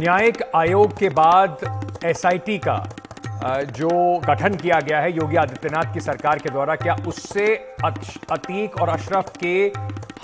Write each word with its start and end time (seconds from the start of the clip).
न्यायिक 0.00 0.38
आयोग 0.56 0.92
के 0.98 1.08
बाद 1.08 1.98
एसआईटी 2.04 2.56
का 2.58 2.76
जो 3.70 3.88
गठन 4.20 4.54
किया 4.54 4.78
गया 4.80 5.00
है 5.00 5.10
योगी 5.12 5.36
आदित्यनाथ 5.36 5.92
की 5.94 6.00
सरकार 6.00 6.38
के 6.38 6.50
द्वारा, 6.50 6.74
क्या 6.74 6.94
उससे 7.06 7.46
अतीक 7.84 8.80
और 8.80 8.88
अशरफ 8.88 9.32
के 9.36 9.56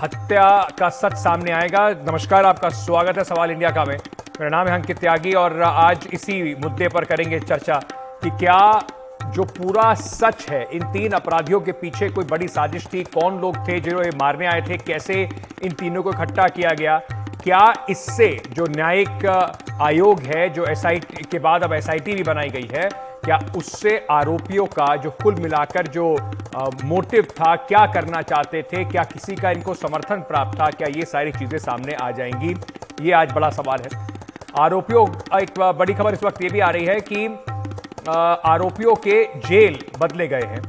हत्या 0.02 0.46
का 0.78 0.88
सच 0.90 1.14
सामने 1.14 1.52
आएगा? 1.52 1.88
नमस्कार, 2.08 2.46
आपका 2.46 2.68
स्वागत 2.68 3.18
है 3.18 3.24
सवाल 3.24 3.50
इंडिया 3.50 3.70
का 3.70 3.84
में। 3.84 3.96
मेरा 3.96 4.48
नाम 4.48 4.68
है 4.68 4.74
अंकित 4.74 4.98
त्यागी 4.98 5.32
और 5.34 5.60
आज 5.62 6.08
इसी 6.12 6.54
मुद्दे 6.64 6.88
पर 6.88 7.04
करेंगे 7.04 7.40
चर्चा 7.40 7.80
कि 8.22 8.30
क्या 8.30 8.82
जो 9.26 9.44
पूरा 9.44 9.92
सच 9.96 10.46
है, 10.50 10.62
इन 10.72 10.92
तीन 10.92 11.12
अपराधियों 11.12 11.60
के 11.60 11.72
पीछे 11.74 12.08
कोई 12.08 12.24
बड़ी 12.24 12.48
साजिश 12.48 12.86
थी? 12.92 13.02
कौन 13.04 13.40
लोग 13.40 13.56
थे 13.68 13.78
जो 13.80 14.02
ये 14.02 14.10
मारने 14.16 14.46
आए 14.46 14.62
थे? 14.68 14.78
कैसे 14.78 15.22
इन 15.62 15.72
तीनों 15.72 16.02
को 16.02 16.12
इकट्ठा 16.12 16.48
किया 16.48 16.70
गया? 16.72 17.00
क्या 17.46 17.72
इससे 17.90 18.26
जो 18.52 18.64
न्यायिक 18.66 19.26
आयोग 19.82 20.20
है 20.20 20.48
जो 20.48 20.64
एसआईटी 20.66 21.24
के 21.24 21.38
बाद 21.38 21.62
अब 21.64 21.72
एसआईटी 21.72 22.14
भी 22.14 22.22
बनाई 22.22 22.48
गई 22.48 22.68
है 22.72 22.88
क्या 23.24 23.38
उससे 23.56 23.94
आरोपियों 24.10 24.64
का 24.68 24.86
जो 24.96 25.10
कुल 25.22 25.34
मिलाकर 25.34 25.86
जो 25.86 26.06
आ, 26.14 26.64
मोटिव 26.84 27.26
था 27.30 27.54
क्या 27.68 27.84
करना 27.92 28.22
चाहते 28.22 28.62
थे 28.62 28.84
क्या 28.84 29.04
किसी 29.04 29.36
का 29.36 29.50
इनको 29.50 29.74
समर्थन 29.74 30.20
प्राप्त 30.28 30.58
था 30.60 30.70
क्या 30.70 30.88
ये 30.96 31.04
सारी 31.04 31.32
चीज़ें 31.32 31.58
सामने 31.58 31.94
आ 31.94 32.10
जाएँगी? 32.10 32.54
ये 33.00 33.12
आज 33.12 33.32
बड़ा 33.32 33.50
सवाल 33.50 33.82
है। 33.82 34.06
आरोपियों 34.56 35.06
एक 35.40 35.58
बड़ी 35.78 35.94
खबर 35.94 36.14
इस 36.14 36.24
वक्त 36.24 36.42
ये 36.42 36.48
भी 36.50 36.60
आ 36.60 36.70
रही 36.70 36.84
है 36.84 37.00
कि 37.02 37.26
आरोपियों 38.50 38.94
के 39.06 39.24
जेल 39.48 39.78
बदले 40.00 40.28
गए 40.28 40.46
हैं। 40.46 40.62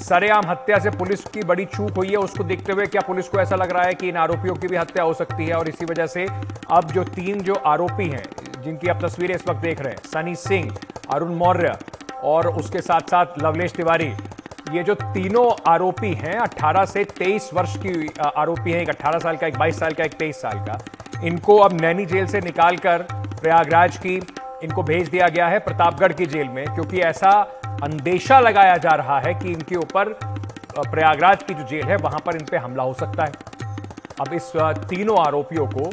सरेआम 0.00 0.46
हत्या 0.46 0.78
से 0.78 0.90
पुलिस 0.90 1.24
की 1.24 1.42
बड़ी 1.42 1.64
चूक 1.64 1.96
हुई 1.96 2.08
है। 2.08 2.16
उसको 2.16 2.44
देखते 2.44 2.72
हुए 2.72 2.86
क्या 2.86 3.00
पुलिस 3.06 3.28
को 3.28 3.40
ऐसा 3.40 3.56
लग 3.56 3.70
रहा 3.70 3.82
है 3.82 3.94
कि 3.94 4.08
इन 4.08 4.16
आरोपियों 4.16 4.54
की 4.54 4.68
भी 4.68 4.76
हत्या 4.76 5.04
हो 5.04 5.14
सकती 5.14 5.46
है? 5.46 5.54
और 5.54 5.68
इसी 5.68 5.84
वजह 5.84 6.06
से 6.06 6.26
अब 6.70 6.90
जो 6.92 7.04
तीन 7.04 7.40
जो 7.40 7.54
आरोपी 7.66 8.08
हैं, 8.08 8.24
जिनकी 8.62 8.88
आप 8.88 9.04
तस्वीरें 9.04 9.34
इस 9.34 9.48
वक्त 9.48 9.60
देख 9.60 9.80
रहे 9.80 9.92
हैं, 9.92 10.00
सनी 10.06 10.34
सिंह, 10.34 10.74
अरुण 11.10 11.34
मौर्य 11.34 11.76
और 12.24 12.48
उसके 12.48 12.80
साथ 12.80 13.10
साथ 13.10 13.42
लवलेश 13.42 13.72
तिवारी, 13.72 14.12
ये 14.72 14.82
जो 14.82 14.94
तीनों 14.94 15.48
आरोपी 15.68 16.12
हैं 16.14 16.34
18 16.38 16.84
से 16.84 17.04
23 17.04 17.50
वर्ष 17.54 17.76
की 17.76 18.10
आरोपी 18.36 18.72
हैं। 18.72 18.80
एक 18.82 18.90
18 18.90 19.18
साल 19.18 19.36
का, 19.36 19.46
एक 19.46 19.56
22 19.56 19.78
साल 19.78 19.92
का, 19.92 20.04
एक 20.04 20.14
23 20.14 20.40
साल 20.42 20.58
का। 20.58 20.78
इनको 21.24 21.56
अब 21.58 21.80
नैनी 21.80 22.06
जेल 22.06 22.26
से 22.26 22.40
निकालकर 22.40 23.02
प्रयागराज 23.40 23.96
की 23.96 24.20
इनको 24.62 24.82
भेज 24.82 25.08
दिया 25.08 25.28
गया 25.28 25.46
है 25.48 25.58
प्रतापगढ़ 25.58 26.12
की 26.12 26.26
जेल 26.26 26.48
में, 26.48 26.64
क्योंकि 26.64 27.00
ऐसा 27.00 27.30
अंदेशा 27.84 28.40
लगाया 28.40 28.76
जा 28.76 28.94
रहा 28.96 29.18
है 29.20 29.34
कि 29.34 29.52
इनके 29.52 29.76
ऊपर 29.76 30.12
प्रयागराज 30.80 31.42
की 31.42 31.54
जो 31.54 31.64
जेल 31.64 31.84
है, 31.84 31.96
वहाँ 31.96 32.20
पर 32.26 32.36
इन 32.36 32.44
पर 32.44 32.56
हमला 32.56 32.82
हो 32.82 32.92
सकता 32.94 33.24
है। 33.24 33.32
अब 34.20 34.32
इस 34.34 34.52
तीनों 34.88 35.18
आरोपियों 35.18 35.66
को 35.68 35.90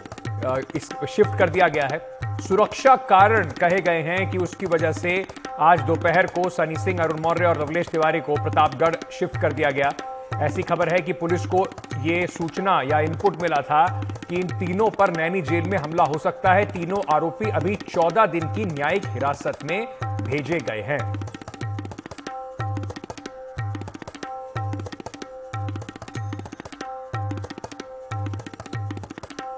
इस 0.75 0.89
शिफ्ट 1.09 1.37
कर 1.39 1.49
दिया 1.49 1.67
गया 1.67 1.87
है। 1.91 1.99
सुरक्षा 2.39 2.95
कारण 3.09 3.49
कहे 3.59 3.81
गए 3.81 4.01
हैं 4.01 4.29
कि 4.31 4.37
उसकी 4.37 4.65
वजह 4.65 4.91
से 4.91 5.25
आज 5.59 5.81
दोपहर 5.81 6.25
को 6.27 6.49
सनी 6.49 6.75
सिंह, 6.75 6.99
अरुण 7.03 7.19
मौर्य 7.19 7.45
और 7.45 7.57
रवलेश 7.57 7.87
तिवारी 7.87 8.19
को 8.19 8.35
प्रतापगढ़ 8.35 8.95
शिफ्ट 9.11 9.41
कर 9.41 9.53
दिया 9.53 9.69
गया। 9.71 9.91
ऐसी 10.41 10.63
खबर 10.63 10.89
है 10.89 10.99
कि 11.01 11.13
पुलिस 11.13 11.45
को 11.45 11.65
ये 12.01 12.25
सूचना 12.27 12.81
या 12.81 12.99
इनपुट 12.99 13.41
मिला 13.41 13.61
था 13.61 13.85
कि 14.29 14.35
इन 14.35 14.47
तीनों 14.59 14.89
पर 14.89 15.15
नैनी 15.17 15.41
जेल 15.41 15.69
में 15.69 15.77
हमला 15.77 16.03
हो 16.03 16.17
सकता 16.17 16.53
है। 16.53 16.65
तीनों 16.65 17.01
आरोपी 17.13 17.49
अभी 17.51 17.75
14 17.75 18.25
दिन 18.25 18.53
की 18.53 18.65
न्यायिक 18.65 19.05
हिरासत 19.05 19.63
में 19.63 19.87
भेजे 20.03 20.59
गए 20.59 20.81
हैं। 20.81 20.99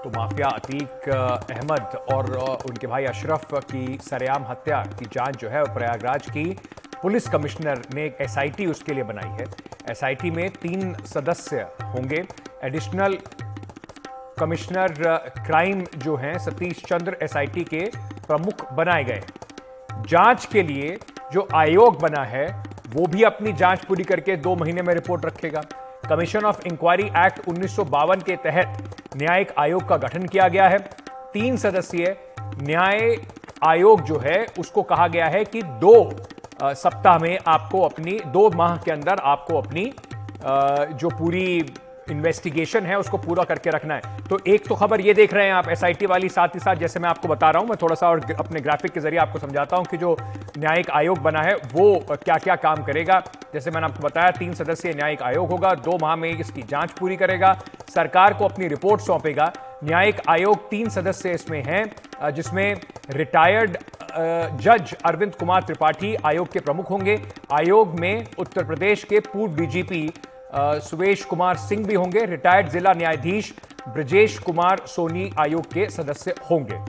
तो 0.04 0.10
माफिया 0.10 0.48
अतीक, 0.48 1.10
अहमद 1.10 1.98
और 2.14 2.36
उनके 2.70 2.88
भाई 2.88 3.06
अशरफ 3.06 3.54
की 3.54 4.00
सरेआम 4.02 4.46
हत्या 4.50 4.84
की 5.00 5.06
जाँच 5.06 5.42
जो 5.42 5.50
है 5.50 5.64
प्रयागराज 5.74 6.30
की 6.30 6.46
पुलिस 7.04 7.28
कमिश्नर 7.30 7.82
ने 7.94 8.06
एक 8.06 8.18
एसआईटी 8.22 8.66
उसके 8.66 8.94
लिए 8.94 9.04
बनाई 9.04 9.30
है। 9.30 9.46
एसआईटी 9.92 10.32
में 10.32 10.50
तीन 10.52 10.94
सदस्य 11.06 11.68
होंगे। 11.84 12.24
एडिशनल 12.64 13.18
कमिश्नर 14.40 14.94
क्राइम 15.46 15.84
जो 15.98 16.16
हैं, 16.16 16.38
सतीश 16.40 16.84
चंद्र 16.84 17.18
एसआईटी 17.24 17.64
के 17.64 17.86
प्रमुख 18.28 18.72
बनाए 18.74 19.04
गए। 19.04 19.22
जाँच 20.08 20.46
के 20.46 20.64
लिए 20.64 20.98
जो 21.34 21.48
आयोग 21.56 22.00
बना 22.00 22.24
है, 22.24 22.46
वो 22.90 23.06
भी 23.06 23.24
अपनी 23.24 23.54
जाँच 23.54 23.86
पूरी 23.86 24.04
करके 24.04 24.36
दो 24.38 24.56
महीने 24.56 24.82
में 24.82 24.94
रिपोर्ट 24.94 25.26
रखेगा। 25.26 25.62
कमीशन 26.10 26.46
ऑफ़ 26.46 26.66
इंक्वायरी 26.68 27.04
एक्ट 27.18 27.48
उन्नीस 27.48 27.76
सौ 27.76 27.84
बावन 27.86 28.22
के 28.22 28.36
तहत 28.36 28.96
न्यायिक 29.18 29.54
आयोग 29.58 29.88
का 29.90 29.98
गठन 29.98 30.26
किया 30.26 30.48
गया 30.48 30.68
है। 30.68 30.78
तीन 31.34 31.58
सदस्यीय 31.58 32.16
न्याय 32.42 33.16
आयोग 33.64 34.02
जो 34.02 34.18
है, 34.18 34.46
उसको 34.60 34.84
कहा 34.84 35.08
गया 35.08 35.26
है 35.26 35.44
कि 35.46 35.62
दो 35.62 35.94
सप्ताह 36.62 37.18
में 37.20 37.38
आपको 37.48 37.82
अपनी, 37.82 38.20
दो 38.28 38.50
माह 38.52 38.78
के 38.78 38.92
अंदर 38.92 39.20
आपको 39.26 39.58
अपनी 39.58 39.92
जो 40.94 41.10
पूरी 41.10 41.46
इन्वेस्टिगेशन 42.12 42.86
है, 42.86 42.98
उसको 43.00 43.18
पूरा 43.18 43.44
करके 43.44 43.70
रखना 43.70 43.96
है। 43.96 44.18
तो 44.30 44.38
एक 44.48 44.68
तो 44.68 44.76
खबर 44.76 45.02
ये 45.02 45.14
देख 45.14 45.34
रहे 45.34 45.46
हैं 45.46 45.54
आप 45.54 45.68
एसआईटी 45.70 46.06
वाली, 46.06 46.30
साथ 46.30 46.56
ही 46.56 46.60
साथ 46.60 46.76
जैसे 46.76 47.00
मैं 47.00 47.10
आपको 47.10 47.28
बता 47.28 47.50
रहा 47.50 47.62
हूँ, 47.62 47.70
मैं 47.70 47.78
थोड़ा 47.82 47.96
सा 47.96 48.10
और 48.10 48.32
अपने 48.34 48.60
ग्राफिक 48.60 48.92
के 48.92 49.00
ज़रिए 49.00 49.20
आपको 49.20 49.40
समझाता 49.40 49.78
हूँ 49.78 49.86
कि 49.86 49.98
जो 49.98 50.16
न्यायिक 50.58 50.90
आयोग 50.92 51.20
बना 51.20 51.42
है, 51.42 51.56
वो 51.74 52.06
क्या 52.10 52.38
क्या 52.38 52.56
काम 52.58 52.84
करेगा। 52.84 53.22
जैसे 53.54 53.72
मैंने 53.72 53.86
आपको 53.86 54.08
बताया, 54.08 54.32
तीन 54.32 54.54
सदस्यीय 54.54 54.94
न्यायिक 54.94 55.22
आयोग 55.24 55.50
होगा, 55.52 55.74
दो 55.76 55.98
माह 56.02 56.16
में 56.16 56.30
इसकी 56.30 56.64
जाँच 56.64 56.92
पूरी 56.92 57.16
करेगा, 57.18 57.54
सरकार 57.90 58.34
को 58.34 58.46
अपनी 58.46 58.68
रिपोर्ट 58.68 59.02
सौंपेगा। 59.02 59.52
न्यायिक 59.84 60.22
आयोग 60.30 60.70
तीन 60.70 60.90
सदस्य 60.90 61.32
इसमें 61.32 61.64
हैं 61.64 62.32
जिसमें 62.32 62.76
रिटायर्ड 63.12 63.78
जज 64.12 64.94
अरविंद 65.06 65.36
कुमार 65.36 65.64
त्रिपाठी 65.64 66.14
आयोग 66.26 66.52
के 66.52 66.60
प्रमुख 66.60 66.90
होंगे। 66.92 67.20
आयोग 67.54 68.00
में 68.00 68.26
उत्तर 68.40 68.64
प्रदेश 68.66 69.04
के 69.04 69.20
पूर्व 69.22 69.56
डीजीपी 69.56 70.10
सुवेश 70.56 71.24
कुमार 71.26 71.58
सिंह 71.58 71.86
भी 71.88 71.96
होंगे। 71.96 72.26
रिटायर्ड 72.28 72.70
जिला 72.70 72.94
न्यायाधीश 72.94 73.54
ब्रजेश 73.88 74.38
कुमार 74.40 74.82
सोनी 74.88 75.30
आयोग 75.40 75.66
के 75.66 75.90
सदस्य 75.90 76.34
होंगे। 76.52 76.80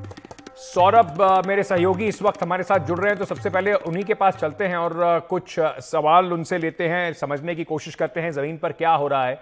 सौरभ 0.56 1.20
मेरे 1.46 1.62
सहयोगी 1.62 2.06
इस 2.06 2.20
वक्त 2.22 2.42
हमारे 2.42 2.62
साथ 2.62 2.86
जुड़ 2.86 2.98
रहे 2.98 3.10
हैं 3.10 3.18
तो 3.18 3.24
सबसे 3.24 3.50
पहले 3.50 3.72
उन्हीं 3.72 4.04
के 4.04 4.14
पास 4.14 4.36
चलते 4.36 4.64
हैं 4.64 4.76
और 4.76 5.26
कुछ 5.30 5.58
सवाल 5.60 6.32
उनसे 6.32 6.58
लेते 6.58 6.88
हैं, 6.88 7.12
समझने 7.14 7.54
की 7.54 7.64
कोशिश 7.64 7.94
करते 7.94 8.20
हैं, 8.20 8.30
ज़मीन 8.32 8.56
पर 8.58 8.72
क्या 8.72 8.90
हो 8.92 9.08
रहा 9.08 9.24
है। 9.26 9.40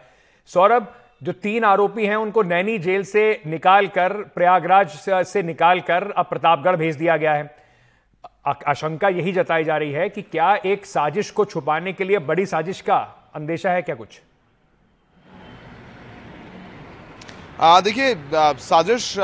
सौरभ, 0.50 0.86
जो 1.22 1.32
तीन 1.34 1.64
आरोपी 1.64 2.06
हैं, 2.06 2.16
उनको 2.16 2.42
नैनी 2.44 2.78
जेल 2.78 3.02
से 3.04 3.40
निकालकर, 3.46 4.12
प्रयागराज 4.34 4.88
से 5.26 5.42
निकालकर 5.42 6.10
अब 6.12 6.26
प्रतापगढ़ 6.26 6.76
भेज 6.76 6.96
दिया 6.96 7.16
गया 7.16 7.32
है। 7.32 7.56
आशंका 8.68 9.08
यही 9.10 9.32
जताई 9.32 9.64
जा 9.64 9.76
रही 9.76 9.92
है 9.92 10.08
कि 10.08 10.22
क्या 10.22 10.54
एक 10.66 10.86
साजिश 10.86 11.30
को 11.30 11.44
छुपाने 11.44 11.92
के 11.92 12.04
लिए 12.04 12.18
बड़ी 12.24 12.46
साजिश 12.46 12.80
का 12.80 12.96
अंदेशा 13.34 13.70
है 13.70 13.82
क्या 13.82 13.94
कुछ? 13.94 14.20
देखिए 17.84 18.14
साजिश 18.60 19.14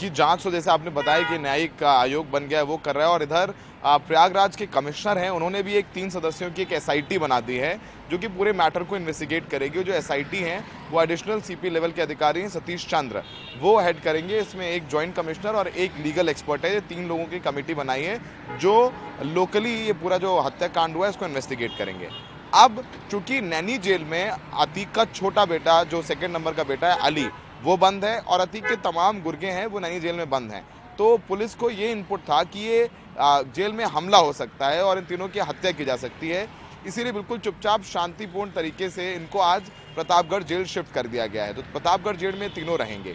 की 0.00 0.10
जाँच 0.10 0.42
तो 0.44 0.50
जैसे 0.50 0.70
आपने 0.70 0.90
बताया 0.92 1.28
कि 1.28 1.38
न्यायिक 1.38 1.82
आयोग 1.84 2.30
बन 2.30 2.46
गया 2.48 2.58
है 2.58 2.64
वो 2.64 2.76
कर 2.76 2.94
रहा 2.94 3.06
है 3.06 3.12
और 3.12 3.22
इधर 3.22 3.52
प्रयागराज 3.84 4.56
के 4.56 4.66
कमिश्नर 4.68 5.18
हैं, 5.18 5.30
उन्होंने 5.30 5.62
भी 5.62 5.74
एक 5.74 5.86
तीन 5.94 6.10
सदस्यों 6.10 6.50
की 6.50 6.62
एक 6.62 6.72
एसआईटी 6.72 7.18
बना 7.18 7.40
दी 7.40 7.56
है। 7.56 7.78
जो 8.10 8.18
कि 8.18 8.28
पूरे 8.28 8.52
मैटर 8.52 8.82
को 8.82 8.96
इन्वेस्टिगेट 8.96 9.48
करेगी। 9.50 9.82
जो 9.82 9.92
एसआईटी 9.92 10.38
हैं, 10.38 10.64
वो 10.90 11.02
एडिशनल 11.02 11.40
सीपी 11.40 11.70
लेवल 11.70 11.92
के 11.92 12.02
अधिकारी 12.02 12.40
हैं, 12.40 12.48
सतीश 12.48 12.86
चंद्र। 12.86 13.22
वो 13.60 13.78
हेड 13.80 14.00
करेंगे 14.02 14.38
इसमें 14.38 14.68
एक 14.68 14.86
जॉइंट 14.88 15.14
कमिश्नर 15.14 15.56
और 15.56 15.68
एक 15.68 15.96
लीगल 16.00 16.28
एक्सपर्ट 16.28 16.64
है। 16.64 16.72
ये 16.74 16.80
तीन 16.82 17.08
लोगों 17.08 17.24
की 17.24 17.40
कमेटी 17.40 17.74
बनाई 17.74 18.02
है, 18.02 18.20
जो 18.58 18.92
लोकली 19.24 19.74
ये 19.76 19.92
पूरा 19.94 20.18
जो 20.18 20.38
हत्याकांड 20.40 20.96
हुआ 20.96 21.06
है, 21.06 21.10
इसको 21.10 21.26
इन्वेस्टिगेट 21.26 21.76
करेंगे। 21.78 22.08
अब 22.54 22.84
चूँकि 23.10 23.40
नैनी 23.40 23.78
जेल 23.78 24.04
में 24.04 24.28
अतीक 24.28 24.92
का 24.92 25.04
छोटा 25.06 25.44
बेटा, 25.46 25.82
जो 25.84 26.02
सेकेंड 26.04 26.32
नंबर 26.34 26.52
का 26.52 26.64
बेटा 26.64 26.92
है, 26.92 26.98
अली, 27.00 27.26
वो 27.62 27.76
बंद 27.76 28.04
है 28.04 28.18
और 28.18 28.40
अतीक 28.40 28.66
के 28.66 28.76
तमाम 28.82 29.20
गुर्गे 29.22 29.46
हैं, 29.48 29.66
वो 29.66 29.80
नैनी 29.80 30.00
जेल 30.00 30.16
में 30.16 30.28
बंद 30.30 30.52
हैं। 30.52 30.64
तो 30.98 31.16
पुलिस 31.28 31.54
को 31.54 31.70
ये 31.70 31.90
इनपुट 31.92 32.20
था 32.20 32.42
कि 32.44 32.60
ये 32.60 32.88
जेल 33.18 33.72
में 33.72 33.84
हमला 33.86 34.18
हो 34.18 34.32
सकता 34.32 34.68
है 34.68 34.82
और 34.84 34.98
इन 34.98 35.04
तीनों 35.04 35.28
की 35.28 35.40
हत्या 35.40 35.70
की 35.70 35.84
जा 35.84 35.96
सकती 35.96 36.28
है। 36.28 36.46
इसीलिए 36.86 37.12
बिल्कुल 37.12 37.38
चुपचाप, 37.38 37.82
शांतिपूर्ण 37.84 38.50
तरीके 38.52 38.88
से 38.90 39.12
इनको 39.14 39.38
आज 39.40 39.70
प्रतापगढ़ 39.94 40.42
जेल 40.44 40.64
शिफ्ट 40.66 40.92
कर 40.94 41.06
दिया 41.06 41.26
गया 41.26 41.44
है। 41.44 41.54
तो 41.54 41.62
प्रतापगढ़ 41.72 42.16
जेल 42.16 42.36
में 42.38 42.48
तीनों 42.54 42.78
रहेंगे। 42.78 43.14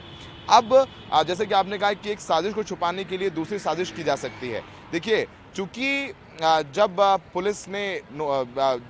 अब 0.49 0.73
जैसे 1.27 1.45
कि 1.45 1.53
आपने 1.53 1.77
कहा 1.77 1.93
कि 1.93 2.11
एक 2.11 2.19
साजिश 2.19 2.53
को 2.53 2.63
छुपाने 2.63 3.03
के 3.03 3.17
लिए 3.17 3.29
दूसरी 3.31 3.59
साजिश 3.59 3.91
की 3.91 4.03
जा 4.03 4.15
सकती 4.17 4.49
है। 4.49 4.61
देखिए, 4.91 5.25
चूँकि 5.55 6.13
जब 6.75 6.95
पुलिस 7.33 7.67
ने 7.69 7.83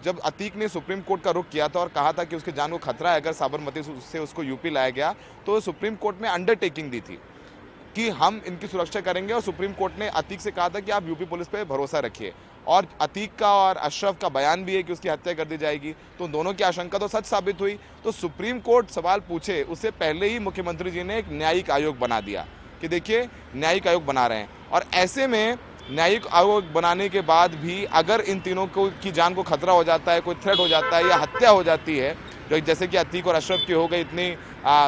जब 0.03 0.19
अतीक 0.25 0.55
ने 0.55 0.67
सुप्रीम 0.69 1.01
कोर्ट 1.01 1.21
का 1.23 1.31
रुख 1.31 1.49
किया 1.49 1.67
था 1.67 1.79
और 1.79 1.87
कहा 1.89 2.11
था 2.13 2.23
कि 2.23 2.35
उसके 2.35 2.51
जान 2.51 2.71
को 2.71 2.77
खतरा 2.79 3.11
है, 3.11 3.21
अगर 3.21 3.33
साबरमती 3.33 3.83
से 3.83 4.19
उसको 4.19 4.43
यूपी 4.43 4.69
लाया 4.69 4.89
गया 4.91 5.13
तो 5.45 5.59
सुप्रीम 5.61 5.95
कोर्ट 5.95 6.21
में 6.21 6.29
अंडरटेकिंग 6.29 6.91
दी 6.91 7.01
थी। 7.01 7.17
कि 7.95 8.09
हम 8.09 8.41
इनकी 8.47 8.67
सुरक्षा 8.67 9.01
करेंगे 9.01 9.33
और 9.33 9.41
सुप्रीम 9.41 9.73
कोर्ट 9.73 9.99
ने 9.99 10.07
अतीक 10.07 10.41
से 10.41 10.51
कहा 10.51 10.69
था 10.69 10.79
कि 10.79 10.91
आप 10.91 11.07
यूपी 11.07 11.25
पुलिस 11.25 11.47
पर 11.47 11.63
भरोसा 11.65 11.99
रखिए। 11.99 12.33
और 12.67 12.87
अतीक 13.01 13.35
का 13.35 13.53
और 13.55 13.77
अशरफ 13.77 14.17
का 14.21 14.29
बयान 14.29 14.63
भी 14.65 14.75
है 14.75 14.83
कि 14.83 14.93
उसकी 14.93 15.09
हत्या 15.09 15.33
कर 15.33 15.45
दी 15.45 15.57
जाएगी। 15.57 15.93
तो 16.19 16.27
दोनों 16.27 16.53
की 16.53 16.63
आशंका 16.63 16.97
तो 16.97 17.07
सच 17.07 17.25
साबित 17.25 17.61
हुई। 17.61 17.77
तो 18.03 18.11
सुप्रीम 18.11 18.59
कोर्ट 18.59 18.89
सवाल 18.89 19.19
पूछे, 19.19 19.61
उससे 19.63 19.91
पहले 19.91 20.27
ही 20.27 20.39
मुख्यमंत्री 20.39 20.91
जी 20.91 21.03
ने 21.03 21.17
एक 21.17 21.29
न्यायिक 21.29 21.71
आयोग 21.71 21.99
बना 21.99 22.21
दिया 22.21 22.45
कि 22.81 22.87
देखिए, 22.87 23.27
न्यायिक 23.55 23.87
आयोग 23.87 24.05
बना 24.05 24.27
रहे 24.27 24.37
हैं। 24.37 24.69
और 24.69 24.85
ऐसे 24.93 25.27
में 25.27 25.57
न्यायिक 25.91 26.27
आयोग 26.33 26.71
बनाने 26.73 27.07
के 27.09 27.21
बाद 27.23 27.55
भी 27.61 27.83
अगर 27.93 28.21
इन 28.23 28.39
तीनों 28.39 28.65
को 28.67 28.85
की 29.03 29.11
जान 29.11 29.33
को 29.33 29.43
खतरा 29.43 29.73
हो 29.73 29.83
जाता 29.83 30.11
है 30.11 30.21
कोई 30.21 30.35
थ्रेट 30.35 30.59
हो 30.59 30.67
जाता 30.67 30.97
है 30.97 31.07
या 31.07 31.15
हत्या 31.17 31.49
हो 31.49 31.63
जाती 31.63 31.97
है 31.97 32.15
जो 32.49 32.59
जैसे 32.61 32.87
कि 32.87 32.97
अतीक 32.97 33.27
और 33.27 33.35
अशरफ 33.35 33.67
की 33.67 33.73
हो 33.73 33.87
गई 33.87 33.99
इतनी 34.01 34.35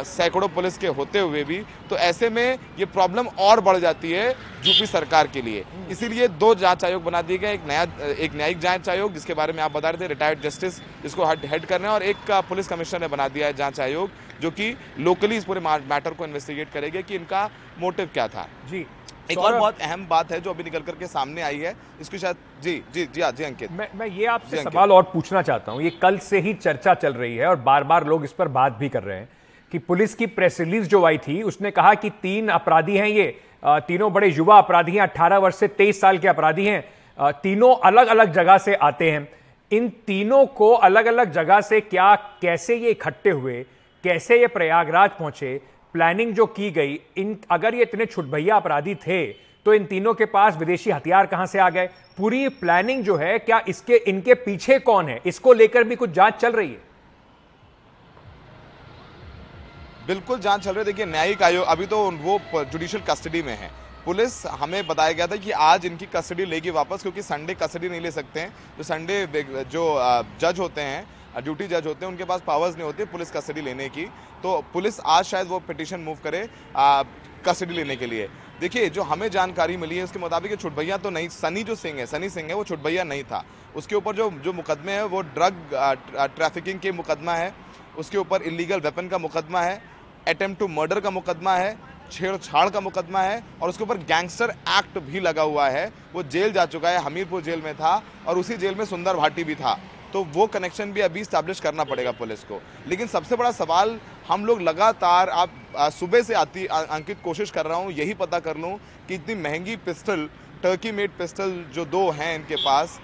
सैकड़ों 0.05 0.47
पुलिस 0.49 0.77
के 0.77 0.87
होते 0.89 1.19
हुए 1.19 1.43
भी 1.43 1.57
तो 1.89 1.97
ऐसे 1.97 2.29
में 2.29 2.57
ये 2.79 2.85
प्रॉब्लम 2.87 3.27
और 3.39 3.61
बढ़ 3.61 3.77
जाती 3.79 4.11
है 4.11 4.29
यूपी 4.65 4.85
सरकार 4.85 5.27
के 5.27 5.41
लिए। 5.41 5.63
इसीलिए 5.91 6.27
दो 6.27 6.53
जाँच 6.55 6.83
आयोग 6.85 7.03
बना 7.03 7.21
दिए 7.21 7.37
गए 7.37 7.53
एक 7.53 7.67
नया 7.67 7.81
एक 8.17 8.35
न्यायिक 8.35 8.59
जाँच 8.59 8.89
आयोग 8.89 9.13
जिसके 9.13 9.33
बारे 9.33 9.53
में 9.53 9.61
आप 9.63 9.71
बता 9.71 9.89
रहे 9.89 10.01
थे 10.01 10.07
रिटायर्ड 10.07 10.41
जस्टिस 10.41 10.79
जिसको 11.03 11.25
हेड 11.25 11.65
करना 11.65 11.87
है 11.87 11.93
और 11.93 12.03
एक 12.03 12.23
का 12.27 12.41
पुलिस 12.49 12.67
कमिश्नर 12.67 13.01
ने 13.01 13.07
बना 13.07 13.27
दिया 13.27 13.47
है 13.47 13.53
जाँच 13.53 13.79
आयोग 13.81 14.09
जो 14.41 14.51
कि 14.51 14.75
लोकली 14.99 15.37
इस 15.37 15.45
पूरे 15.45 15.59
मैटर 15.61 16.13
को 16.13 16.25
इन्वेस्टिगेट 16.25 16.73
करेगा 16.73 17.01
कि 17.01 17.15
इनका 17.15 17.49
मोटिव 17.79 18.09
क्या 18.13 18.27
था। 18.27 18.47
जी। 18.65 18.85
एक 19.31 19.37
और 19.37 19.57
बहुत 19.57 19.81
अहम 19.81 20.05
बात 20.07 20.31
है 20.31 20.39
जो 20.41 20.49
अभी 20.49 20.63
निकल 20.63 20.79
करके 20.81 21.07
सामने 21.07 21.41
आई 21.41 21.57
है 21.57 21.73
इसको 22.01 22.17
शायद 22.17 22.35
जी 22.63 22.73
जी 22.93 23.05
जी 23.05 23.21
जी 23.31 23.43
अंकित। 23.43 23.71
मैं 23.71 23.87
मैं 23.95 24.07
ये 24.07 24.25
आपसे 24.27 24.61
सवाल 24.63 24.91
और 24.91 25.03
पूछना 25.03 25.41
चाहता 25.41 25.71
हूँ। 25.71 25.81
ये 25.81 25.89
कल 26.01 26.17
से 26.19 26.39
ही 26.39 26.53
चर्चा 26.55 26.93
चल 26.95 27.13
रही 27.13 27.35
है 27.35 27.47
और 27.47 27.55
बार 27.61 27.83
बार 27.83 28.07
लोग 28.07 28.23
इस 28.23 28.31
पर 28.31 28.47
बात 28.49 28.77
भी 28.77 28.89
कर 28.89 29.03
रहे 29.03 29.17
हैं 29.17 29.29
कि 29.71 29.79
पुलिस 29.79 30.15
की 30.15 30.25
प्रेस 30.29 30.59
रिलीज़ 30.59 30.87
जो 30.87 31.03
आई 31.05 31.17
थी 31.17 31.41
उसने 31.43 31.71
कहा 31.71 31.93
कि 31.93 32.09
तीन 32.21 32.49
अपराधी 32.49 32.97
हैं 32.97 33.07
ये। 33.07 33.27
तीनों 33.65 34.11
बड़े 34.13 34.27
युवा 34.27 34.57
अपराधी 34.57 34.91
हैं 34.91 35.01
अट्ठारह 35.01 35.37
वर्ष 35.37 35.55
से 35.55 35.67
तेईस 35.69 36.01
साल 36.01 36.17
के 36.17 36.27
अपराधी 36.27 36.65
हैं। 36.65 36.83
तीनों 37.33 37.75
अलग 37.85 38.07
अलग 38.07 38.33
जगह 38.33 38.57
से 38.57 38.73
आते 38.75 39.11
हैं। 39.11 39.27
इन 39.71 39.87
तीनों 40.07 40.45
को 40.47 40.71
अलग 40.83 41.05
अलग 41.05 41.31
जगह 41.31 41.61
से 41.61 41.79
क्या 41.81 42.13
कैसे 42.41 42.75
ये 42.75 42.89
इकट्ठे 42.89 43.29
हुए? 43.29 43.63
कैसे 44.03 44.39
ये 44.39 44.47
प्रयागराज 44.49 45.09
पहुँचे? 45.09 45.59
प्लानिंग 45.93 46.33
जो 46.33 46.45
की 46.47 46.69
गई, 46.71 46.99
इन, 47.17 47.37
अगर 47.51 47.75
ये 47.75 47.81
इतने 47.81 48.05
छुटभैया 48.05 48.55
अपराधी 48.55 48.95
थे 48.97 49.25
तो 49.65 49.73
इन 49.73 49.85
तीनों 49.85 50.13
के 50.13 50.25
पास 50.25 50.55
विदेशी 50.57 50.91
हथियार 50.91 51.25
कहाँ 51.25 51.45
से 51.45 51.59
आ 51.59 51.69
गए? 51.69 51.87
पूरी 52.17 52.47
प्लानिंग 52.51 53.03
जो 53.03 53.15
है, 53.15 53.37
क्या 53.39 53.61
इसके, 53.67 53.95
इनके 53.97 54.33
पीछे 54.35 54.79
कौन 54.79 55.07
है? 55.07 55.19
इसको 55.25 55.53
लेकर 55.53 55.83
भी 55.83 55.95
कुछ 55.95 56.09
जाँच 56.11 56.33
चल 56.33 56.51
रही 56.51 56.69
है। 56.69 56.81
बिल्कुल 60.07 60.39
जाँच 60.39 60.61
चल 60.61 60.71
रही 60.71 60.79
है। 60.79 60.85
देखिए, 60.85 61.05
न्यायिक 61.05 61.43
आयोग 61.43 61.65
अभी 61.65 61.85
तो 61.85 61.99
वो 62.13 62.39
जुडिशियल 62.55 63.03
कस्टडी 63.09 63.41
में 63.41 63.55
है। 63.57 63.71
पुलिस, 64.05 64.45
हमें 64.47 64.85
बताया 64.87 65.11
गया 65.11 65.27
था 65.27 65.35
कि 65.35 65.51
आज 65.51 65.85
इनकी 65.85 66.05
कस्टडी 66.15 66.45
लेगी 66.45 66.69
वापस, 66.71 67.01
क्योंकि 67.01 67.21
संडे 67.21 67.53
कस्टडी 67.53 67.89
नहीं 67.89 68.01
ले 68.01 68.11
सकते 68.11 68.39
हैं। 68.39 68.49
जो 68.77 68.83
संडे 68.83 69.25
जो 69.65 69.83
जज 70.41 70.59
होते 70.59 70.81
हैं 70.81 71.05
ड्यूटी 71.35 71.67
जज 71.67 71.87
होते 71.87 72.05
हैं, 72.05 72.11
उनके 72.11 72.23
पास 72.23 72.41
पावर्स 72.47 72.75
नहीं 72.75 72.85
होती 72.85 73.05
पुलिस 73.07 73.31
कस्टडी 73.31 73.61
लेने 73.61 73.87
की। 73.89 74.05
तो 74.43 74.63
पुलिस 74.73 74.99
आज 74.99 75.25
शायद 75.25 75.47
वो 75.47 75.59
पिटिशन 75.61 75.99
मूव 75.99 76.17
करे 76.23 76.47
कस्टडी 77.45 77.73
लेने 77.73 77.95
के 77.95 78.05
लिए। 78.05 78.27
देखिए, 78.59 78.89
जो 78.89 79.03
हमें 79.03 79.29
जानकारी 79.29 79.77
मिली 79.77 79.97
है, 79.97 80.03
उसके 80.03 80.19
मुताबिक 80.19 80.59
छुटभैया 80.59 80.97
तो 80.97 81.09
नहीं, 81.09 81.29
सनी 81.29 81.63
जो 81.63 81.75
सिंह 81.75 81.99
है, 81.99 82.05
सनी 82.05 82.29
सिंह 82.29 82.47
है, 82.49 82.55
वो 82.55 82.63
छुटभैया 82.63 83.03
नहीं 83.03 83.23
था। 83.23 83.43
उसके 83.75 83.95
ऊपर 83.95 84.15
जो 84.15 84.29
जो 84.43 84.53
मुकदमे 84.53 84.91
हैं, 84.91 85.03
वो 85.03 85.21
ड्रग 85.21 85.69
ट्रैफिकिंग 86.35 86.79
के 86.79 86.91
मुकदमा 86.91 87.33
है। 87.33 87.53
उसके 87.97 88.17
ऊपर 88.17 88.41
इलीगल 88.43 88.79
वेपन 88.79 89.07
का 89.07 89.17
मुकदमा 89.17 89.61
है 89.61 89.81
अटेम्प्ट 90.27 90.59
टू 90.59 90.67
मर्डर 90.69 90.99
का 90.99 91.09
मुकदमा 91.11 91.55
है, 91.55 91.77
छेड़छाड़ 92.11 92.69
का 92.69 92.79
मुकदमा 92.79 93.21
है, 93.21 93.43
और 93.61 93.69
उसके 93.69 93.83
ऊपर 93.83 93.97
गैंगस्टर 93.99 94.49
एक्ट 94.69 94.97
भी 94.99 95.19
लगा 95.19 95.41
हुआ 95.43 95.67
है। 95.69 95.91
वो 96.13 96.23
जेल 96.25 96.51
जा 96.53 96.65
चुका 96.65 96.89
है, 96.89 97.01
हमीरपुर 97.03 97.41
जेल 97.41 97.61
में 97.61 97.73
था, 97.75 98.01
और 98.27 98.37
उसी 98.37 98.57
जेल 98.57 98.75
में 98.75 98.85
सुंदर 98.85 99.15
भाटी 99.15 99.43
भी 99.43 99.55
था। 99.55 99.79
तो 100.13 100.23
वो 100.33 100.45
कनेक्शन 100.47 100.91
भी 100.93 101.01
अभी 101.01 101.21
इस्टेब्लिश 101.21 101.59
करना 101.59 101.83
पड़ेगा 101.83 102.11
पुलिस 102.13 102.43
को। 102.43 102.61
लेकिन 102.87 103.07
सबसे 103.07 103.35
बड़ा 103.35 103.51
सवाल 103.53 103.99
हम 104.27 104.45
लोग 104.45 104.61
लगातार 104.61 105.29
आप 105.31 105.53
सुबह 105.93 106.21
से 106.23 106.33
आती 106.35 106.65
अंकित 106.65 107.17
कोशिश 107.23 107.51
कर 107.51 107.65
रहा 107.65 107.77
हूँ, 107.77 107.91
यही 107.91 108.13
पता 108.15 108.39
कर 108.39 108.57
लूँ 108.57 108.77
कि 109.07 109.15
इतनी 109.15 109.35
महँगी 109.37 109.75
पिस्टल 109.77 110.29
टर्की 110.63 110.91
मेड 110.91 111.17
पिस्टल 111.17 111.63
जो 111.75 111.85
दो 111.87 112.09
हैं 112.11 112.35
इनके 112.35 112.55
पास 112.57 112.99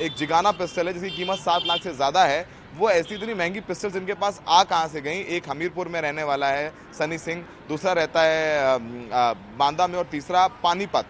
एक 0.00 0.14
जिगाना 0.16 0.50
पिस्टल 0.54 0.86
है 0.86 0.92
जिसकी 0.94 1.10
कीमत 1.10 1.38
सात 1.38 1.62
लाख 1.66 1.82
से 1.82 1.92
ज़्यादा 1.94 2.24
है, 2.24 2.46
वो 2.74 2.90
ऐसी 2.90 3.14
इतनी 3.14 3.34
महँगी 3.34 3.60
पिस्टल्स 3.62 3.96
इनके 3.96 4.14
पास 4.14 4.40
आ 4.48 4.62
कहाँ 4.64 4.88
से 4.88 5.00
गई? 5.00 5.20
एक 5.28 5.48
हमीरपुर 5.48 5.88
में 5.88 6.00
रहने 6.00 6.22
वाला 6.24 6.48
है, 6.48 6.72
सनी 6.98 7.18
सिंह, 7.18 7.44
दूसरा 7.68 7.92
रहता 7.92 8.22
है 8.22 8.78
बांदा 9.58 9.86
में 9.86 9.98
और 9.98 10.04
तीसरा 10.06 10.46
पानीपत, 10.62 11.06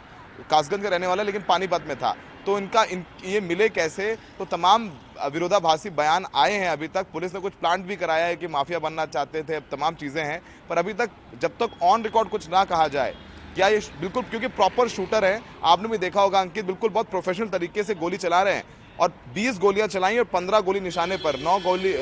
कासगंज 0.51 0.83
का 0.83 0.89
रहने 0.89 1.06
वाला 1.06 1.23
है, 1.23 1.27
लेकिन 1.27 1.43
पानीपत 1.49 1.85
में 1.89 1.97
था। 1.97 2.15
तो 2.46 2.56
इनका 2.58 2.82
इन, 2.85 3.05
ये 3.25 3.41
मिले 3.41 3.69
कैसे? 3.70 4.14
तो 4.38 4.44
तमाम 4.46 4.91
विरोधाभासी 5.32 5.91
बयान 5.93 6.26
आए 6.35 6.52
हैं 6.52 6.69
अभी 6.69 6.88
तक। 6.88 7.06
पुलिस 7.12 7.35
ने 7.35 7.41
कुछ 7.41 7.52
प्लांट 7.55 7.85
भी 7.87 7.96
कराया 7.96 8.26
है 8.26 8.37
कि 8.37 8.46
माफिया 8.49 8.79
बनना 8.79 9.06
चाहते 9.06 9.43
थे, 9.43 9.55
अब 9.55 9.64
तमाम 9.70 9.94
चीज़ें 9.94 10.23
हैं। 10.25 10.41
पर 10.69 10.79
अभी 10.79 10.93
तक 10.94 11.11
जब 11.43 11.56
तक 11.61 11.82
ऑन 11.82 12.02
रिकॉर्ड 12.02 12.29
कुछ 12.29 12.49
ना 12.50 12.64
कहा 12.64 12.88
जाए, 12.88 13.14
क्या 13.55 13.69
ये 13.69 13.79
बिल्कुल, 14.00 14.23
क्योंकि 14.23 14.49
प्रॉपर 14.50 14.88
शूटर 14.91 15.25
है, 15.25 15.41
आपने 15.64 15.88
भी 15.88 15.99
देखा 15.99 16.20
होगा, 16.20 16.41
अंकित, 16.41 16.64
बिल्कुल 16.64 16.91
बहुत 16.91 17.11
प्रोफेशनल 17.11 17.49
तरीके 17.49 17.82
से 17.85 17.94
गोली 17.94 18.17
चला 18.19 18.43
रहे 18.43 18.55
हैं। 18.55 18.64
और 19.00 19.12
20 19.35 19.58
गोलियाँ 19.58 19.87
चलाई 19.88 20.19
और 20.19 20.25
15 20.25 20.61
गोली 20.61 20.81
निशाने 20.81 21.17
पर 21.17 21.38
9 21.38 21.58
गोली 21.61 21.93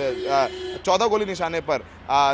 चौदह 0.78 1.06
गोली 1.06 1.24
निशाने 1.24 1.60
पर 1.60 1.84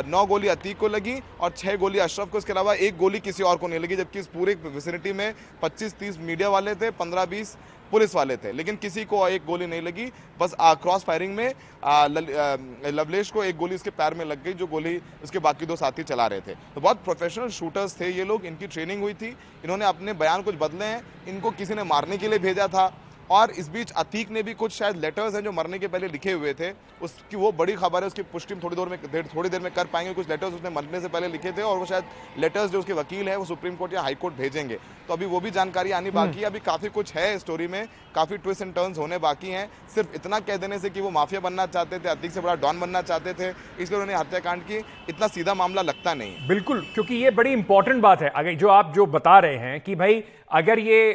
नौ 0.07 0.25
गोली 0.25 0.47
अतीक 0.47 0.77
को 0.77 0.87
लगी 0.87 1.13
और 1.39 1.51
छह 1.51 1.75
गोली 1.75 1.99
अशरफ 1.99 2.29
को। 2.29 2.37
इसके 2.37 2.53
अलावा 2.53 2.73
एक 2.75 2.97
गोली 2.97 3.19
किसी 3.19 3.43
और 3.43 3.57
को 3.57 3.67
नहीं 3.67 3.79
लगी, 3.79 3.95
जबकि 3.95 4.19
इस 4.19 4.27
पूरे 4.27 4.53
विसिनिटी 4.65 5.13
में 5.13 5.33
25-30 5.61 6.17
मीडिया 6.19 6.49
वाले 6.49 6.73
थे 6.75 6.89
15-20 6.91 7.55
पुलिस 7.91 8.15
वाले 8.15 8.37
थे 8.37 8.51
लेकिन 8.51 8.75
किसी 8.77 9.03
को 9.05 9.27
एक 9.27 9.45
गोली 9.45 9.67
नहीं 9.67 9.81
लगी। 9.81 10.05
बस 10.39 10.55
क्रॉस 10.61 11.03
फायरिंग 11.03 11.35
में 11.35 11.53
आ, 11.83 12.07
लवलेश 12.07 13.31
को 13.31 13.43
एक 13.43 13.57
गोली 13.57 13.75
उसके 13.75 13.89
पैर 13.91 14.13
में 14.13 14.25
लग 14.25 14.43
गई 14.43 14.53
जो 14.53 14.67
गोली 14.67 14.97
उसके 15.23 15.39
बाकी 15.39 15.65
दो 15.65 15.75
साथी 15.75 16.03
चला 16.03 16.27
रहे 16.27 16.41
थे। 16.41 16.55
तो 16.75 16.81
बहुत 16.81 17.03
प्रोफेशनल 17.03 17.49
शूटर्स 17.49 17.99
थे 17.99 18.09
ये 18.11 18.23
लोग 18.25 18.45
इनकी 18.45 18.67
ट्रेनिंग 18.67 19.01
हुई 19.01 19.13
थी। 19.13 19.29
इन्होंने 19.63 19.85
अपने 19.85 20.13
बयान 20.15 20.41
कुछ 20.41 20.55
बदले 20.55 20.85
हैं 20.85 21.01
इनको 21.27 21.51
किसी 21.51 21.73
ने 21.73 21.83
मारने 21.85 22.17
के 22.17 22.27
लिए 22.27 22.39
भेजा 22.39 22.67
था। 22.67 22.87
और 23.31 23.51
इस 23.51 23.67
बीच 23.69 23.91
अतीक 23.93 24.29
ने 24.31 24.43
भी 24.43 24.53
कुछ 24.53 24.71
शायद 24.71 24.95
लेटर्स 24.97 25.35
हैं 25.35 25.43
जो 25.43 25.51
मरने 25.51 25.79
के 25.79 25.87
पहले 25.87 26.07
लिखे 26.07 26.31
हुए 26.31 26.53
थे। 26.53 26.69
उसकी 27.01 27.37
वो 27.37 27.51
बड़ी 27.53 27.73
खबर 27.75 28.01
है 28.01 28.07
उसकी 28.07 28.21
पुष्टि 28.31 28.55
थोड़ी 28.55 28.75
देर 28.75 28.87
में 28.87 28.97
देर 29.11 29.27
थोड़ी 29.35 29.49
देर 29.49 29.61
में 29.61 29.71
कर 29.73 29.85
पाएँगे। 29.85 30.13
कुछ 30.13 30.29
लेटर्स 30.29 30.53
उसने 30.53 30.69
मरने 30.69 31.01
से 31.01 31.07
पहले 31.07 31.27
लिखे 31.27 31.51
थे 31.51 31.61
और 31.61 31.77
वो 31.77 31.85
शायद 31.85 32.03
लेटर्स 32.39 32.71
जो 32.71 32.79
उसके 32.79 32.93
वकील 32.93 33.29
है 33.29 33.35
वो 33.37 33.45
सुप्रीम 33.45 33.75
कोर्ट 33.75 33.93
या 33.93 34.01
हाई 34.01 34.15
कोर्ट 34.15 34.35
भेजेंगे। 34.35 34.77
तो 35.07 35.13
अभी 35.13 35.25
वो 35.25 35.39
भी 35.39 35.51
जानकारी 35.51 35.91
आनी 35.91 36.11
बाकी 36.11 36.39
है। 36.39 36.45
अभी 36.45 36.59
काफ़ी 36.61 36.89
कुछ 36.89 37.13
है 37.15 37.37
स्टोरी 37.39 37.67
में 37.67 37.85
काफ़ी 38.15 38.37
ट्विस्ट 38.37 38.61
एंड 38.61 38.73
टर्न्स 38.73 38.97
होने 38.97 39.17
बाकी 39.19 39.49
हैं। 39.49 39.69
सिर्फ़ 39.95 40.15
इतना 40.15 40.39
कह 40.41 40.57
देने 40.57 40.79
से 40.79 40.89
कि 40.89 41.01
वो 41.01 41.09
माफिया 41.11 41.39
बनना 41.41 41.65
चाहते 41.67 41.99
थे 41.99 42.09
अतीक 42.09 42.31
से 42.31 42.41
बड़ा 42.41 42.55
डॉन 42.57 42.79
बनना 42.79 43.01
चाहते 43.03 43.33
थे 43.33 43.49
इसलिए 43.49 43.99
उन्होंने 43.99 44.15
हत्याकांड 44.15 44.63
की। 44.63 44.77
इतना 45.09 45.27
सीधा 45.29 45.53
मामला 45.53 45.81
लगता 45.81 46.13
नहीं 46.13 46.47
बिल्कुल 46.47 46.85
क्योंकि 46.93 47.15
ये 47.15 47.31
बड़ी 47.31 47.53
इंपॉर्टेंट 47.53 48.01
बात 48.01 48.21
है। 48.21 48.29
अगर 48.31 48.53
जो 48.55 48.67
आप 48.69 48.93
जो 48.95 49.05
बता 49.07 49.37
रहे 49.39 49.57
हैं 49.57 49.79
कि 49.81 49.95
भाई 49.95 50.23
अगर 50.51 50.79
ये 50.79 51.13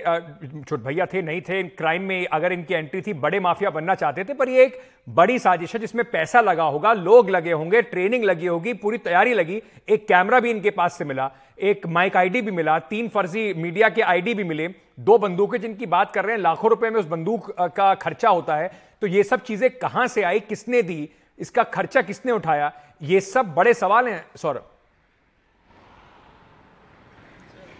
छोट 0.60 0.80
भैया 0.80 1.06
थे 1.06 1.22
नहीं 1.22 1.40
थे 1.42 1.62
क्राइम 1.70 2.02
में 2.04 2.26
अगर 2.26 2.52
इनकी 2.52 2.74
एंट्री 2.74 3.00
थी, 3.02 3.12
बड़े 3.14 3.40
माफिया 3.40 3.70
बनना 3.70 3.94
चाहते 3.94 4.24
थे, 4.24 4.34
पर 4.34 4.48
ये 4.48 4.64
एक 4.64 4.80
बड़ी 5.08 5.38
साजिश 5.38 5.74
है 5.74 5.80
जिसमें 5.80 6.04
पैसा 6.10 6.40
लगा 6.40 6.64
होगा, 6.64 6.92
लोग 6.92 7.30
लगे 7.30 7.52
होंगे 7.52 7.82
ट्रेनिंग 7.84 8.24
लगी 8.24 8.46
होगी, 8.46 8.72
पूरी 8.74 8.98
तैयारी 8.98 9.34
लगी, 9.34 9.60
एक 9.88 10.06
कैमरा 10.08 10.40
भी 10.40 10.50
इनके 10.50 10.70
पास 10.70 10.98
से 10.98 11.04
मिला, 11.04 11.30
एक 11.60 11.86
माइक 11.86 12.16
आईडी 12.16 12.42
भी 12.42 12.50
मिला, 12.50 12.78
तीन 12.80 13.08
फर्जी 13.08 13.52
मीडिया 13.54 13.88
के 13.88 14.02
आईडी 14.02 14.34
भी 14.34 14.44
मिले, 14.44 14.68
दो 15.00 15.18
बंदूकें 15.18 15.60
जिनकी 15.60 15.86
बात 15.86 16.12
कर 16.12 16.24
रहे 16.24 16.36
हैं, 16.36 16.42
लाखों 16.42 16.70
रुपए 16.70 16.90
में 16.90 17.00
उस 17.00 17.06
बंदूक 17.06 17.50
का 17.76 17.94
खर्चा 17.96 18.28
होता 18.28 18.56
है। 18.56 18.70
तो 19.02 19.06
ये 19.06 19.22
सब 19.22 19.42
चीज़ें 19.42 19.70
कहाँ 19.70 20.06
से 20.06 20.22
आई, 20.22 20.40
किसने 20.42 20.82
दी, 20.82 21.08
इसका 21.38 21.62
खर्चा 21.64 22.02
किसने 22.02 22.32
उठाया, 22.32 22.72
ये 23.02 23.20
सब 23.22 23.54
बड़े 23.54 23.74
सवाल 23.74 24.08
हैं, 24.08 24.24
सौरभ। 24.36 24.70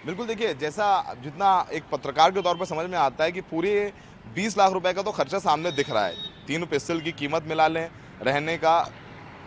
बिल्कुल, 0.07 0.27
देखिए, 0.27 0.53
जैसा 0.55 1.15
जितना 1.15 1.67
एक 1.73 1.83
पत्रकार 1.93 2.31
के 2.31 2.43
तौर 2.43 2.57
पर 2.57 2.65
समझ 2.65 2.89
में 2.91 2.97
आता 2.99 3.25
है 3.25 3.33
कि 3.33 3.41
पूरे 3.43 3.93
20 4.27 4.57
लाख 4.59 4.73
रुपए 4.73 4.93
का 4.93 5.03
तो 5.03 5.11
खर्चा 5.13 5.39
सामने 5.39 5.71
दिख 5.73 5.91
रहा 5.91 6.05
है। 6.07 6.15
तीनों 6.47 6.67
पिस्टल 6.67 7.01
की 7.01 7.13
कीमत 7.13 7.45
मिला 7.49 7.67
लें। 7.69 7.89
रहने 8.23 8.57
का, 8.57 8.77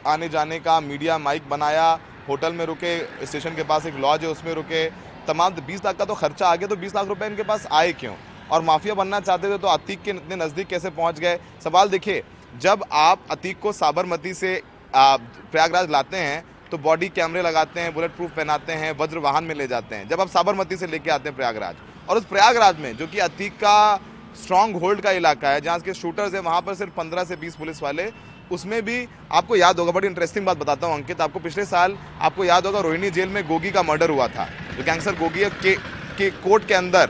आने 0.08 0.30
जाने 0.30 0.60
का, 0.60 0.80
मीडिया 0.82 1.18
माइक 1.18 1.50
बनाया, 1.50 2.00
होटल 2.30 2.54
में 2.54 2.66
रुके, 2.66 3.26
स्टेशन 3.26 3.56
के 3.56 3.64
पास 3.64 3.86
एक 3.86 3.96
लॉज 3.96 4.24
है, 4.24 4.30
उसमें 4.30 4.54
रुके। 4.54 4.86
तमाम 5.28 5.54
बीस 5.68 5.86
लाख 5.86 5.96
का 5.98 6.06
तो 6.06 6.16
खर्चा 6.16 6.48
आ 6.48 6.56
गया 6.56 6.68
तो 6.68 6.76
बीस 6.76 6.96
लाख 6.96 7.08
रुपए 7.08 7.26
इनके 7.26 7.44
पास 7.44 7.68
आए 7.74 7.94
क्यों? 7.94 8.16
और 8.52 8.62
माफिया 8.62 8.94
बनना 8.96 9.20
चाहते 9.20 9.50
थे 9.50 9.58
तो 9.58 9.68
अतीक 9.68 10.02
के 10.02 10.12
इतने 10.12 10.36
नज़दीक 10.36 10.68
कैसे 10.68 10.90
पहुँच 10.92 11.20
गए? 11.20 11.40
सवाल 11.64 11.90
देखिए, 11.90 12.24
जब 12.56 12.84
आप 12.94 13.26
अतीक 13.32 13.60
को 13.60 13.72
साबरमती 13.74 14.34
से 14.34 14.62
प्रयागराज 14.94 15.90
लाते 15.92 16.18
हैं 16.18 16.44
तो 16.72 16.78
बॉडी 16.80 17.08
कैमरे 17.10 17.42
लगाते 17.42 17.80
हैं, 17.80 17.94
बुलेट 17.94 18.16
प्रूफ 18.16 18.32
पहनाते 18.32 18.74
हैं 18.74 18.92
वज्र 18.98 19.18
वाहन 19.20 19.44
में 19.44 19.54
ले 19.56 19.68
जाते 19.68 19.96
हैं। 19.96 20.08
जब 20.10 20.22
आप 20.22 20.30
साबरमती 20.30 20.78
से 20.78 20.88
लेके 20.88 21.12
आते 21.12 21.30
हैं 21.30 21.36
प्रयागराज, 21.38 21.76
और 22.10 22.18
उस 22.18 22.26
प्रयागराज 22.26 22.80
में, 22.80 22.96
जो 22.98 23.08
कि 23.08 23.20
अतीक 23.20 23.54
का 23.56 24.00
स्ट्रॉन्ग 24.38 24.76
होल्ड 24.76 25.02
का 25.02 25.12
इलाका 25.14 25.50
है 25.50 25.62
जहाँ 25.62 25.80
के 25.80 25.94
शूटर्स 25.96 26.34
हैं 26.34 26.42
वहाँ 26.42 26.62
पर 26.62 26.74
सिर्फ़ 26.76 26.94
पंद्रह 26.94 27.24
से 27.24 27.36
बीस 27.36 27.56
पुलिस 27.56 27.82
वाले। 27.84 28.10
उसमें 28.52 28.82
भी 28.86 29.08
आपको 29.32 29.56
याद 29.56 29.80
होगा 29.80 29.92
बड़ी 29.92 30.08
इंटरेस्टिंग 30.08 30.46
बात 30.46 30.58
बताता 30.58 30.88
हूँ 30.88 30.96
अंकित 30.96 31.22
आपको 31.22 31.40
पिछले 31.40 31.66
साल 31.66 31.98
आपको 32.22 32.44
याद 32.46 32.66
होगा 32.66 32.80
रोहिणी 32.82 33.10
जेल 33.12 33.30
में 33.30 33.44
गोगी 33.48 33.72
का 33.72 33.84
मर्डर 33.84 34.10
हुआ 34.10 34.28
था। 34.28 34.46
जो 34.78 34.84
गैंगस्टर 34.84 35.16
गोगी 35.16 35.46
के, 35.56 35.74
के 35.74 36.30
कोर्ट 36.30 36.68
के 36.68 36.74
अंदर। 36.74 37.10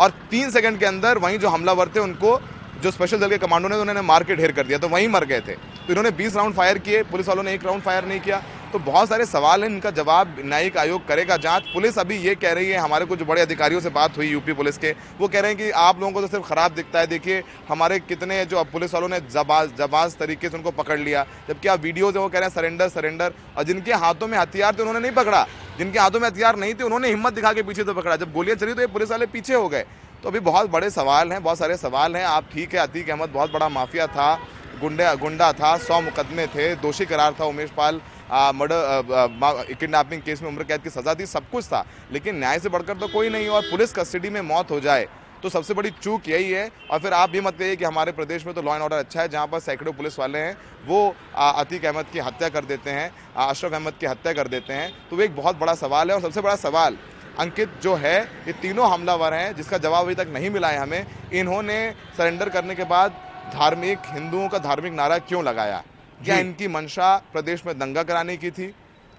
और 0.00 0.10
तीन 0.30 0.50
सेकंड 0.50 0.78
के 0.78 0.86
अंदर 0.86 1.18
वहीं 1.18 1.38
जो 1.38 1.48
हमलावर 1.48 1.88
थे 1.88 2.00
उनको 2.00 2.38
जो 2.82 2.90
स्पेशल 2.90 3.18
दल 3.18 3.28
के 3.28 3.38
कमांडो 3.38 3.68
ने 3.68 3.76
उन्होंने 3.76 4.02
मार 4.02 4.24
के 4.24 4.34
ढेर 4.36 4.52
कर 4.52 4.66
दिया 4.66 4.78
तो 4.78 4.88
वहीं 4.88 5.08
मर 5.08 5.24
गए 5.24 5.40
थे। 5.40 5.52
तो 5.52 5.88
इन्होंने 5.88 6.10
20 6.12 6.36
राउंड 6.36 6.54
फायर 6.54 6.78
किए 6.78 7.02
पुलिस 7.04 7.28
वालों 7.28 7.42
ने 7.42 7.52
एक 7.54 7.64
राउंड 7.64 7.82
फायर 7.82 8.04
नहीं 8.04 8.20
किया। 8.20 8.42
तो 8.72 8.78
बहुत 8.78 9.08
सारे 9.08 9.24
सवाल 9.26 9.62
हैं, 9.64 9.70
इनका 9.70 9.90
जवाब 9.90 10.36
न्यायिक 10.38 10.76
आयोग 10.76 11.06
करेगा। 11.08 11.36
जाँच 11.36 11.62
पुलिस 11.62 11.98
अभी 11.98 12.16
ये 12.16 12.34
कह 12.34 12.52
रही 12.52 12.68
है, 12.70 12.78
हमारे 12.78 13.04
कुछ 13.04 13.22
बड़े 13.22 13.42
अधिकारियों 13.42 13.80
से 13.80 13.88
बात 13.88 14.16
हुई 14.16 14.26
यूपी 14.26 14.52
पुलिस 14.52 14.78
के। 14.78 14.90
वो 15.18 15.28
कह 15.28 15.40
रहे 15.40 15.50
हैं 15.50 15.58
कि 15.58 15.70
आप 15.70 16.00
लोगों 16.00 16.12
को 16.12 16.20
तो 16.20 16.26
सिर्फ़ 16.26 16.44
खराब 16.44 16.72
दिखता 16.72 17.00
है। 17.00 17.06
देखिए, 17.06 17.42
हमारे 17.68 17.98
कितने 17.98 18.44
जो 18.44 18.64
पुलिस 18.64 18.94
वालों 18.94 19.08
ने 19.08 19.20
जबाज 19.20 19.70
जबाज 19.78 20.16
तरीके 20.16 20.48
से 20.48 20.56
उनको 20.56 20.70
पकड़ 20.70 20.98
लिया। 20.98 21.26
जबकि 21.48 21.68
आप 21.68 21.80
वीडियोज़ 21.80 22.14
से 22.14 22.18
वो 22.18 22.28
कह 22.28 22.38
रहे 22.38 22.48
हैं, 22.48 22.54
सरेंडर 22.54 22.88
सरेंडर। 22.88 23.32
और 23.56 23.64
जिनके 23.64 23.92
हाथों 23.92 24.26
में 24.26 24.38
हथियार 24.38 24.74
थे, 24.74 24.82
उन्होंने 24.82 25.00
नहीं 25.00 25.12
पकड़ा। 25.12 25.46
जिनके 25.78 25.98
हाथों 25.98 26.20
में 26.20 26.28
हथियार 26.28 26.56
नहीं 26.56 26.74
थे, 26.74 26.84
उन्होंने 26.84 27.08
हिम्मत 27.08 27.32
दिखा 27.32 27.52
के 27.52 27.62
पीछे 27.62 27.84
तो 27.84 27.94
पकड़ा। 27.94 28.16
जब 28.16 28.32
गोलियाँ 28.32 28.56
चली 28.56 28.74
तो 28.74 28.80
ये 28.80 28.86
पुलिस 28.86 29.10
वाले 29.10 29.26
पीछे 29.26 29.54
हो 29.54 29.68
गए। 29.68 29.84
तो 30.22 30.28
अभी 30.28 30.40
बहुत 30.40 30.70
बड़े 30.70 30.90
सवाल 30.90 31.32
हैं, 31.32 31.42
बहुत 31.42 31.58
सारे 31.58 31.76
सवाल 31.76 32.16
हैं। 32.16 32.24
आप 32.24 32.48
ठीक 32.52 32.74
है, 32.74 32.80
अतीक 32.80 33.10
अहमद, 33.10 33.28
बहुत 33.28 33.52
बड़ा 33.52 33.68
माफिया 33.68 34.06
था, 34.06 34.34
गुंडे, 34.80 35.16
गुंडा 35.16 35.52
था, 35.52 35.76
सौ 35.78 36.00
मुकदमे 36.00 36.46
थे, 36.46 36.74
दोषी 36.76 37.04
करार 37.06 37.34
था 37.40 37.44
Umesh 37.44 37.70
Pal. 37.70 38.00
Murder 38.30 39.66
kidnapping 39.70 40.22
case 40.22 40.42
में 40.42 40.48
उम्र 40.48 40.64
कैद 40.64 40.82
की 40.82 40.90
सज़ा 40.90 41.14
थी 41.14 41.26
सब 41.26 41.50
कुछ 41.50 41.64
था। 41.66 41.84
लेकिन 42.12 42.38
न्याय 42.38 42.58
से 42.58 42.68
बढ़कर 42.68 42.96
तो 42.96 43.08
कोई 43.08 43.28
नहीं 43.28 43.48
और 43.48 43.62
पुलिस 43.70 43.92
कस्टडी 43.94 44.30
में 44.30 44.40
मौत 44.42 44.70
हो 44.70 44.80
जाए 44.80 45.08
तो 45.42 45.48
सबसे 45.48 45.74
बड़ी 45.74 45.90
चूक 45.92 46.28
यही 46.28 46.50
है। 46.50 46.70
और 46.90 46.98
फिर 46.98 47.12
आप 47.12 47.30
भी 47.30 47.40
मत 47.40 47.58
कहिए 47.58 47.76
कि 47.76 47.84
हमारे 47.84 48.12
प्रदेश 48.12 48.46
में 48.46 48.54
तो 48.54 48.62
लॉ 48.62 48.74
एंड 48.74 48.82
ऑर्डर 48.82 48.96
अच्छा 48.96 49.20
है, 49.20 49.28
जहाँ 49.28 49.46
पर 49.46 49.60
सैकड़ों 49.60 49.92
पुलिस 49.92 50.18
वाले 50.18 50.38
हैं, 50.38 50.56
वो 50.86 51.14
अतीक 51.36 51.84
अहमद 51.84 52.06
की 52.12 52.18
हत्या 52.20 52.48
कर 52.48 52.64
देते 52.64 52.90
हैं 52.90 53.10
अशरफ 53.38 53.72
अहमद 53.72 53.94
की 54.00 54.06
हत्या 54.06 54.32
कर 54.32 54.48
देते 54.48 54.72
हैं। 54.72 54.92
तो 55.10 55.16
वो 55.16 55.22
एक 55.22 55.36
बहुत 55.36 55.58
बड़ा 55.58 55.74
सवाल 55.76 56.10
है 56.10 56.16
और 56.16 56.22
सबसे 56.22 56.40
बड़ा 56.40 56.56
सवाल, 56.56 56.96
अंकित 57.38 57.80
जो 57.82 57.94
है, 57.96 58.18
ये 58.46 58.52
तीनों 58.54 58.90
हमलावर 58.90 59.34
हैं, 59.34 59.54
जिसका 59.56 59.78
जवाब 59.78 60.04
अभी 60.04 60.14
तक 60.14 60.32
नहीं 60.32 60.50
मिला 60.50 60.68
है 60.68 60.78
हमें, 60.78 61.06
इन्होंने 61.32 61.78
सरेंडर 62.16 62.48
करने 62.48 62.74
के 62.74 62.84
बाद 62.86 63.12
धार्मिक 63.54 63.98
हिंदुओं 64.06 64.48
का 64.48 64.58
धार्मिक 64.60 64.92
नारा 64.92 65.18
क्यों 65.20 65.44
लगाया? 65.44 65.82
क्या 66.24 66.36
इनकी 66.38 66.68
मंशा 66.68 67.16
प्रदेश 67.32 67.64
में 67.66 67.78
दंगा 67.78 68.02
कराने 68.02 68.36
की 68.36 68.50
थी? 68.50 68.74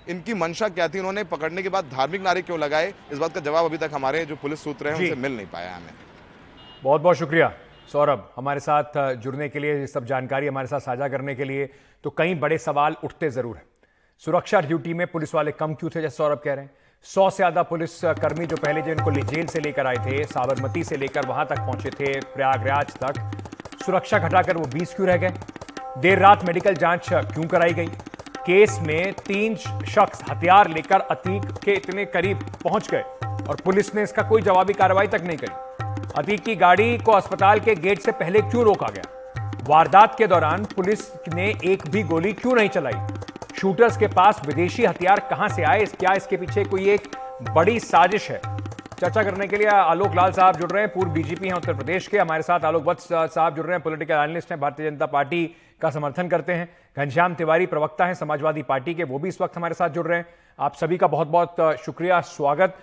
इनकी 0.07 0.33
मंशा 0.33 0.67
क्या 0.69 0.87
थी? 0.87 0.99
उन्होंने 0.99 1.23
पकड़ने 1.25 1.63
के 1.63 1.69
बाद 1.69 1.85
धार्मिक 1.91 2.21
नारे 2.21 2.41
क्यों 2.41 2.59
लगाए? 2.59 2.93
इस 3.11 3.17
बात 3.17 3.33
का 3.33 3.39
जवाब 3.41 3.65
अभी 3.65 3.77
तक 3.77 3.89
हमारे 3.93 4.25
जो 4.25 4.35
पुलिस 4.35 4.63
सूत्र 4.63 4.87
हैं 4.87 4.95
उनसे 4.95 5.15
मिल 5.17 5.35
नहीं 5.35 5.47
पाया 5.47 5.75
हमें। 5.75 5.93
बहुत 6.83 7.01
बहुत 7.01 7.17
शुक्रिया 7.17 7.51
सौरभ 7.91 8.29
हमारे 8.35 8.59
साथ 8.59 8.97
जुड़ने 9.17 9.47
के 9.49 9.59
लिए 9.59 9.85
सब 9.87 10.05
जानकारी 10.05 10.47
हमारे 10.47 10.67
साथ 10.67 10.79
साझा 10.79 11.07
करने 11.07 11.35
के 11.35 11.45
लिए। 11.45 11.69
तो 12.03 12.09
कई 12.09 12.35
बड़े 12.37 12.57
सवाल 12.57 12.95
उठते 13.03 13.29
ज़रूर 13.29 13.55
हैं। 13.57 13.63
सुरक्षा 14.23 14.61
ड्यूटी 14.61 14.93
में 14.93 15.05
पुलिस 15.07 15.33
वाले 15.35 15.51
कम 15.53 15.73
क्यों 15.73 15.89
थे 15.89 16.01
जैसे 16.01 16.15
सौरभ 16.15 16.41
कह 16.43 16.53
रहे 16.53 16.65
हैं? 16.65 16.71
सौ 17.05 17.29
से 17.29 17.35
ज़्यादा 17.37 17.63
पुलिस 17.63 17.99
कर्मी 18.17 18.45
जो 18.45 18.55
पहले 18.57 18.81
जो 18.81 18.91
इनको 18.91 19.11
जेल 19.11 19.45
से 19.47 19.59
लेकर 19.59 19.87
आए 19.87 19.97
थे 20.05 20.23
साबरमती 20.27 20.83
से 20.83 20.97
लेकर 20.97 21.27
वहाँ 21.27 21.45
तक 21.47 21.59
पहुँचे 21.59 21.89
थे 21.91 22.19
प्रयागराज 22.33 22.93
तक। 22.95 23.13
सुरक्षा 23.85 24.19
घटाकर 24.19 24.57
वो 24.57 24.65
बीस 24.67 24.93
क्यों 24.95 25.07
रह 25.07 25.17
गए? 25.17 25.33
देर 26.01 26.19
रात 26.19 26.43
मेडिकल 26.45 26.73
जाँच 26.73 27.07
क्यों 27.09 27.43
कराई 27.43 27.73
गई? 27.73 27.87
केस 28.45 28.77
में 28.81 29.13
तीन 29.13 29.55
शख्स 29.55 30.21
हथियार 30.29 30.69
लेकर 30.69 30.99
अतीक 31.01 31.45
के 31.63 31.71
इतने 31.71 32.05
करीब 32.05 32.43
पहुँच 32.63 32.89
गए 32.91 33.01
और 33.49 33.61
पुलिस 33.65 33.93
ने 33.95 34.03
इसका 34.03 34.23
कोई 34.23 34.41
जवाबी 34.41 34.73
कार्रवाई 34.73 35.07
तक 35.07 35.21
नहीं 35.21 35.37
करी। 35.37 36.13
अतीक 36.17 36.43
की 36.43 36.55
गाड़ी 36.55 36.97
को 36.97 37.11
अस्पताल 37.11 37.59
के 37.59 37.75
गेट 37.75 37.99
से 37.99 38.11
पहले 38.11 38.41
क्यों 38.41 38.63
रोका 38.63 38.87
गया? 38.87 39.51
वारदात 39.67 40.17
के 40.17 40.27
दौरान 40.27 40.65
पुलिस 40.65 40.99
ने 41.33 41.49
एक 41.65 41.87
भी 41.89 42.03
गोली 42.03 42.33
क्यों 42.33 42.55
नहीं 42.55 42.69
चलाई? 42.69 42.99
शूटर्स 43.59 43.97
के 43.97 44.07
पास 44.07 44.41
विदेशी 44.45 44.85
हथियार 44.85 45.19
कहाँ 45.19 45.49
से 45.49 45.63
आए? 45.63 45.85
क्या 45.85 46.13
इसके 46.13 46.37
पीछे 46.37 46.63
कोई 46.63 46.89
एक 46.89 47.09
बड़ी 47.51 47.79
साजिश 47.79 48.29
है? 48.31 48.41
चर्चा 48.99 49.21
करने 49.23 49.45
के 49.47 49.57
लिए 49.57 49.67
आलोक 49.67 50.15
लाल 50.15 50.31
साहब 50.31 50.55
जुड़ 50.55 50.69
रहे 50.71 50.81
हैं, 50.83 50.91
पूर्व 50.93 51.11
डीजीपी 51.13 51.47
हैं 51.47 51.55
उत्तर 51.55 51.73
प्रदेश 51.73 52.07
के। 52.07 52.17
हमारे 52.17 52.43
साथ 52.43 52.65
आलोक 52.65 52.83
वत्स 52.85 53.07
साहब 53.07 53.55
जुड़ 53.55 53.65
रहे 53.65 53.75
हैं 53.75 53.81
पॉलिटिकल 53.83 54.13
एनालिस्ट 54.13 54.51
हैं, 54.51 54.59
भारतीय 54.59 54.89
जनता 54.89 55.05
पार्टी 55.05 55.45
का 55.81 55.89
समर्थन 55.89 56.27
करते 56.27 56.53
हैं। 56.53 56.67
घनश्याम 56.97 57.35
तिवारी 57.35 57.65
प्रवक्ता 57.65 58.05
हैं, 58.05 58.13
समाजवादी 58.13 58.63
पार्टी 58.63 58.93
के, 58.93 59.03
वो 59.03 59.19
भी 59.19 59.29
इस 59.29 59.39
वक्त 59.41 59.57
हमारे 59.57 59.73
साथ 59.73 59.89
जुड़ 59.89 60.05
रहे 60.07 60.17
हैं। 60.17 60.25
आप 60.59 60.75
सभी 60.75 60.97
का 60.97 61.07
बहुत 61.07 61.27
बहुत 61.27 61.79
शुक्रिया, 61.85 62.19
स्वागत। 62.21 62.75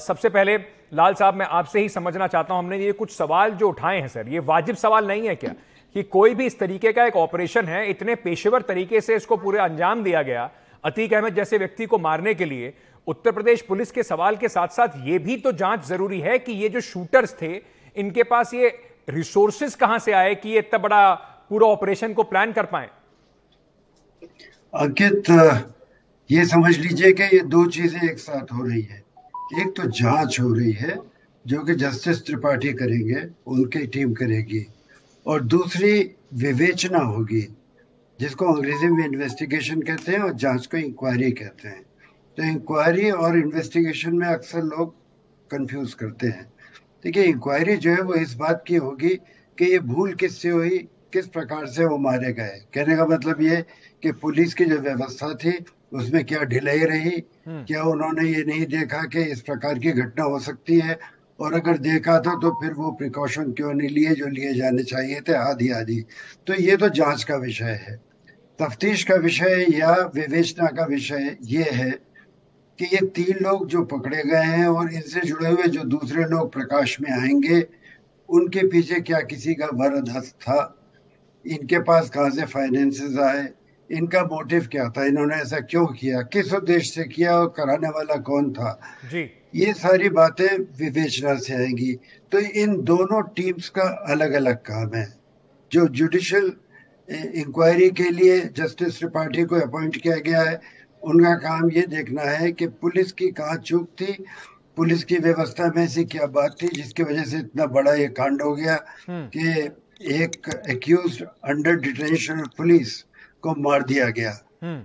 सबसे 0.00 0.28
पहले 0.30 0.56
लाल 0.92 1.14
साहब, 1.14 1.34
मैं 1.34 1.46
आपसे 1.46 1.80
ही 1.80 1.88
समझना 1.90 2.26
चाहता 2.26 2.54
हूँ, 2.54 2.64
हमने 2.64 2.78
ये 2.78 2.92
कुछ 2.94 3.16
सवाल 3.16 3.50
जो 3.52 3.68
उठाए 3.68 4.00
हैं, 4.00 4.08
सर, 4.08 4.28
ये 4.28 4.38
वाजिब 4.40 4.76
सवाल 4.78 5.06
नहीं 5.08 5.28
है 5.28 5.34
क्या 5.36 5.54
कि 5.94 6.02
कोई 6.04 6.34
भी 6.34 6.46
इस 6.46 6.58
तरीके 6.58 6.92
का 6.92 7.04
एक 7.04 7.16
ऑपरेशन 7.18 7.66
है, 7.66 7.88
इतने 7.90 8.14
पेशेवर 8.16 8.62
तरीके 8.62 9.00
से 9.00 9.16
इसको 9.16 9.36
पूरे 9.36 9.58
अंजाम 9.60 10.02
दिया 10.04 10.22
गया? 10.22 10.50
अतीक 10.84 11.14
अहमद 11.14 11.34
जैसे 11.34 11.58
व्यक्ति 11.58 11.86
को 11.86 11.98
मारने 11.98 12.34
के 12.34 12.44
लिए 12.44 12.72
उत्तर 13.10 13.32
प्रदेश 13.32 13.60
पुलिस 13.60 13.90
के 13.90 14.02
सवाल 14.02 14.36
के 14.36 14.48
साथ 14.48 14.68
साथ 14.68 14.88
ये 15.04 15.18
भी 15.18 15.36
तो 15.36 15.52
जाँच 15.52 15.86
ज़रूरी 15.86 16.20
है 16.20 16.38
कि 16.38 16.52
ये 16.52 16.68
जो 16.68 16.80
शूटर्स 16.80 17.34
थे, 17.42 17.62
इनके 17.96 18.22
पास 18.22 18.54
ये 18.54 18.68
रिसोर्सेज 19.10 19.74
कहाँ 19.74 19.98
से 19.98 20.12
आए 20.12 20.34
कि 20.34 20.48
ये 20.48 20.58
इतना 20.58 20.78
बड़ा 20.78 21.14
पूरा 21.50 21.66
ऑपरेशन 21.66 22.12
को 22.12 22.22
प्लान 22.22 22.52
कर 22.52 22.64
पाए? 22.64 22.90
अंकित, 24.74 25.30
ये 26.30 26.44
समझ 26.46 26.78
लीजिए 26.78 27.12
कि 27.12 27.22
ये 27.22 27.40
दो 27.40 27.66
चीज़ें 27.66 28.00
एक 28.10 28.18
साथ 28.18 28.52
हो 28.52 28.64
रही 28.64 28.82
है। 28.82 29.02
एक 29.60 29.74
तो 29.76 29.90
जाँच 29.90 30.40
हो 30.40 30.52
रही 30.54 30.72
है, 30.72 30.98
जो 31.46 31.64
कि 31.64 31.74
जस्टिस 31.74 32.26
त्रिपाठी 32.26 32.72
करेंगे, 32.72 33.26
उनकी 33.46 33.86
टीम 33.86 34.14
करेगी। 34.14 34.66
और 35.26 35.40
दूसरी 35.40 36.16
विवेचना 36.34 36.98
होगी, 36.98 37.46
जिसको 38.20 38.52
अंग्रेज़ी 38.52 38.88
में 38.88 39.04
इन्वेस्टिगेशन 39.04 39.82
कहते 39.82 40.12
हैं 40.12 40.18
और 40.18 40.32
जाँच 40.32 40.66
को 40.66 40.76
इंक्वायरी 40.76 41.30
कहते 41.32 41.68
हैं। 41.68 41.82
तो 42.40 42.44
इंक्वायरी 42.44 43.10
और 43.10 43.36
इन्वेस्टिगेशन 43.38 44.14
में 44.16 44.26
अक्सर 44.26 44.62
लोग 44.62 44.94
कंफ्यूज 45.50 45.92
करते 45.94 46.26
हैं। 46.26 46.44
देखिए 47.04 47.24
इंक्वायरी 47.24 47.76
जो 47.76 47.90
है 47.90 48.00
वो 48.00 48.14
इस 48.14 48.32
बात 48.34 48.64
की 48.66 48.76
होगी 48.76 49.08
कि 49.58 49.64
ये 49.64 49.78
भूल 49.78 50.14
किससे 50.14 50.48
हुई 50.48 50.78
किस 51.12 51.26
प्रकार 51.26 51.66
से 51.66 51.84
वो 51.84 51.98
मारे 51.98 52.32
गए। 52.32 52.64
कहने 52.74 52.96
का 52.96 53.06
मतलब 53.06 53.42
ये 53.42 53.60
कि 54.02 54.12
पुलिस 54.24 54.54
की 54.54 54.64
जो 54.64 54.78
व्यवस्था 54.78 55.32
थी 55.34 55.52
उसमें 55.92 56.24
क्या 56.24 56.42
ढिलाई 56.44 56.84
रही 56.84 57.22
हम्म। 57.46 57.64
क्या 57.64 57.82
उन्होंने 57.84 58.28
ये 58.30 58.44
नहीं 58.44 58.66
देखा 58.66 59.04
कि 59.04 59.22
इस 59.22 59.40
प्रकार 59.42 59.78
की 59.78 59.92
घटना 59.92 60.24
हो 60.24 60.38
सकती 60.40 60.80
है 60.80 60.98
और 61.38 61.54
अगर 61.54 61.78
देखा 61.78 62.18
था 62.20 62.38
तो 62.40 62.50
फिर 62.62 62.72
वो 62.72 62.90
प्रिकॉशन 62.90 63.52
क्यों 63.52 63.72
नहीं 63.74 63.88
लिए 63.88 64.14
जो 64.14 64.26
लिए 64.26 64.54
जाने 64.54 64.82
चाहिए 64.82 65.20
थे 65.28 65.34
आदि 65.44 65.70
आदि। 65.70 66.04
तो 66.46 66.62
ये 66.62 66.76
तो 66.76 66.88
जाँच 66.88 67.24
का 67.24 67.36
विषय 67.36 67.80
है। 67.88 68.00
तफ्तीश 68.58 69.04
का 69.04 69.14
विषय 69.14 69.66
या 69.70 69.94
विवेचना 70.14 70.66
का 70.66 70.84
विषय 70.86 71.36
ये 71.42 71.70
है 71.72 72.09
कि 72.80 72.86
ये 72.86 73.06
तीन 73.06 73.44
लोग 73.44 73.66
जो 73.68 73.82
पकड़े 73.84 74.22
गए 74.26 74.42
हैं 74.42 74.66
और 74.66 74.92
इनसे 74.92 75.20
जुड़े 75.20 75.50
हुए 75.50 75.62
जो 75.62 75.82
दूसरे 75.84 76.24
लोग 76.24 76.52
प्रकाश 76.52 77.00
में 77.00 77.10
आएँगे 77.10 77.66
उनके 78.28 78.66
पीछे 78.68 79.00
क्या 79.00 79.20
किसी 79.20 79.54
का 79.54 79.66
वरद 79.66 80.08
हस्त 80.08 80.34
था? 80.34 80.76
इनके 81.46 81.78
पास 81.78 82.10
कहाँ 82.10 82.30
से 82.30 82.46
फाइनेंसेस 82.46 83.18
आए? 83.18 83.48
इनका 83.90 84.22
मोटिव 84.22 84.68
क्या 84.72 84.88
था? 84.88 85.06
इन्होंने 85.06 85.36
ऐसा 85.36 85.60
क्यों 85.60 85.86
किया? 85.86 86.22
किस 86.22 86.52
उद्देश्य 86.52 86.90
से 86.90 87.08
किया 87.08 87.36
और 87.36 87.54
कराने 87.56 87.88
वाला 87.88 88.16
कौन 88.16 88.52
था? 88.52 88.80
जी। 89.10 89.30
ये 89.54 89.72
सारी 89.72 90.08
बातें 90.08 90.58
विवेचना 90.58 91.34
से 91.34 91.54
आएँगी। 91.54 91.92
तो 92.32 92.38
इन 92.38 92.80
दोनों 92.82 93.22
टीम्स 93.22 93.68
का 93.68 93.82
अलग 93.82 94.32
अलग 94.32 94.56
काम 94.56 94.90
है। 94.94 95.06
जो 95.72 95.88
जुडिशियल 95.88 96.52
इंक्वायरी 97.34 97.90
के 97.90 98.10
लिए 98.10 98.40
जस्टिस 98.40 98.98
त्रिपाठी 98.98 99.44
को 99.44 99.56
अपॉइंट 99.56 99.96
किया 99.96 100.16
गया 100.16 100.42
है 100.42 100.60
उनका 101.02 101.34
काम 101.38 101.70
ये 101.70 101.82
देखना 101.88 102.22
है 102.22 102.50
कि 102.52 102.66
पुलिस 102.78 103.12
की 103.12 103.30
कहा 103.32 103.56
चूक 103.62 103.88
थी 104.00 104.16
पुलिस 104.76 105.04
की 105.04 105.16
व्यवस्था 105.18 105.70
में 105.76 105.82
ऐसी 105.82 106.04
क्या 106.06 106.26
बात 106.32 106.56
थी 106.62 106.68
जिसकी 106.72 107.02
वजह 107.02 107.24
से 107.24 107.38
इतना 107.38 107.66
बड़ा 107.68 107.92
ये 107.94 108.08
कांड 108.14 108.42
हो 108.42 108.54
गया 108.54 108.78
हम्म। 109.08 109.26
कि 109.28 110.14
एक 110.14 110.48
एक्यूज 110.70 111.22
अंडर 111.22 111.76
डिटेंशन 111.78 112.42
पुलिस 112.56 113.00
को 113.42 113.54
मार 113.60 113.82
दिया 113.84 114.08
गया 114.10 114.30
हम्म। 114.62 114.78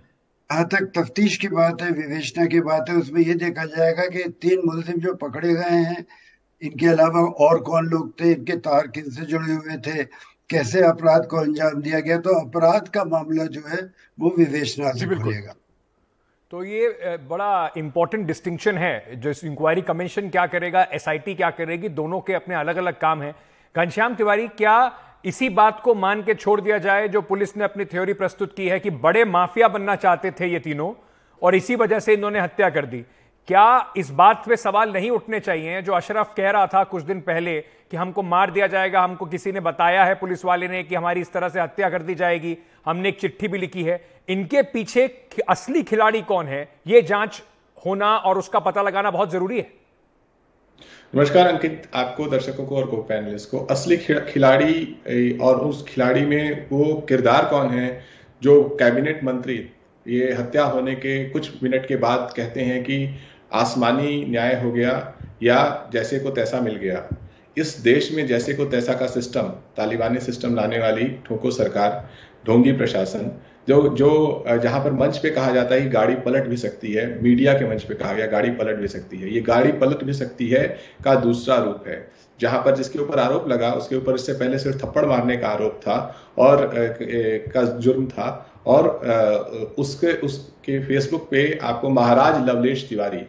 जहाँ 0.50 0.66
तक 0.68 0.92
तफ्तीश 0.96 1.38
की 1.38 1.48
बात 1.50 1.82
है 1.82 1.90
विवेचना 1.94 2.46
की 2.46 2.60
बात 2.62 2.90
है 2.90 2.96
उसमें 2.96 3.22
ये 3.22 3.34
देखा 3.36 3.66
जाएगा 3.68 4.06
कि 4.08 4.24
तीन 4.42 4.62
मुलजिम 4.66 5.00
जो 5.00 5.14
पकड़े 5.18 5.54
गए 5.54 5.80
हैं 5.84 6.06
इनके 6.62 6.88
अलावा 6.88 7.22
और 7.42 7.60
कौन 7.62 7.88
लोग 7.88 8.12
थे 8.22 8.32
इनके 8.32 8.58
तार 8.62 8.88
किन 8.90 9.10
से 9.12 9.26
जुड़े 9.26 9.54
हुए 9.54 9.78
थे 9.88 10.04
कैसे 10.50 10.82
अपराध 10.86 11.26
को 11.28 11.38
अंजाम 11.38 11.82
दिया 11.82 12.00
गया 12.02 12.18
तो 12.20 12.40
अपराध 12.40 12.88
का 12.90 13.04
मामला 13.08 13.46
जो 13.52 13.62
है 13.68 13.82
वो 14.18 14.34
विवेचना 14.38 14.92
से 14.94 15.06
खुलेगा 15.08 15.56
तो 16.56 16.64
ये 16.64 17.18
बड़ा 17.30 17.72
इंपॉर्टेंट 17.78 18.26
डिस्टिंक्शन 18.28 18.78
है। 18.78 19.16
जो 19.16 19.32
इंक्वायरी 19.46 19.82
कमीशन 19.82 20.30
क्या 20.30 20.46
करेगा 20.48 20.86
एसआईटी 20.94 21.34
क्या 21.36 21.50
करेगी, 21.52 21.90
दोनों 21.90 22.20
के 22.20 22.34
अपने 22.34 22.56
अलग 22.56 22.76
अलग 22.76 23.00
काम 23.00 23.22
हैं। 23.22 23.34
घनश्याम 23.76 24.16
तिवारी, 24.16 24.48
क्या 24.48 24.92
इसी 25.26 25.50
बात 25.50 25.82
को 25.82 25.96
मान 25.96 26.22
के 26.24 26.34
छोड़ 26.34 26.60
दिया 26.62 26.78
जाए 26.78 27.08
जो 27.08 27.22
पुलिस 27.22 27.56
ने 27.58 27.64
अपनी 27.64 27.86
थ्योरी 27.86 28.14
प्रस्तुत 28.14 28.56
की 28.56 28.68
है 28.70 28.80
कि 28.80 28.90
बड़े 28.90 29.26
माफिया 29.26 29.68
बनना 29.68 29.96
चाहते 29.96 30.32
थे 30.32 30.48
ये 30.48 30.60
तीनों, 30.60 30.92
और 31.42 31.56
इसी 31.56 31.76
वजह 31.76 32.00
से 32.00 32.14
इन्होंने 32.14 32.40
हत्या 32.40 32.70
कर 32.70 32.86
दी? 32.86 33.04
क्या 33.48 33.94
इस 33.98 34.10
बात 34.12 34.44
पे 34.48 34.56
सवाल 34.58 34.92
नहीं 34.94 35.10
उठने 35.12 35.40
चाहिए 35.40 35.82
जो 35.82 35.94
अशरफ 35.94 36.34
कह 36.38 36.50
रहा 36.52 36.68
था 36.68 36.84
कुछ 36.84 37.04
दिन 37.04 37.20
पहले 37.22 37.60
कि 37.92 37.98
हमको 37.98 38.22
मार 38.24 38.52
दिया 38.52 38.68
जाएगा, 38.68 39.02
हमको 39.02 39.26
किसी 39.26 39.52
ने 39.52 39.60
बताया 39.60 40.06
है 40.06 40.16
पुलिस 40.16 40.46
वाले 40.46 40.68
ने 40.68 40.84
कि 40.84 40.96
हमारी 40.96 41.22
इस 41.22 41.32
तरह 41.34 41.50
से 41.50 41.62
हत्या 41.62 41.90
कर 41.90 42.02
दी 42.02 42.16
जाएगी, 42.16 42.58
हमने 42.86 43.10
एक 43.10 43.20
चिट्ठी 43.20 43.48
भी 43.48 43.58
लिखी 43.58 43.84
है। 43.84 44.02
इनके 44.30 44.62
पीछे 44.64 45.06
असली 45.50 45.84
खिलाड़ी 45.84 46.22
कौन 46.22 46.48
है? 46.48 46.68
ये 46.88 47.02
जाँच 47.02 47.42
होना 47.86 48.16
और 48.18 48.38
उसका 48.38 48.60
पता 48.60 48.82
लगाना 48.82 49.12
बहुत 49.12 49.32
ज़रूरी 49.32 49.58
है। 49.58 49.68
नमस्कार, 51.14 51.48
अंकित, 51.48 51.90
आपको, 51.96 52.28
दर्शकों 52.28 52.66
को 52.66 52.78
और 52.78 52.88
को 52.88 52.98
पैनलिस्ट 53.04 53.50
को। 53.52 53.60
असली 53.68 53.98
खिलाड़ी 53.98 55.38
और 55.42 55.60
उस 55.60 55.86
खिलाड़ी 55.88 56.26
में 56.26 56.68
वो 56.72 56.94
किरदार 57.10 57.46
कौन 57.46 57.70
है 57.70 58.04
जो 58.42 58.62
कैबिनेट 58.80 59.24
मंत्री, 59.24 59.58
ये 60.06 60.34
हत्या 60.34 60.64
होने 60.64 60.96
के 60.96 61.14
कुछ 61.30 61.64
मिनट 61.64 61.88
के 61.88 61.96
बाद 61.98 62.34
कहते 62.38 62.62
हैं 62.62 62.84
कि 62.84 62.98
आसमानी 63.56 64.26
न्याय 64.30 64.60
हो 64.62 64.72
गया 64.72 64.94
या 65.44 65.90
जैसे 65.94 66.20
को 66.20 66.30
तैसा 66.32 66.60
मिल 66.62 66.76
गया। 66.76 67.08
इस 67.58 67.78
देश 67.84 68.12
में 68.12 68.26
जैसे 68.28 68.54
को 68.54 68.66
तैसा 68.68 68.94
का 68.94 69.08
सिस्टम 69.08 69.50
तालिबानी 69.78 70.20
सिस्टम 70.20 70.56
लाने 70.56 70.80
वाली 70.80 71.08
ठोको 71.26 71.52
सरकार 71.52 72.10
ढोंगी 72.48 72.72
प्रशासन 72.74 73.32
जो 73.68 73.78
जो 73.98 74.10
जहाँ 74.64 74.80
पर 74.84 74.94
मंच 74.94 75.18
पे 75.18 75.30
कहा 75.30 75.52
जाता 75.52 75.76
है 75.76 75.90
गाड़ी 75.90 76.16
पलट 76.26 76.48
भी 76.48 76.58
सकती 76.58 76.92
है 76.94 77.06
मीडिया 77.24 77.54
के 77.54 77.70
मंच 77.70 77.84
पे 77.84 77.94
कहा 77.94 78.14
गया 78.14 78.26
गाड़ी 78.28 78.50
पलट 78.52 78.80
भी 78.80 78.88
सकती 78.88 79.18
है। 79.18 79.34
ये 79.34 79.42
गाड़ी 79.42 79.72
पलट 79.74 80.04
भी 80.04 80.14
सकती 80.14 80.48
है 80.50 80.64
का 81.06 81.16
दूसरा 81.22 81.58
रूप 81.58 81.88
है। 81.88 81.98
जहाँ 82.40 82.60
पर 82.64 82.76
जिसके 82.76 83.00
ऊपर 83.00 83.20
आरोप 83.20 83.48
लगा 83.50 83.72
उसके 83.74 83.96
ऊपर 83.96 84.16
इससे 84.16 84.34
पहले 84.34 84.60
सिर्फ़ 84.60 84.78
थप्पड़ 84.78 85.06
मारने 85.06 85.38
का 85.38 85.48
आरोप 85.48 85.80
था 85.82 85.98
और 86.38 86.64
ए, 86.76 87.46
का 87.54 87.64
जुर्म 87.80 88.06
था 88.08 88.28
और 88.68 88.88
उसके 89.80 90.14
उसके 90.26 90.80
फेसबुक 90.86 91.28
पे 91.32 91.48
आपको 91.64 91.90
महाराज 91.92 92.48
लवलेश 92.50 92.88
तिवारी 92.90 93.26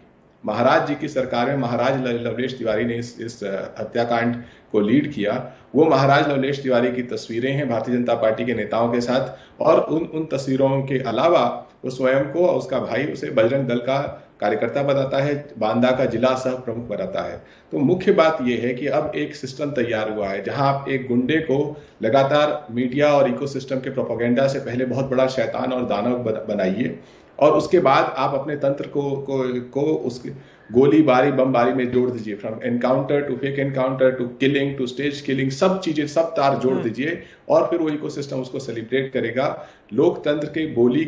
महाराज 0.47 0.87
जी 0.89 0.95
की 0.95 1.09
सरकार 1.09 1.47
में 1.47 1.57
महाराज 1.59 2.01
लवलेश 2.07 2.59
तिवारी 2.59 2.85
ने 2.85 2.97
इस 2.97 3.17
इस 3.21 3.41
हत्याकांड 3.79 4.35
को 4.73 4.81
लीड 4.81 5.13
किया। 5.13 5.33
वो 5.75 5.85
महाराज 5.87 6.29
लवलेश 6.29 6.63
तिवारी 6.63 6.93
की 6.93 7.03
तस्वीरें 7.05 7.53
हैं 7.53 7.69
भारतीय 7.69 7.95
जनता 7.95 8.15
पार्टी 8.17 8.45
के 8.45 8.55
नेताओं 8.55 8.93
के 8.93 9.01
साथ 9.01 9.63
और 9.63 9.81
उन 9.81 10.05
उन 10.05 10.25
तस्वीरों 10.33 10.83
के 10.83 10.99
अलावा 11.05 11.45
वो 11.85 11.91
स्वयं 11.91 12.25
को 12.33 12.47
और 12.47 12.57
उसका 12.57 12.79
भाई 12.81 13.05
उसे 13.07 13.31
बजरंग 13.33 13.69
दल 13.69 13.79
का 13.81 13.99
कार्यकर्ता 14.41 14.83
बताता 14.83 15.23
है, 15.23 15.35
बांदा 15.59 15.91
का 15.91 16.05
जिला 16.05 16.35
सह 16.37 16.55
प्रमुख 16.57 16.89
बताता 16.89 17.23
है। 17.23 17.37
तो 17.73 17.79
मुख्य 17.81 18.13
बात 18.13 18.39
यह 18.43 18.63
है 18.63 18.73
कि 18.75 18.87
अब 18.89 19.13
एक 19.17 19.35
सिस्टम 19.37 19.71
तैयार 19.73 20.11
हुआ 20.11 20.29
है, 20.29 20.43
जहाँ 20.45 20.67
आप 20.69 20.89
एक 20.89 21.07
गुंडे 21.09 21.39
को 21.41 21.77
लगातार 22.03 22.67
मीडिया 22.71 23.13
और 23.13 23.29
इकोसिस्टम 23.29 23.81
के 23.81 23.91
प्रोपोगेंडा 23.91 24.47
से 24.47 24.59
पहले 24.61 24.85
बहुत 24.87 25.11
बड़ा 25.11 25.27
शैतान 25.29 25.73
और 25.73 25.87
दानव 25.87 26.19
बनाइए। 26.49 26.99
और 27.39 27.53
उसके 27.53 27.79
बाद 27.79 28.15
आप 28.17 28.35
अपने 28.35 28.57
तंत्र 28.57 28.87
को 28.89 29.11
को, 29.21 29.61
को 29.71 29.83
उसके 29.83 30.31
गोली 30.71 31.03
बारी 31.03 31.31
बम 31.31 31.53
बारी 31.53 31.73
में 31.73 31.91
जोड़ 31.93 32.11
दीजिए। 32.11 32.35
From 32.35 32.59
encounter 32.65 33.21
to 33.21 33.35
fake 33.37 33.59
encounter 33.59 34.11
to 34.11 34.27
killing 34.41 34.77
to 34.79 34.87
stage 34.87 35.21
killing 35.21 35.51
सब 35.51 35.81
चीज़ें 35.81 36.07
सब 36.07 36.33
तार 36.37 36.59
जोड़ 36.59 36.73
हम्म। 36.73 36.83
दीजिए 36.83 37.23
और 37.49 37.67
फिर 37.71 37.81
वो 37.81 37.89
इकोसिस्टम 37.91 38.41
उसको 38.41 38.59
सेलिब्रेट 38.59 39.13
करेगा। 39.13 39.47
लोकतंत्र 39.93 40.49
के 40.49 40.67
बोली 40.75 41.05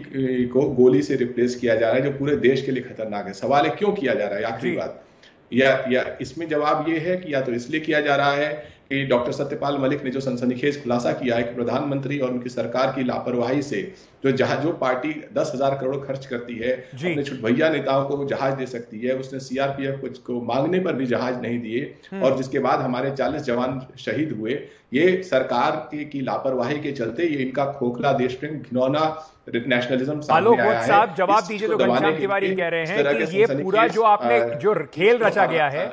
को 0.52 0.68
गोली 0.74 1.02
से 1.02 1.16
रिप्लेस 1.16 1.56
किया 1.56 1.74
जा 1.74 1.86
रहा 1.86 1.96
है 1.96 2.02
जो 2.02 2.18
पूरे 2.18 2.36
देश 2.38 2.62
के 2.62 2.72
लिए 2.72 2.82
खतरनाक 2.82 3.26
है। 3.26 3.32
सवाल 3.34 3.66
है 3.66 3.74
क्यों 3.76 3.92
किया 3.92 4.14
जा 4.14 4.26
रहा 4.26 4.38
है? 4.38 4.44
आखिरी 4.44 4.76
बात। 4.76 5.04
या 5.52 5.70
या 5.90 6.04
इसमें 6.20 6.48
जवाब 6.48 6.88
ये 6.88 6.98
है 6.98 7.16
कि 7.16 7.34
या 7.34 7.40
तो 7.40 7.52
इसलिए 7.52 7.80
किया 7.80 8.00
जा 8.00 8.16
रहा 8.16 8.32
है 8.32 8.77
कि 8.90 9.04
डॉक्टर 9.06 9.32
सत्यपाल 9.32 9.78
मलिक 9.78 10.04
ने 10.04 10.10
जो 10.10 10.20
सनसनीखेज 10.20 10.82
खुलासा 10.82 11.12
किया 11.12 11.36
है 11.36 11.42
कि 11.42 11.54
प्रधानमंत्री 11.54 12.18
और 12.18 12.30
उनकी 12.30 12.48
सरकार 12.50 12.92
की 12.92 13.02
लापरवाही 13.04 13.62
से 13.62 13.80
जो 14.24 14.30
जहाज़ 14.32 14.60
जो 14.60 14.72
पार्टी 14.74 15.12
दस 15.34 15.52
हज़ार 15.54 15.74
करोड़ 15.80 15.96
खर्च 15.98 16.26
करती 16.26 16.54
है 16.56 16.72
अपने 16.72 17.22
छुटभैया 17.22 17.68
नेताओं 17.70 18.04
को 18.06 18.24
जहाज़ 18.26 18.54
दे 18.54 18.66
सकती 18.68 19.00
है 19.00 19.16
उसने 19.16 19.40
सीआरपीएफ 19.40 20.20
को 20.26 20.40
मांगने 20.44 20.80
पर 20.80 20.92
भी 20.94 21.06
जहाज़ 21.06 21.36
नहीं 21.38 21.58
दिए 21.60 21.82
हम्म। 22.10 22.22
और 22.22 22.36
जिसके 22.36 22.58
बाद 22.60 22.80
हमारे 22.80 23.10
चालीस 23.12 23.42
जवान 23.44 23.80
शहीद 23.98 24.32
हुए 24.32 24.60
ये 24.92 25.22
सरकार 25.24 25.76
की, 25.90 26.04
की 26.04 26.20
लापरवाही 26.22 26.78
के 26.80 26.92
चलते 26.92 27.22
ये 27.24 27.42
इनका 27.42 27.64
खोखला 27.72 28.12
देश 28.14 28.34
प्रेम 28.34 28.54
घिनौना 28.54 29.02
नेशनलिज्म 29.48 30.20
साहब 30.22 31.14
जवाब 31.16 31.44
दीजिए 31.44 31.68
तो 31.68 31.76
घनश्याम 31.78 32.16
तिवारी 32.16 32.54
कह 32.54 32.68
रहे 32.68 32.86
हैं 32.86 33.16
कि 33.18 33.36
ये 33.36 33.46
पूरा 33.54 33.86
जो 33.90 34.02
आपने 34.04 34.40
जो 34.56 34.74
खेल 34.94 35.18
रचा 35.18 35.46
गया 35.48 35.68
है 35.68 35.86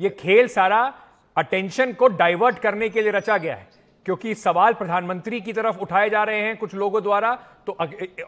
ये 0.00 0.10
खेल 0.18 0.48
सारा 0.50 0.82
अटेंशन 1.36 1.92
को 1.92 2.08
डाइवर्ट 2.08 2.58
करने 2.58 2.88
के 2.88 3.02
लिए 3.02 3.12
रचा 3.12 3.36
गया 3.38 3.54
है, 3.54 3.66
क्योंकि 4.06 4.34
सवाल 4.36 4.72
प्रधानमंत्री 4.74 5.40
की 5.40 5.52
तरफ़ 5.52 5.78
उठाए 5.78 6.10
जा 6.10 6.22
रहे 6.24 6.40
हैं 6.40 6.56
कुछ 6.56 6.74
लोगों 6.74 7.02
द्वारा 7.02 7.34
तो 7.66 7.76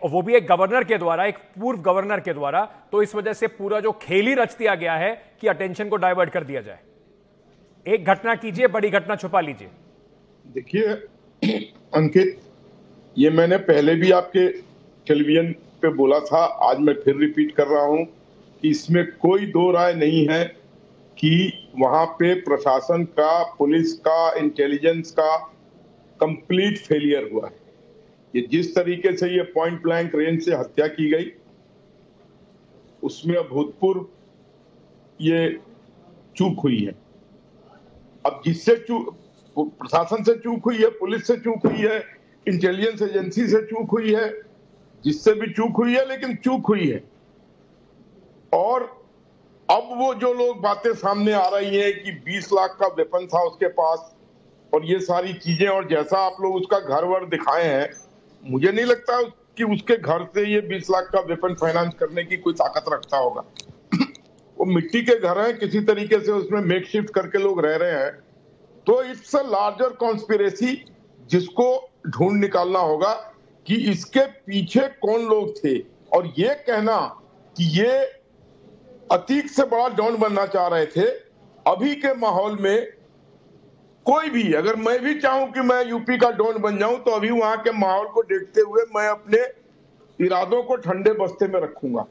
वो 0.04 0.20
भी 0.22 0.34
एक 0.34 0.46
गवर्नर 0.46 0.84
के 0.84 0.96
द्वारा, 0.98 1.24
एक 1.24 1.38
पूर्व 1.54 1.80
गवर्नर 1.82 2.20
के 2.20 2.32
द्वारा 2.34 2.64
तो 2.92 3.02
इस 3.02 3.14
वजह 3.14 3.32
से 3.32 3.46
पूरा 3.48 3.80
जो 3.80 3.92
खेल 4.02 4.26
ही 4.26 4.34
रच 4.34 4.56
दिया 4.58 4.74
गया 4.74 4.94
है 4.94 5.10
कि 5.40 5.48
अटेंशन 5.48 5.88
को 5.88 5.96
डाइवर्ट 5.96 6.30
कर 6.30 6.44
दिया 6.44 6.60
जाए। 6.62 6.78
एक 7.86 8.04
घटना 8.04 8.34
कीजिए, 8.36 8.66
बड़ी 8.68 8.90
घटना 8.90 9.16
छुपा 9.16 9.40
लीजिए। 9.40 9.68
देखिए, 10.44 10.86
अंकित, 11.94 12.40
ये 13.16 13.30
मैंने 13.32 13.56
पहले 13.64 13.94
भी 13.94 14.10
आपके 14.12 14.48
टेलीविज़न 15.06 15.52
पे 15.82 15.88
बोला 15.94 16.18
था, 16.20 16.44
आज 16.44 16.78
मैं 16.78 16.94
फिर 16.94 17.16
रिपीट 17.18 17.54
कर 17.56 17.66
रहा 17.66 17.84
हूँ 17.84 18.04
कि 18.62 18.70
इसमें 18.70 19.04
कोई 19.18 19.46
दो 19.48 19.70
राय 19.72 19.94
नहीं 19.96 20.26
है। 20.28 20.44
कि 21.18 21.52
वहाँ 21.78 22.06
पे 22.06 22.34
प्रशासन 22.34 23.04
का, 23.04 23.42
पुलिस 23.58 23.92
का 23.92 24.32
इंटेलिजेंस 24.32 25.10
का 25.10 25.36
कंप्लीट 26.20 26.78
फेलियर 26.78 27.30
हुआ 27.32 27.46
है। 27.46 27.54
ये 28.34 28.46
जिस 28.50 28.74
तरीके 28.74 29.16
से 29.16 29.28
ये 29.30 29.42
पॉइंट 29.42 29.82
ब्लैंक 29.82 30.14
रेंज 30.14 30.42
से 30.44 30.54
हत्या 30.54 30.86
की 30.86 31.10
गई, 31.10 31.32
उसमें 33.02 33.36
अभूतपूर्व 33.36 34.06
ये 35.20 35.60
चूक 36.36 36.60
हुई 36.60 36.84
है। 36.84 36.94
अब 38.26 38.42
जिससे 38.44 38.76
चूक 38.76 39.14
प्रशासन 39.56 40.22
से 40.22 40.34
चूक 40.34 40.64
हुई 40.64 40.76
है, 40.76 40.88
पुलिस 40.90 41.26
से 41.26 41.36
चूक 41.36 41.66
हुई 41.66 41.78
है 41.78 41.98
इंटेलिजेंस 42.46 43.02
एजेंसी 43.02 43.46
से 43.48 43.60
चूक 43.66 43.90
हुई 43.90 44.14
है, 44.14 44.28
जिससे 45.04 45.32
भी 45.32 45.52
चूक 45.52 45.76
हुई 45.76 45.94
है, 45.94 46.08
लेकिन 46.08 46.36
चूक 46.36 46.66
हुई 46.66 46.88
है। 46.88 47.02
और 48.52 48.95
अब 49.68 49.88
वो 49.98 50.14
जो 50.14 50.32
लोग 50.32 50.60
बातें 50.60 50.92
सामने 50.94 51.32
आ 51.32 51.48
रही 51.48 51.76
हैं 51.76 51.92
कि 52.02 52.12
20 52.26 52.52
लाख 52.52 52.76
का 52.80 52.86
वेपन 52.86 53.26
था 53.26 53.42
उसके 53.42 53.68
पास, 53.68 54.14
और 54.74 54.84
ये 54.84 54.98
सारी 55.00 55.32
चीज़ें, 55.32 55.68
और 55.68 55.88
जैसा 55.88 56.18
आप 56.18 56.36
लोग 56.40 56.54
उसका 56.54 56.78
घर 56.78 57.04
वर 57.04 57.24
दिखाए 57.24 57.64
हैं, 57.64 57.88
मुझे 58.50 58.72
नहीं 58.72 58.84
लगता 58.84 59.22
कि 59.22 59.64
उसके 59.64 59.96
घर 59.96 60.24
से 60.24 60.46
ये 60.46 60.60
20 60.60 60.90
लाख 60.90 61.08
का 61.12 61.20
वेपन 61.20 61.54
फाइनेंस 61.54 61.94
करने 61.94 62.24
की 62.24 62.36
कोई 62.36 62.52
ताकत 62.52 62.84
रखता 62.92 63.16
होगा। 63.16 63.44
वो 64.56 64.64
मिट्टी 64.64 65.02
के 65.02 65.18
घर 65.18 65.38
हैं, 65.38 65.58
किसी 65.58 65.80
तरीके 65.80 66.20
से 66.20 66.32
उसमें 66.32 66.60
मेक 66.60 66.86
शिफ्ट 66.86 67.10
करके 67.10 67.38
लोग 67.38 67.64
रह 67.64 67.76
रहे 67.76 67.92
हैं। 67.92 68.10
तो 68.86 69.02
इट्स 69.02 69.36
अ 69.36 69.42
लार्जर 69.42 69.88
कॉन्स्पिरेसी 69.88 70.84
जिसको 71.30 71.90
ढूंढ 72.06 72.40
निकालना 72.40 72.78
होगा 72.78 73.12
कि 73.66 73.74
इसके 73.90 74.20
पीछे 74.20 74.80
कौन 74.80 75.26
लोग 75.26 75.56
थे। 75.56 75.78
और 76.12 76.32
ये 76.38 76.54
कहना 76.54 76.98
कि 77.56 77.64
ये 77.80 78.15
अतीक 79.10 79.50
से 79.50 79.64
बड़ा 79.64 79.88
डॉन 79.96 80.16
बनना 80.16 80.46
चाह 80.46 80.66
रहे 80.68 80.86
थे। 80.86 81.04
अभी 81.66 81.94
के 81.94 82.14
माहौल 82.14 82.56
में 82.60 82.86
कोई 84.06 84.30
भी 84.30 84.52
अगर 84.52 84.76
मैं 84.76 84.98
भी 85.00 85.14
चाहूँ 85.20 85.50
कि 85.52 85.60
मैं 85.60 85.84
यूपी 85.86 86.16
का 86.18 86.30
डॉन 86.32 86.58
बन 86.62 86.78
जाऊँ 86.78 86.98
तो 86.98 87.10
अभी 87.10 87.30
वहाँ 87.30 87.56
के 87.56 87.72
माहौल 87.72 88.06
को 88.06 88.22
देखते 88.24 88.60
हुए 88.60 88.82
मैं 88.96 89.08
अपने 89.08 89.38
इरादों 90.18 90.62
को 90.62 90.76
ठंडे 90.76 91.12
बस्ते 91.12 91.48
में 91.48 91.60
रखूँगा। 91.60 92.02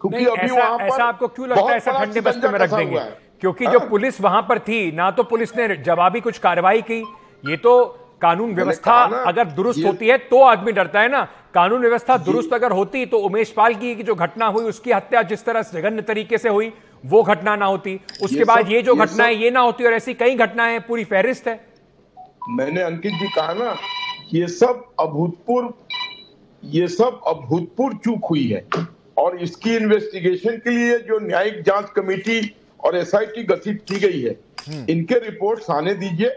क्योंकि 0.00 0.24
अभी 0.26 0.40
ऐसा, 0.40 0.54
वहाँ 0.54 0.78
पर 0.78 0.84
ऐसा 0.84 1.04
आपको 1.04 1.28
क्यों 1.28 1.48
लगता 1.48 1.70
है 1.70 1.76
ऐसा 1.76 1.92
ठंडे 1.94 2.20
बस्ते 2.20 2.48
में 2.48 2.58
रख 2.58 2.74
देंगे? 2.74 3.00
क्योंकि 3.40 3.66
जो 3.66 3.78
हाँ। 3.78 3.88
पुलिस 3.88 4.20
वहाँ 4.20 4.42
पर 4.42 4.58
थी 4.58 4.80
ना 4.92 5.10
तो 5.10 5.22
पुलिस 5.24 5.56
ने 5.56 5.76
जवाबी 5.76 6.20
कुछ 6.20 6.38
कार्रवाई 6.38 6.82
की। 6.82 7.00
ये 7.44 7.56
तो 7.56 7.74
कानून 8.20 8.54
व्यवस्था 8.54 8.94
अगर 9.26 9.44
दुरुस्त 9.48 9.84
होती 9.84 10.08
है 10.08 10.16
तो 10.20 10.42
आदमी 10.44 10.72
डरता 10.72 11.00
है 11.00 11.08
ना। 11.08 11.22
कानून 11.54 11.80
व्यवस्था 11.80 12.16
दुरुस्त 12.18 12.52
अगर 12.54 12.72
होती 12.72 13.04
तो 13.06 13.18
उमेश 13.20 13.50
पाल 13.52 13.74
की 13.74 13.94
जो 13.96 14.14
घटना 14.16 14.46
हुई 14.46 14.64
उसकी 14.64 14.92
हत्या 14.92 15.22
जिस 15.24 15.44
तरह 15.44 15.62
जघन्य 15.72 16.02
तरीके 16.02 16.38
से 16.38 16.48
हुई 16.48 16.72
वो 17.04 17.22
घटना 17.24 17.54
ना 17.56 17.66
होती। 17.66 17.94
उसके 18.22 18.44
बाद 18.44 18.70
ये 18.70 18.82
जो 18.82 18.94
घटनाएँ 18.96 19.36
ये 19.36 19.50
ना 19.50 19.60
होती 19.60 19.84
और 19.84 19.92
ऐसी 19.92 20.14
कई 20.16 20.34
घटनाएँ 20.36 20.78
पूरी 20.88 21.04
फहरिस्त 21.04 21.48
है। 21.48 21.60
मैंने 22.50 22.82
अंकित 22.82 23.12
जी 23.12 23.28
कहा 23.28 23.52
ना 23.54 23.76
ये 24.34 24.46
सब 24.48 24.84
अभूतपूर्व 25.00 25.72
ये 26.62 26.88
सब 26.88 27.20
अभूतपूर्व 27.26 27.96
चूक 27.96 28.24
हुई 28.24 28.46
है। 28.46 28.66
और 29.18 29.36
इसकी 29.42 29.74
इन्वेस्टिगेशन 29.76 30.56
के 30.56 30.70
लिए 30.70 30.98
जो 31.00 31.18
न्यायिक 31.18 31.62
जाँच 31.62 31.90
कमेटी 31.96 32.40
और 32.80 32.96
एसआईटी 32.96 33.42
गठित 33.44 33.82
की 33.88 33.98
गई 34.00 34.20
है 34.22 34.34
हम्म। 34.66 34.84
इनके 34.90 35.18
रिपोर्ट 35.20 35.70
आने 35.70 35.94
दीजिए। 35.94 36.28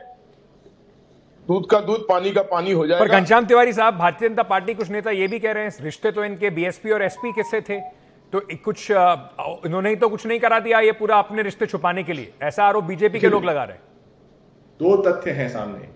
दूध 1.51 1.65
का 1.69 1.79
दूध 1.81 2.05
पानी 2.09 2.31
का 2.31 2.41
पानी 2.49 2.71
हो 2.71 2.85
जाएगा। 2.87 3.05
पर 3.05 3.11
घनश्याम 3.11 3.45
तिवारी 3.45 3.73
साहब 3.73 3.97
भारतीय 3.97 4.29
जनता 4.29 4.43
पार्टी 4.45 4.73
कुछ 4.73 4.89
नेता 4.91 5.11
ये 5.13 5.27
भी 5.27 5.39
कह 5.39 5.51
रहे 5.51 5.63
हैं 5.63 5.71
रिश्ते 5.83 6.11
तो 6.11 6.23
इनके 6.25 6.49
बीएसपी 6.51 6.91
और 6.91 7.01
एसपी 7.03 7.31
किससे 7.33 7.61
थे? 7.61 7.79
तो 8.33 8.41
कुछ 8.65 8.91
इन्होंने 8.91 9.89
ही 9.89 9.95
तो 9.95 10.09
कुछ 10.09 10.25
नहीं 10.25 10.39
करा 10.39 10.59
दिया 10.59 10.79
ये 10.81 10.91
पूरा 10.99 11.17
अपने 11.19 11.41
रिश्ते 11.43 11.65
छुपाने 11.65 12.03
के 12.03 12.13
लिए। 12.13 12.31
ऐसा 12.43 12.63
आरोप 12.65 12.83
बीजेपी 12.83 13.19
के 13.19 13.29
लोग 13.29 13.45
लगा 13.45 13.63
रहे 13.63 13.77
दो 14.79 14.95
तथ्य 15.03 15.31
हैं 15.31 15.47
सामने। 15.49 15.89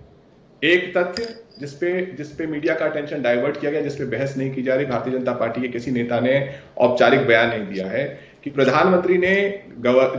एक 0.62 0.91
तथ्य 0.98 1.28
जिसपे 1.60 1.89
जिसपे 2.18 2.46
मीडिया 2.48 2.76
का 2.76 2.86
अटेंशन 2.86 3.22
डाइवर्ट 3.22 3.60
किया 3.60 3.72
गया 3.72 3.82
जिसपे 3.82 4.06
बहस 4.08 4.38
नहीं 4.38 4.54
की 4.54 4.62
जा 4.63 4.76
रही 4.76 4.86
भारतीय 4.86 5.13
जनता 5.13 5.34
पार्टी 5.36 5.62
के 5.62 5.68
किसी 5.70 5.91
नेता 5.91 6.20
ने 6.20 6.36
औपचारिक 6.80 7.26
बयान 7.28 7.50
नहीं 7.50 7.68
दिया 7.68 7.88
है। 7.88 8.04
कि 8.46 8.52
प्रधानमंत्री 8.52 9.18
ने 9.18 9.64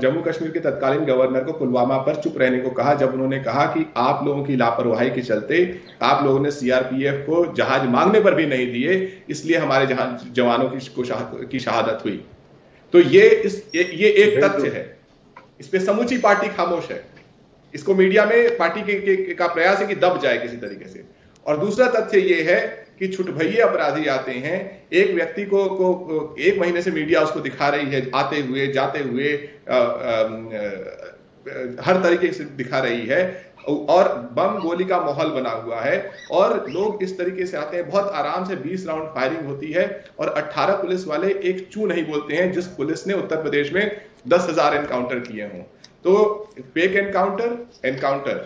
जम्मू 0.00 0.22
कश्मीर 0.22 0.50
के 0.50 0.60
तत्कालीन 0.60 1.04
गवर्नर 1.04 1.44
को 1.44 1.52
पुलवामा 1.52 1.98
पर 1.98 2.14
चुप 2.14 2.38
रहने 2.38 2.58
को 2.58 2.70
कहा 2.70 2.94
जब 2.94 3.14
उन्होंने 3.14 3.38
कहा 3.38 3.66
कि 3.66 3.86
आप 3.96 4.24
लोगों 4.24 4.44
की 4.44 4.56
लापरवाही 4.56 5.10
के 5.10 5.22
चलते 5.22 5.80
आप 6.02 6.24
लोगों 6.24 6.40
ने 6.40 6.50
सीआरपीएफ 6.50 7.14
को 7.26 7.54
जहाज़ 7.54 7.88
मांगने 7.88 8.20
पर 8.20 8.34
भी 8.34 8.46
नहीं 8.46 8.72
दिए 8.72 9.22
इसलिए 9.28 9.56
हमारे 9.56 9.86
जवानों 10.32 10.68
की 10.68 10.78
की 11.46 11.58
शहादत 11.58 12.04
हुई। 12.04 12.24
तो 12.92 13.00
ये 13.00 13.28
इस 13.28 13.70
ये, 13.74 13.82
ये 13.82 14.08
एक 14.08 14.44
तथ्य 14.44 14.68
है। 14.68 14.98
इस 15.60 15.68
पे 15.68 15.80
समूची 15.80 16.18
पार्टी 16.18 16.48
खामोश 16.48 16.90
है। 16.90 17.04
इसको 17.74 17.94
मीडिया 17.94 18.24
में 18.24 18.56
पार्टी 18.56 18.82
के, 18.82 19.00
के, 19.00 19.16
के, 19.16 19.34
का 19.34 19.46
प्रयास 19.46 19.78
है 19.80 19.86
कि 19.86 19.94
दब 19.94 20.20
जाए 20.22 20.38
किसी 20.38 20.56
तरीके 20.56 20.88
से। 20.88 21.04
और 21.46 21.56
दूसरा 21.56 21.88
तथ्य 21.88 22.20
ये 22.20 22.42
है 22.42 22.85
कि 22.98 23.08
छुटभइये 23.08 23.60
अपराधी 23.60 24.06
आते 24.08 24.32
हैं। 24.32 24.58
एक 24.92 25.14
व्यक्ति 25.14 25.44
को 25.46 25.64
को 25.70 26.34
एक 26.40 26.58
महीने 26.60 26.82
से 26.82 26.90
मीडिया 26.90 27.22
उसको 27.22 27.40
दिखा 27.40 27.68
रही 27.68 27.90
है 27.90 28.10
आते 28.14 28.40
हुए 28.40 28.66
जाते 28.72 28.98
हुए 29.00 29.34
आ, 29.70 29.76
आ, 29.76 29.78
आ, 29.78 31.12
हर 31.80 32.02
तरीके 32.02 32.32
से 32.32 32.44
दिखा 32.56 32.78
रही 32.78 33.06
है। 33.06 33.20
और 33.66 34.08
बम 34.32 34.58
गोली 34.60 34.84
का 34.84 34.98
माहौल 35.00 35.30
बना 35.30 35.50
हुआ 35.52 35.80
है। 35.80 36.10
और 36.32 36.64
लोग 36.70 37.02
इस 37.02 37.16
तरीके 37.18 37.46
से 37.46 37.56
आते 37.56 37.76
हैं 37.76 37.88
बहुत 37.90 38.10
आराम 38.14 38.44
से 38.44 38.56
20 38.58 38.86
राउंड 38.86 39.08
फायरिंग 39.14 39.46
होती 39.46 39.70
है। 39.72 39.84
और 40.20 40.28
18 40.38 40.74
पुलिस 40.82 41.06
वाले 41.06 41.32
एक 41.50 41.66
चू 41.72 41.86
नहीं 41.86 42.04
बोलते 42.06 42.36
हैं 42.36 42.50
जिस 42.52 42.66
पुलिस 42.76 43.06
ने 43.06 43.14
उत्तर 43.14 43.42
प्रदेश 43.42 43.72
में 43.72 43.84
दस 44.28 44.46
हज़ार 44.50 44.76
एनकाउंटर 44.76 45.18
किए 45.20 45.44
हों। 45.44 45.62
तो 46.04 46.12
fake 46.74 46.96
encounter 46.96 47.56
encounter 47.84 48.38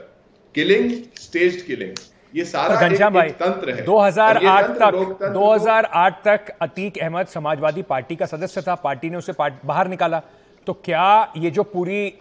killing 0.54 0.90
stage 1.18 1.60
killing 1.62 1.94
ये 2.34 2.44
सारा 2.44 2.74
घनश्याम 2.76 3.14
भाई 3.14 3.28
तंत्र 3.38 3.70
है। 3.70 3.84
2008 3.84 4.70
तक 4.72 5.30
2008 5.34 6.22
तक 6.24 6.48
अतीक 6.62 6.98
अहमद 6.98 7.26
समाजवादी 7.26 7.82
पार्टी 7.82 8.16
का 8.16 8.26
सदस्य 8.26 8.62
था। 8.62 8.74
पार्टी 8.74 9.10
ने 9.10 9.16
उसे 9.16 9.32
बाहर 9.40 9.88
निकाला। 9.88 10.22
तो 10.66 10.72
क्या 10.84 11.32
ये 11.36 11.50
जो 11.50 11.62
पूरी 11.62 12.12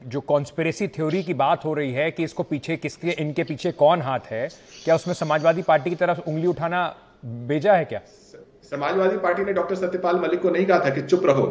जो 0.00 0.20
कॉन्स्पिरेसी 0.22 0.88
थ्योरी 0.88 1.22
की 1.22 1.34
बात 1.34 1.64
हो 1.64 1.72
रही 1.74 1.92
है 1.92 2.10
कि 2.10 2.24
इसको 2.24 2.42
पीछे 2.42 2.76
किसके 2.76 3.10
इनके 3.20 3.44
पीछे 3.44 3.72
कौन 3.74 4.02
हाथ 4.02 4.30
है 4.30 4.48
क्या 4.84 4.94
उसमें 4.94 5.14
समाजवादी 5.14 5.62
पार्टी 5.62 5.90
की 5.90 5.96
तरफ़ 5.96 6.20
उंगली 6.20 6.46
उठाना 6.46 6.82
बेजा 7.24 7.74
है 7.74 7.84
क्या? 7.84 8.00
समाजवादी 8.70 9.16
पार्टी 9.18 9.44
ने 9.44 9.52
डॉक्टर 9.52 9.74
सत्यपाल 9.74 10.20
मलिक 10.20 10.42
को 10.42 10.50
नहीं 10.50 10.66
कहा 10.66 10.78
था 10.78 10.90
कि 10.90 11.02
चुप 11.02 11.26
रहो। 11.26 11.46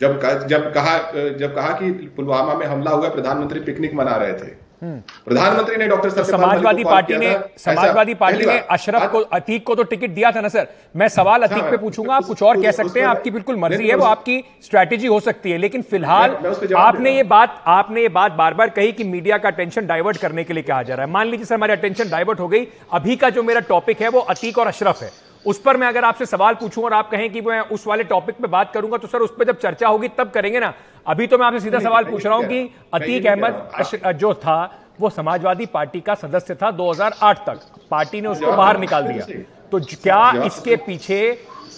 जब 0.00 0.20
जब 0.46 0.72
कहा 0.74 0.96
जब 1.32 1.54
कहा 1.54 1.72
कि 1.72 1.90
पुलवामा 2.16 2.54
में 2.54 2.66
हमला 2.66 2.90
हुआ 2.90 3.08
प्रधानमंत्री 3.08 3.60
पिकनिक 3.60 3.94
मना 3.94 4.16
रहे 4.16 4.32
थे। 4.32 4.67
प्रधानमंत्री 4.82 5.76
ने 5.76 5.86
डॉक्टर 5.88 6.10
तो 6.10 6.24
समाजवादी 6.24 6.84
पार्टी 6.84 7.16
ने 7.18 7.32
समाजवादी 7.58 8.14
पार्टी 8.14 8.46
ने 8.46 8.58
अशरफ 8.70 9.10
को 9.12 9.18
अतीक 9.18 9.66
को 9.66 9.74
तो 9.74 9.82
टिकट 9.82 10.10
दिया 10.10 10.30
था 10.32 10.40
ना 10.40 10.48
सर। 10.48 10.66
मैं 10.96 11.08
सवाल 11.08 11.42
अतीक 11.42 11.64
पे 11.64 11.76
पूछूँगा 11.76 12.14
आप 12.14 12.24
कुछ 12.24 12.42
और 12.42 12.62
कह 12.62 12.70
सकते 12.72 13.00
हैं 13.00 13.06
आपकी 13.06 13.30
बिल्कुल 13.30 13.56
मर्ज़ी 13.56 13.88
है 13.88 13.96
वो 13.96 14.04
आपकी 14.04 14.42
स्ट्रैटेजी 14.64 15.06
हो 15.06 15.20
सकती 15.20 15.50
है 15.50 15.58
लेकिन 15.58 15.82
फ़िलहाल 15.82 16.36
आपने 16.76 17.16
ये 17.16 17.22
बात 17.24 17.62
आपने 17.68 18.02
ये 18.02 18.08
बात 18.10 18.32
बार 18.34 18.54
बार 18.54 18.70
कही 18.70 18.92
कि 18.92 19.04
मीडिया 19.04 19.38
का 19.38 19.48
अटेंशन 19.48 19.86
डाइवर्ट 19.86 20.16
करने 20.16 20.44
के 20.44 20.54
लिए 20.54 20.62
कहा 20.62 20.82
जा 20.82 20.94
रहा 20.94 21.06
है। 21.06 21.12
मान 21.12 21.26
लीजिए 21.26 21.46
सर 21.46 21.54
हमारी 21.54 21.72
अटेंशन 21.72 22.10
डाइवर्ट 22.10 22.40
हो 22.40 22.48
गई। 22.48 22.66
अभी 22.92 23.16
का 23.16 23.30
जो 23.30 23.42
मेरा 23.42 23.60
टॉपिक 23.68 24.02
है 24.02 24.08
वो 24.08 24.20
अतीक 24.20 24.58
और 24.58 24.66
अशरफ 24.66 25.02
है। 25.02 25.10
उस 25.46 25.60
पर 25.60 25.76
मैं 25.76 25.86
अगर 25.86 26.04
आपसे 26.04 26.26
सवाल 26.26 26.54
पूछूँ 26.54 26.84
और 26.84 26.92
आप 26.92 27.10
कहें 27.10 27.30
कि 27.32 27.40
मैं 27.40 27.60
उस 27.60 27.86
वाले 27.86 28.04
टॉपिक 28.04 28.36
पे 28.36 28.48
बात 28.48 28.72
करूँगा 28.72 28.96
तो 28.96 29.08
सर 29.08 29.18
उस 29.18 29.34
पर 29.38 29.44
जब 29.44 29.58
चर्चा 29.58 29.88
होगी 29.88 30.08
तब 30.08 30.30
करेंगे 30.30 30.60
ना। 30.60 30.72
अभी 31.06 31.26
तो 31.26 31.38
मैं 31.38 31.46
आपसे 31.46 31.60
सीधा 31.60 31.78
सवाल 31.78 32.04
पूछ 32.04 32.26
रहा 32.26 32.34
हूँ 32.34 32.44
कि 32.44 32.70
अतीक 32.94 33.26
अहमद 33.26 34.14
जो 34.14 34.32
था 34.36 34.58
वो 35.00 35.10
समाजवादी 35.10 35.66
पार्टी 35.66 36.00
का 36.00 36.14
सदस्य 36.16 36.54
था 36.54 36.70
2008 36.72 37.44
तक। 37.46 37.60
पार्टी 37.90 38.20
ने 38.20 38.28
उसको 38.28 38.52
बाहर 38.52 38.78
निकाल 38.78 39.06
दिया। 39.08 39.26
तो 39.72 39.80
क्या 39.80 40.44
इसके 40.46 40.76
पीछे 40.76 41.20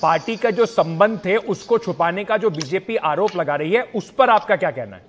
पार्टी 0.03 0.37
का 0.37 0.51
जो 0.51 0.66
संबंध 0.66 1.18
थे 1.25 1.37
उसको 1.37 1.79
छुपाने 1.79 2.25
का 2.25 2.37
जो 2.37 2.51
बीजेपी 2.51 2.96
आरोप 2.96 3.37
लगा 3.37 3.57
रही 3.57 3.73
है 3.73 3.83
उस 3.94 4.11
पर 4.11 4.31
आपका 4.31 4.57
क्या 4.57 4.70
कहना 4.70 4.96
है? 4.96 5.03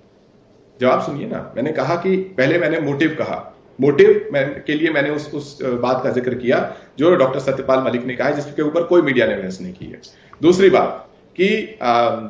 जवाब 0.80 1.00
सुनिए 1.02 1.26
ना। 1.26 1.52
मैंने 1.56 1.72
कहा 1.72 1.96
कि 1.96 2.16
पहले 2.38 2.58
मैंने 2.58 2.80
मोटिव 2.80 3.16
कहा। 3.18 3.36
मोटिव 3.82 4.30
के 4.66 4.74
लिए 4.74 4.90
मैंने 4.90 5.10
उस 5.10 5.30
उस 5.34 5.58
बात 5.82 6.02
का 6.04 6.10
ज़िक्र 6.12 6.34
किया 6.36 6.58
जो 6.98 7.14
डॉक्टर 7.16 7.40
सत्यपाल 7.40 7.80
मलिक 7.84 8.04
ने 8.06 8.16
कहा 8.16 8.28
है 8.28 8.34
जिसके 8.36 8.62
ऊपर 8.62 8.82
कोई 8.84 9.02
मीडिया 9.02 9.26
ने 9.26 9.36
बहस 9.36 9.60
नहीं 9.60 9.72
की 9.72 9.86
है। 9.86 10.00
दूसरी 10.40 10.70
बात 10.70 11.08
कि 11.38 11.48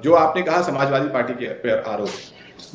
जो 0.05 0.15
आपने 0.17 0.43
कहा 0.43 0.63
समाजवादी 0.63 1.09
पार्टी 1.09 1.35
के 1.37 1.71
आरोप 1.91 2.09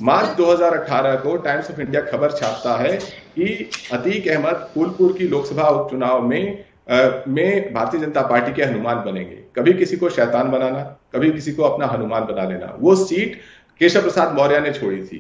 मार्च 0.01 0.35
2018 0.37 1.15
को 1.19 1.35
टाइम्स 1.43 1.69
ऑफ़ 1.71 1.79
इंडिया 1.81 2.01
खबर 2.03 2.31
छापता 2.31 2.75
है 2.77 2.95
कि 3.35 3.69
अतीक 3.93 4.27
अहमद 4.27 4.67
फूलपुर 4.73 5.13
की 5.17 5.27
लोकसभा 5.27 5.67
उपचुनाव 5.69 6.27
में 6.27 6.65
आ, 6.87 7.09
में 7.27 7.73
भारतीय 7.73 7.99
जनता 8.01 8.21
पार्टी 8.23 8.53
के 8.53 8.63
हनुमान 8.63 9.03
बनेंगे। 9.05 9.35
कभी 9.55 9.73
किसी 9.73 9.97
को 9.97 10.09
शैतान 10.09 10.51
बनाना 10.51 10.83
कभी 11.13 11.31
किसी 11.31 11.51
को 11.51 11.63
अपना 11.63 11.87
हनुमान 11.87 12.25
बना 12.25 12.43
लेना। 12.49 12.75
वो 12.79 12.95
सीट 12.97 13.39
केशव 13.81 14.01
प्रसाद 14.01 14.35
मौर्य 14.35 14.59
ने 14.59 14.71
छोड़ी 14.73 15.01
थी। 15.03 15.17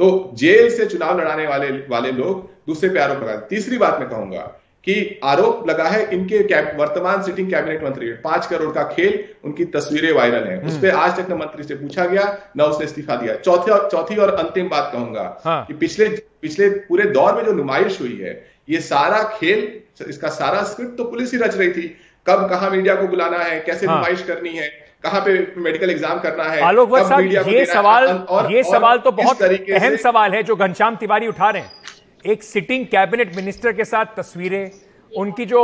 तो 0.00 0.06
जेल 0.34 0.70
से 0.70 0.86
चुनाव 0.86 1.18
लड़ाने 1.20 1.46
वाले 1.46 1.68
वाले 1.88 2.12
लोग 2.12 2.59
दूसरे 2.70 2.88
पे 2.90 3.00
आरोप 3.00 3.22
लगा 3.22 3.36
तीसरी 3.48 3.78
बात 3.78 4.00
मैं 4.00 4.08
कहूँगा 4.08 4.50
कि 4.86 4.94
आरोप 5.24 5.68
लगा 5.68 5.84
है 5.88 6.04
इनके 6.12 6.38
वर्तमान 6.76 7.22
सिटिंग 7.22 7.50
कैबिनेट 7.50 7.82
मंत्री 7.84 8.06
पाँच 8.22 8.46
करोड़ 8.46 8.70
का 8.74 8.82
खेल 8.90 9.18
उनकी 9.44 9.64
तस्वीरें 9.72 10.12
वायरल 10.12 10.44
हैं। 10.44 10.62
उस 10.66 10.76
पर 10.76 10.90
आज 10.98 11.16
तक 11.16 11.26
न 11.30 11.36
मंत्री 11.38 11.64
से 11.64 11.74
पूछा 11.76 12.04
गया 12.06 12.24
न 12.56 12.62
उसने 12.64 12.84
इस्तीफा 12.84 13.16
दिया। 13.16 13.34
चौथी 13.38 13.70
और 13.70 13.88
चौथी 13.90 14.16
और 14.16 14.34
अंतिम 14.36 14.68
बात 14.68 14.90
कहूँगा 14.92 15.24
हाँ। 15.44 15.64
कि 15.66 15.74
पिछले 15.76 16.08
पिछले 16.42 16.68
पूरे 16.86 17.04
दौर 17.10 17.34
में 17.34 17.44
जो 17.44 17.52
नुमाइश 17.54 18.00
हुई 18.00 18.16
है 18.18 18.32
ये 18.68 18.80
सारा 18.82 19.22
खेल 19.34 20.08
इसका 20.08 20.28
सारा 20.30 20.62
स्क्रिप्ट 20.64 20.96
तो 20.98 21.04
पुलिस 21.06 21.32
ही 21.32 21.38
रच 21.38 21.56
रही 21.56 21.72
थी। 21.72 21.88
कब 22.26 22.48
कहा 22.50 22.70
मीडिया 22.70 22.94
को 22.94 23.06
बुलाना 23.08 23.38
है 23.40 23.60
कैसे 23.60 23.86
हाँ। 23.86 23.96
नुमाइश 23.96 24.22
करनी 24.24 24.50
है 24.52 24.68
कहाँ 25.04 25.20
पे 25.20 25.32
मेडिकल 25.58 25.90
एग्ज़ाम 25.90 26.18
करना 26.20 26.44
है 26.44 26.60
आलोक 26.62 26.96
साहब 26.98 27.48
ये 27.48 27.64
सवाल 27.66 28.08
ये 28.52 28.62
सवाल 28.64 28.98
तो 29.00 29.12
बहुत 29.14 29.42
अहम 29.42 29.96
सवाल 29.98 30.32
है 30.32 30.42
जो 30.42 30.56
घनश्याम 30.58 30.96
तिवारी 30.96 31.26
उठा 31.26 31.50
रहे 31.50 31.62
हैं। 31.62 31.79
एक 32.24 32.42
सिटिंग 32.42 32.86
कैबिनेट 32.86 33.34
मिनिस्टर 33.36 33.72
के 33.72 33.84
साथ 33.84 34.06
तस्वीरें, 34.16 34.70
उनकी 35.12 35.44
जो 35.46 35.60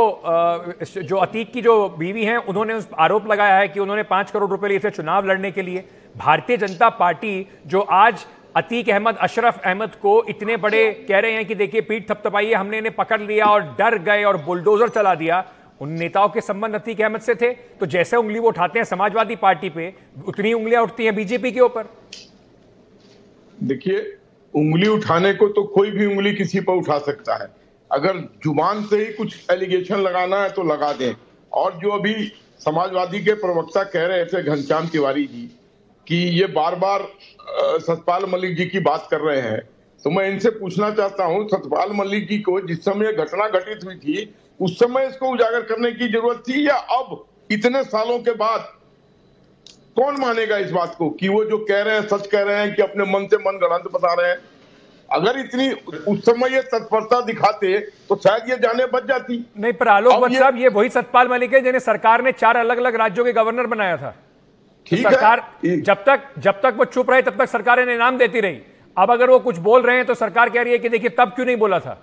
जो 0.81 1.17
अतीक 1.17 1.51
की 1.53 1.61
जो 1.61 1.73
बीवी 1.89 2.23
हैं, 2.25 2.37
उन्होंने 2.37 2.73
उस 2.73 2.87
आरोप 2.99 3.27
लगाया 3.27 3.57
है 3.57 3.67
कि 3.67 3.79
उन्होंने 3.79 4.03
पाँच 4.05 4.31
करोड़ 4.31 4.49
रुपए 4.51 4.67
लिए 4.67 4.79
थे 4.79 4.89
चुनाव 4.89 5.27
लड़ने 5.27 5.51
के 5.51 5.61
लिए। 5.61 5.83
भारतीय 6.15 6.57
जनता 6.57 6.89
पार्टी 6.91 7.47
जो 7.67 7.79
आज 7.81 8.25
अतीक 8.55 8.89
अहमद, 8.89 9.17
अशरफ 9.17 9.61
अहमद 9.65 9.95
को 10.01 10.23
इतने 10.29 10.57
बड़े 10.57 10.91
कह 11.07 11.19
रहे 11.19 11.31
हैं 11.31 11.45
कि 11.45 11.55
देखिए, 11.55 11.81
पीठ 11.81 12.09
थपथपाइए, 12.11 12.53
हमने 12.53 12.77
इन्हें 12.77 12.95
पकड़ 12.95 13.21
लिया 13.21 13.45
और 13.45 13.61
डर 13.79 13.97
गए 13.99 14.23
और 14.23 14.37
बुलडोजर 14.43 14.89
चला 14.89 15.15
दिया, 15.15 15.43
उन 15.81 15.89
नेताओं 15.91 16.29
के 16.29 16.41
संबंध 16.41 16.75
अतीक 16.75 17.01
अहमद 17.01 17.21
से 17.21 17.35
थे। 17.35 17.53
तो 17.79 17.85
जैसे 17.85 18.17
उंगली 18.17 18.39
वो 18.39 18.47
उठाते 18.47 18.79
हैं 18.79 18.85
समाजवादी 18.85 19.35
पार्टी 19.37 19.69
पे, 19.69 19.93
उतनी 20.27 20.53
उंगलियाँ 20.53 20.83
उठती 20.83 21.05
हैं 21.05 21.15
बीजेपी 21.15 21.51
के 21.51 21.59
ऊपर। 21.61 21.89
देखिए 23.63 24.16
उंगली 24.53 24.87
उठाने 24.87 25.33
को 25.33 25.47
तो 25.47 25.63
कोई 25.65 25.91
भी 25.91 26.05
उंगली 26.05 26.33
किसी 26.33 26.59
पर 26.59 26.73
उठा 26.73 26.97
सकता 27.01 27.35
है। 27.35 27.49
अगर 27.91 28.17
ज़ुबान 28.43 28.83
से 28.83 28.97
ही 28.97 29.13
कुछ 29.13 29.35
एलिगेशन 29.51 29.99
लगाना 29.99 30.41
है 30.43 30.49
तो 30.49 30.63
लगा 30.63 30.91
दें। 30.93 31.13
और 31.51 31.73
जो 31.73 31.89
अभी 31.91 32.13
समाजवादी 32.61 33.19
के 33.19 33.33
प्रवक्ता 33.35 33.83
कह 33.85 34.05
रहे 34.05 34.25
थे 34.25 34.41
घनश्याम 34.43 34.87
तिवारी 34.87 35.25
जी, 35.25 35.49
कि 36.07 36.15
ये 36.39 36.45
बार 36.49 36.75
बार 36.75 37.07
सतपाल 37.79 38.25
मलिक 38.29 38.55
जी 38.57 38.65
की 38.65 38.79
बात 38.81 39.07
कर 39.11 39.21
रहे 39.21 39.41
हैं। 39.41 39.59
तो 40.03 40.09
मैं 40.09 40.29
इनसे 40.29 40.49
पूछना 40.51 40.89
चाहता 40.91 41.25
हूँ, 41.25 41.47
सतपाल 41.47 41.91
मलिक 41.93 42.27
जी 42.29 42.37
को 42.39 42.59
जिस 42.61 42.83
समय 42.85 43.11
घटना 43.13 43.47
घटित 43.49 43.83
हुई 43.85 43.95
थी, 43.95 44.33
उस 44.59 44.77
समय 44.79 45.07
इसको 45.07 45.27
उजागर 45.27 45.61
करने 45.63 45.91
की 45.91 46.07
ज़रूरत 46.07 46.43
थी 46.49 46.67
या 46.67 46.75
अब, 46.75 47.25
इतने 47.51 47.83
सालों 47.85 48.19
के 48.19 48.31
बाद 48.33 48.73
कौन 49.97 50.19
मानेगा 50.21 50.57
इस 50.57 50.71
बात 50.71 50.95
को 50.97 51.09
कि 51.11 51.29
वो 51.29 51.43
जो 51.45 51.57
कह 51.65 51.81
रहे 51.81 51.95
हैं 51.95 52.07
सच 52.07 52.27
कह 52.27 52.41
रहे 52.43 52.59
हैं 52.59 52.73
कि 52.75 52.81
अपने 52.81 53.03
मन 53.11 53.25
से 53.25 53.37
मन 53.39 53.57
गलत 53.59 53.83
बता 53.93 54.13
रहे 54.13 54.29
हैं? 54.29 54.37
अगर 55.09 55.39
इतनी 55.39 55.69
उस 56.07 56.19
समय 56.21 56.53
ये 56.53 56.61
तत्परता 56.63 57.19
दिखाते 57.25 57.77
तो 58.09 58.15
शायद 58.17 58.49
ये 58.49 58.55
जाने 58.57 58.85
बच 58.93 59.07
जाती। 59.07 59.37
नहीं 59.59 59.73
पर 59.73 59.87
आलोक 59.87 60.31
साहब 60.33 60.57
ये 60.57 60.69
वही 60.69 60.89
सतपाल 60.91 61.27
मलिक 61.27 61.53
है 61.53 61.61
जिन्हें 61.61 61.79
सरकार 61.81 62.23
ने 62.23 62.31
चार 62.33 62.57
अलग 62.57 62.77
अलग 62.77 62.95
राज्यों 62.95 63.25
के 63.25 63.33
गवर्नर 63.33 63.67
बनाया 63.67 63.97
था। 63.97 64.15
तो 64.85 64.97
सरकार 64.97 65.43
जब 65.65 66.03
तक 66.03 66.27
जब 66.39 66.61
तक 66.61 66.73
वो 66.77 66.85
चुप 66.87 67.09
रहे 67.11 67.21
तब 67.21 67.37
तक 67.37 67.49
सरकार 67.49 67.79
इन्हें 67.79 67.95
इनाम 67.95 68.17
देती 68.17 68.39
रही। 68.39 68.61
अब 68.97 69.11
अगर 69.11 69.29
वो 69.29 69.39
कुछ 69.41 69.57
बोल 69.63 69.81
रहे 69.81 69.95
हैं 69.95 70.05
तो 70.05 70.13
सरकार 70.15 70.49
कह 70.49 70.61
रही 70.61 70.73
है 70.73 70.79
कि 70.79 70.89
देखिए 70.89 71.09
तब 71.17 71.31
क्यों 71.35 71.45
नहीं 71.45 71.57
बोला 71.57 71.79
था? 71.79 72.01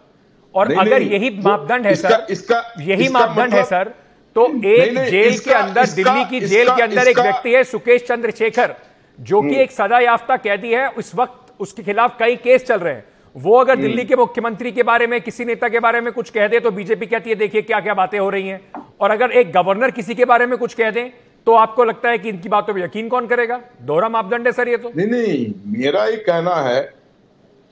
और 0.54 0.68
नहीं, 0.68 0.78
अगर 0.78 0.98
नहीं, 0.98 1.10
यही 1.10 1.30
मापदंड 1.44 1.86
है 1.86 1.94
सर 1.96 2.26
इसका 2.30 2.62
यही 2.80 3.08
मापदंड 3.08 3.54
है 3.54 3.60
मतलब 3.60 3.64
सर 3.66 3.92
तो 4.36 4.46
एक 4.66 4.98
जेल 5.10 5.38
के 5.38 5.52
अंदर 5.52 5.86
दिल्ली 5.86 6.24
की 6.24 6.40
जेल 6.46 6.68
के 6.68 6.82
अंदर 6.82 7.08
एक 7.08 7.18
व्यक्ति 7.18 7.50
है 7.50 7.62
सुकेश 7.64 8.02
चंद्रशेखर 8.02 8.74
जो 9.18 9.40
कि 9.40 9.48
हम्म। 9.48 9.60
एक 9.60 9.72
सजा 9.72 9.98
याफ्ता 10.00 10.36
कैदी 10.36 10.72
है। 10.72 10.88
उस 10.90 11.14
वक्त 11.14 11.52
उसके 11.60 11.82
खिलाफ 11.82 12.16
कई 12.18 12.36
केस 12.36 12.64
चल 12.64 12.78
रहे 12.78 12.94
हैं। 12.94 13.04
वो 13.36 13.56
अगर 13.56 13.76
दिल्ली 13.76 14.00
हम्म। 14.00 14.08
के 14.08 14.16
मुख्यमंत्री 14.16 14.72
के 14.72 14.82
बारे 14.82 15.06
में 15.06 15.20
किसी 15.20 15.44
नेता 15.44 15.68
के 15.68 15.80
बारे 15.80 16.00
में 16.00 16.12
कुछ 16.12 16.30
कह 16.30 16.48
दे 16.48 16.60
तो 16.60 16.70
बीजेपी 16.70 17.06
कहती 17.06 17.30
है 17.30 17.36
देखिए 17.36 17.62
क्या 17.62 17.80
क्या 17.80 17.94
बातें 17.94 18.18
हो 18.18 18.28
रही 18.30 18.48
हैं। 18.48 18.60
और 19.00 19.10
अगर 19.10 19.32
एक 19.32 19.52
गवर्नर 19.52 19.90
किसी 19.90 20.14
के 20.14 20.24
बारे 20.24 20.46
में 20.46 20.58
कुछ 20.58 20.74
कह 20.74 20.90
दें 20.90 21.10
तो 21.46 21.54
आपको 21.54 21.84
लगता 21.84 22.10
है 22.10 22.18
कि 22.18 22.28
इनकी 22.28 22.48
बातों 22.48 22.74
पर 22.74 22.80
यकीन 22.80 23.08
कौन 23.08 23.26
करेगा? 23.26 23.60
दोहरा 23.82 24.08
मापदंड 24.08 24.46
है 24.46 24.52
सर 24.52 24.68
ये 24.68 24.76
तो। 24.76 24.92
नहीं 24.96 25.06
नहीं 25.06 25.52
मेरा 25.78 26.04
ये 26.06 26.16
कहना 26.18 26.54
है 26.62 26.80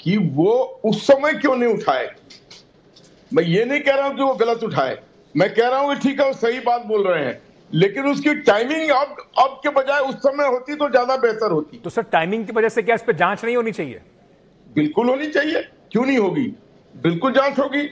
कि 0.00 0.16
वो 0.34 0.52
उस 0.84 1.06
समय 1.06 1.32
क्यों 1.34 1.56
नहीं 1.56 1.74
उठाए? 1.74 2.10
मैं 3.32 3.44
ये 3.44 3.64
नहीं 3.64 3.80
कह 3.80 3.94
रहा 3.94 4.06
हूँ 4.06 4.16
कि 4.16 4.22
वो 4.22 4.34
गलत 4.34 4.64
उठाए। 4.64 4.98
मैं 5.34 5.52
कह 5.54 5.68
रहा 5.68 5.78
हूँ 5.78 5.94
कि 5.94 6.00
ठीक 6.00 6.20
है 6.20 6.26
वो 6.26 6.32
सही 6.34 6.60
बात 6.60 6.82
बोल 6.86 7.06
रहे 7.06 7.24
हैं। 7.24 7.40
लेकिन 7.70 8.06
उसकी 8.06 8.34
टाइमिंग 8.42 8.90
अब 8.90 9.16
अब 9.38 9.60
के 9.62 9.68
बजाय 9.70 10.00
उस 10.00 10.14
समय 10.18 10.46
होती 10.46 10.74
तो 10.74 10.88
ज़्यादा 10.88 11.16
बेहतर 11.16 11.50
होती। 11.50 11.78
तो 11.78 11.90
सर 11.90 12.02
टाइमिंग 12.12 12.46
की 12.46 12.52
वजह 12.52 12.68
से 12.68 12.82
क्या 12.82 12.94
इस 12.94 13.02
पर 13.02 13.16
जाँच 13.16 13.44
नहीं 13.44 13.56
होनी 13.56 13.72
चाहिए? 13.72 14.00
बिल्कुल 14.66 15.08
होनी 15.08 15.26
चाहिए। 15.28 15.62
क्यों 15.92 16.04
नहीं 16.06 16.18
होगी? 16.18 16.46
बिल्कुल 16.94 17.32
जाँच 17.32 17.58
होगी। 17.58 17.88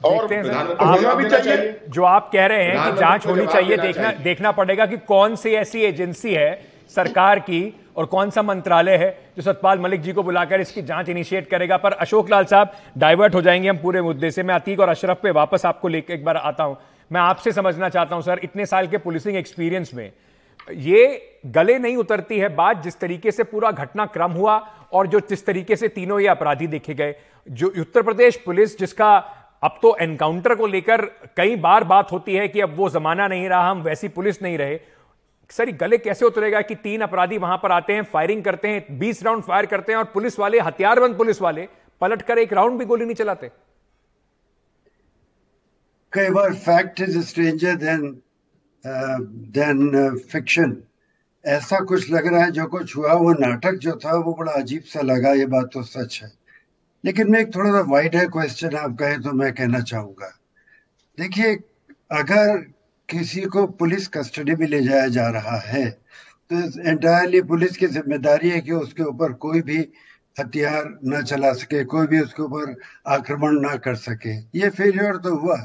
और 0.00 0.24
होना 0.24 1.14
भी 1.14 1.28
चाहिए। 1.30 1.80
जो 1.88 2.04
आप 2.04 2.30
कह 2.32 2.46
रहे 2.46 2.64
हैं 2.64 2.84
कि 2.84 3.00
जाँच 3.00 3.26
होनी 3.26 3.46
चाहिए। 3.46 3.76
देखना 3.76 4.10
देखना 4.22 4.52
पड़ेगा 4.52 4.86
कि 4.86 4.96
कौन 5.08 5.36
सी 5.36 5.50
ऐसी 5.54 5.82
एजेंसी 5.82 6.32
है 6.34 6.50
सरकार 6.94 7.38
की 7.40 7.62
और 7.96 8.06
कौन 8.06 8.30
सा 8.30 8.42
मंत्रालय 8.42 8.96
है 8.96 9.10
जो 9.36 9.42
सतपाल 9.42 9.78
मलिक 9.78 10.00
जी 10.02 10.12
को 10.12 10.22
बुलाकर 10.22 10.60
इसकी 10.60 10.82
जाँच 10.82 11.08
इनिशिएट 11.08 11.48
करेगा? 11.50 11.76
पर 11.76 11.92
अशोक 11.92 12.30
लाल 12.30 12.44
साहब 12.44 12.72
डाइवर्ट 12.98 13.34
हो 13.34 13.42
जाएँगे 13.42 13.68
हम 13.68 13.78
पूरे 13.78 14.02
मुद्दे 14.02 14.30
से। 14.30 14.42
मैं 14.42 14.54
अतीक 14.54 14.80
और 14.80 14.88
अशरफ 14.88 15.20
पे 15.22 15.30
वापस 15.32 15.66
आपको 15.66 15.88
लेकर 15.88 16.14
एक 16.14 16.24
बार 16.24 16.36
आता 16.36 16.64
हूँ। 16.64 16.76
मैं 17.10 17.20
आपसे 17.20 17.52
समझना 17.52 17.88
चाहता 17.88 18.14
हूँ, 18.14 18.22
सर, 18.22 18.40
इतने 18.44 18.66
साल 18.66 18.86
के 18.86 18.98
पुलिसिंग 18.98 19.36
एक्सपीरियंस 19.36 19.94
में, 19.94 20.10
ये 20.68 21.40
गले 21.46 21.78
नहीं 21.78 21.96
उतरती 21.96 22.38
है 22.38 22.48
बात 22.54 22.82
जिस 22.82 22.98
तरीके 23.00 23.30
से 23.30 23.44
पूरा 23.44 23.70
घटनाक्रम 23.70 24.32
हुआ 24.32 24.56
और 24.92 25.06
जो 25.06 25.20
जिस 25.20 25.44
तरीके 25.46 25.76
से 25.76 25.88
तीनों 25.88 26.18
ये 26.20 26.28
अपराधी 26.28 26.66
देखे 26.66 26.94
गए। 26.94 27.14
जो 27.46 27.68
उत्तर 27.80 28.02
प्रदेश 28.02 28.36
पुलिस 28.36 28.78
जिसका 28.78 29.16
अब 29.62 29.78
तो 29.82 29.96
एनकाउंटर 30.00 30.54
को 30.54 30.66
लेकर 30.66 31.04
कई 31.36 31.56
बार 31.56 31.84
बात 31.84 32.12
होती 32.12 32.34
है 32.34 32.46
कि 32.48 32.60
अब 32.60 32.74
वो 32.76 32.88
जमाना 32.90 33.26
नहीं 33.28 33.48
रहा, 33.48 33.70
हम 33.70 33.82
वैसी 33.82 34.08
पुलिस 34.08 34.42
नहीं 34.42 34.58
रहे। 34.58 34.78
सर 35.52 35.70
गले 35.76 35.98
कैसे 35.98 36.24
उतरेगा 36.24 36.60
कि 36.62 36.74
तीन 36.74 37.00
अपराधी 37.00 37.38
वहाँ 37.38 37.56
पर 37.62 37.72
आते 37.72 37.92
हैं 37.92 38.02
फायरिंग 38.02 38.42
करते 38.44 38.68
हैं, 38.68 38.98
बीस 38.98 39.22
राउंड 39.22 39.42
फायर 39.42 39.66
करते 39.66 39.92
हैं 39.92 39.98
और 39.98 40.04
पुलिस 40.04 40.38
वाले, 40.38 40.60
हथियारबंद 40.60 41.16
पुलिस 41.16 41.42
वाले, 41.42 41.68
पलट 42.00 42.22
कर 42.22 42.38
एक 42.38 42.52
राउंड 42.52 42.78
भी 42.78 42.84
गोली 42.84 43.04
नहीं 43.04 43.14
चलाते? 43.14 43.50
कई 46.12 46.30
बार 46.30 46.54
fact 46.54 47.00
is 47.00 47.18
stranger 47.20 47.74
than 47.76 48.08
than 49.54 50.16
fiction 50.30 50.76
ऐसा 51.44 51.78
कुछ 51.84 52.10
लग 52.10 52.26
रहा 52.26 52.42
है 52.44 52.50
जो 52.50 52.66
कुछ 52.66 52.96
हुआ, 52.96 53.12
वो 53.12 53.32
नाटक 53.32 53.74
जो 53.74 53.92
था, 54.04 54.14
वो 54.16 54.34
बड़ा 54.34 54.52
अजीब 54.52 54.82
सा 54.82 55.00
लगा, 55.00 55.32
ये 55.32 55.46
बात 55.46 55.70
तो 55.74 55.82
सच 55.82 56.20
है। 56.22 56.30
लेकिन 57.04 57.30
मैं 57.30 57.40
एक 57.40 57.54
थोड़ा 57.54 57.70
सा 57.70 57.80
वाइड 57.90 58.16
है 58.16 58.26
क्वेश्चन 58.26 58.76
आप 58.76 58.96
कहें 58.98 59.20
तो 59.22 59.32
मैं 59.32 59.52
कहना 59.52 59.80
चाहूँगा। 59.80 60.30
देखिए, 61.18 61.54
अगर 62.12 62.64
किसी 63.12 63.40
को 63.46 63.66
पुलिस 63.78 64.08
कस्टडी 64.08 64.54
में 64.54 64.66
ले 64.66 64.82
जाया 64.82 65.06
जा 65.08 65.28
रहा 65.30 65.58
है। 65.58 65.88
तो 66.50 66.88
एंटायरली 66.90 67.42
पुलिस 67.42 67.76
की 67.76 67.86
ज़िम्मेदारी 67.88 68.50
है 68.50 68.60
कि 68.60 68.72
उसके 68.72 69.02
ऊपर 69.02 69.32
कोई 69.44 69.60
भी 69.62 69.78
हथियार 70.36 70.98
न 71.04 71.22
चला 71.22 71.52
सके, 71.52 71.84
कोई 71.84 72.06
भी 72.06 72.20
उसके 72.20 72.42
ऊपर 72.42 72.74
आक्रमण 73.08 73.60
ना 73.60 73.76
कर 73.76 73.94
सके। 73.96 74.36
ये 74.58 74.70
फेलियर 74.70 75.16
तो 75.16 75.34
हुआ। 75.36 75.56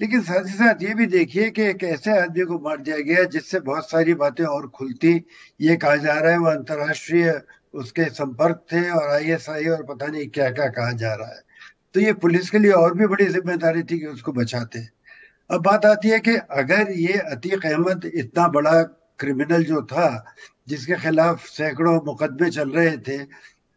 लेकिन 0.00 0.20
साथ 0.22 0.46
ही 0.46 0.52
साथ 0.52 0.82
ये 0.82 0.94
भी 0.94 1.06
देखिए 1.08 1.50
कि 1.50 1.62
एक 1.62 1.84
ऐसे 1.84 2.18
आदमी 2.18 2.44
को 2.44 2.58
मार 2.58 2.76
दिया 2.78 2.98
गया 2.98 3.24
जिससे 3.28 3.60
बहुत 3.60 3.90
सारी 3.90 4.14
बातें 4.14 4.44
और 4.44 4.68
खुलती। 4.68 5.14
ये 5.60 5.76
कहा 5.76 5.96
जा 5.96 6.18
रहा 6.18 6.32
है 6.32 6.38
वो 6.38 6.46
अंतर्राष्ट्रीय 6.46 7.40
उसके 7.74 8.04
संपर्क 8.10 8.64
थे 8.72 8.88
और 8.90 9.10
आईएसआई 9.10 9.66
और 9.68 9.82
पता 9.84 10.06
नहीं 10.06 10.28
क्या 10.28 10.50
क्या 10.50 10.68
कहा 10.68 10.92
जा 10.92 11.14
रहा 11.14 11.28
है। 11.28 11.42
तो 11.94 12.00
ये 12.00 12.12
पुलिस 12.22 12.50
के 12.50 12.58
लिए 12.58 12.72
और 12.72 12.94
भी 12.94 13.06
बड़ी 13.06 13.26
ज़िम्मेदारी 13.26 13.82
थी 13.82 13.98
कि 13.98 14.06
उसको 14.06 14.32
बचाते। 14.32 14.97
अब 15.50 15.62
बात 15.62 15.84
आती 15.86 16.08
है 16.08 16.18
कि 16.20 16.34
अगर 16.54 16.90
ये 16.92 17.18
अतीक 17.32 17.64
अहमद 17.66 18.04
इतना 18.06 18.46
बड़ा 18.50 18.82
क्रिमिनल 19.20 19.62
जो 19.64 19.82
था 19.84 20.08
जिसके 20.68 20.96
खिलाफ 20.96 21.46
सैकड़ों 21.48 21.94
मुकदमे 22.06 22.50
चल 22.50 22.70
रहे 22.70 22.96
थे 22.98 23.16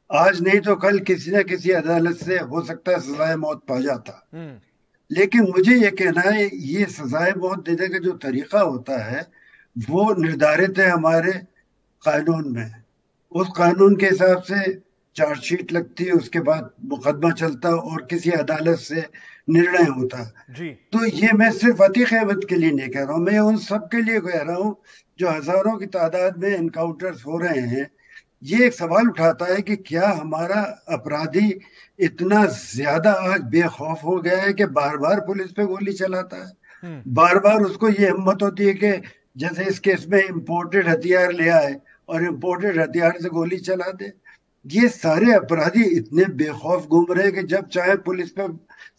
आज 0.09 0.41
नहीं 0.41 0.59
तो 0.61 0.75
कल 0.75 0.99
किसी 1.01 1.31
न 1.31 1.43
किसी 1.43 1.71
अदालत 1.73 2.17
से 2.19 2.39
हो 2.41 2.61
सकता 2.63 2.91
है 2.91 2.99
सजाए 3.01 3.35
मौत 3.37 3.63
पा 3.67 3.79
जाता 3.79 4.13
हम्म। 4.33 4.59
लेकिन 5.11 5.47
मुझे 5.47 5.75
ये 5.75 5.91
कहना 5.93 6.21
है 6.23 6.49
ये 6.65 6.85
सजाए 6.89 7.33
मौत 7.37 7.63
देने 7.65 7.87
का 7.87 7.99
जो 7.99 8.13
तरीका 8.19 8.61
होता 8.61 9.03
है 9.03 9.25
वो 9.75 10.13
निर्धारित 10.15 10.79
है 10.79 10.89
हमारे 10.89 11.31
कानून 12.03 12.51
में 12.53 12.71
उस 13.31 13.47
कानून 13.57 13.95
के 13.95 14.05
हिसाब 14.05 14.41
से 14.43 14.63
चार्जशीट 15.15 15.71
लगती 15.71 16.03
है 16.03 16.13
उसके 16.13 16.39
बाद 16.41 16.69
मुकदमा 16.85 17.31
चलता 17.33 17.69
और 17.69 18.05
किसी 18.05 18.31
अदालत 18.33 18.79
से 18.79 19.05
निर्णय 19.47 19.87
होता। 19.89 20.23
जी। 20.49 20.69
तो 20.93 21.05
ये 21.05 21.31
मैं 21.33 21.51
सिर्फ़ 21.51 21.81
अतीक 21.83 22.13
अहमद 22.13 22.45
के 22.49 22.55
लिए 22.55 22.71
नहीं 22.71 22.89
कह 22.89 23.03
रहा 23.03 23.13
हूँ 23.13 23.23
मैं 23.23 23.39
उन 23.39 23.57
सब 23.59 23.87
के 23.91 24.01
लिए 24.01 24.19
कह 24.19 24.41
रहा 24.41 24.55
हूँ 24.55 24.75
जो 25.19 25.29
हज़ारों 25.29 25.77
की 25.77 25.85
तादाद 25.87 26.37
में 26.37 26.55
इनकाउंटर्स 26.57 27.25
हो 27.25 27.37
रहे 27.37 27.59
हैं। 27.59 27.89
ये 28.43 28.65
एक 28.65 28.73
सवाल 28.73 29.07
उठाता 29.07 29.45
है 29.45 29.61
कि 29.61 29.75
क्या 29.77 30.09
हमारा 30.11 30.61
अपराधी 30.89 31.59
इतना 31.99 32.45
ज़्यादा 32.45 33.11
आज 33.31 33.41
बेखौफ 33.51 34.03
हो 34.03 34.15
गया 34.21 34.41
है 34.41 34.53
कि 34.53 34.65
बार 34.77 34.97
बार 34.97 35.19
पुलिस 35.19 35.51
पे 35.51 35.65
गोली 35.65 35.93
चलाता 35.93 36.37
है? 36.37 36.51
हम्म। 36.83 37.13
बार 37.13 37.39
बार 37.39 37.61
उसको 37.61 37.89
ये 37.89 38.07
हिम्मत 38.07 38.43
होती 38.43 38.65
है 38.65 38.73
कि 38.73 38.91
जैसे 39.37 39.65
इस 39.65 39.79
केस 39.79 40.05
में 40.09 40.23
इम्पोर्टेड 40.23 40.87
हथियार 40.87 41.31
ले 41.31 41.49
आए 41.49 41.75
और 42.09 42.23
इम्पोर्टेड 42.23 42.79
हथियार 42.79 43.17
से 43.21 43.29
गोली 43.29 43.57
चला 43.59 43.91
दे। 43.91 44.11
ये 44.65 44.87
सारे 44.89 45.33
अपराधी 45.33 45.83
इतने 45.97 46.25
बेखौफ 46.35 46.87
घूम 46.87 47.05
रहे 47.11 47.25
हैं 47.25 47.33
कि 47.33 47.43
जब 47.45 47.67
चाहे 47.67 47.95
पुलिस 48.07 48.31
पे 48.31 48.47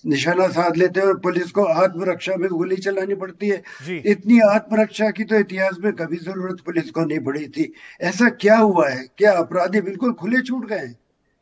निशाना 0.04 0.48
साध 0.50 0.76
लेते 0.76 1.00
हैं 1.00 1.06
और 1.06 1.18
पुलिस 1.20 1.50
को 1.52 1.64
आत्मरक्षा 1.74 2.36
में 2.36 2.48
गोली 2.50 2.76
चलानी 2.78 3.14
पड़ती 3.16 3.48
है। 3.48 3.62
इतनी 4.06 4.40
आत्मरक्षा 4.46 5.10
की 5.10 5.24
तो 5.24 5.36
इतिहास 5.38 5.76
में 5.80 5.92
कभी 5.94 6.16
ज़रूरत 6.18 6.60
पुलिस 6.66 6.90
को 6.90 7.04
नहीं 7.04 7.20
पड़ी 7.20 7.46
थी। 7.48 7.72
ऐसा 8.02 8.28
क्या 8.40 8.56
हुआ 8.56 8.88
है? 8.88 9.06
क्या 9.18 9.32
अपराधी 9.38 9.80
बिल्कुल 9.82 10.12
खुले 10.14 10.42
छूट 10.42 10.66
गए 10.66 10.94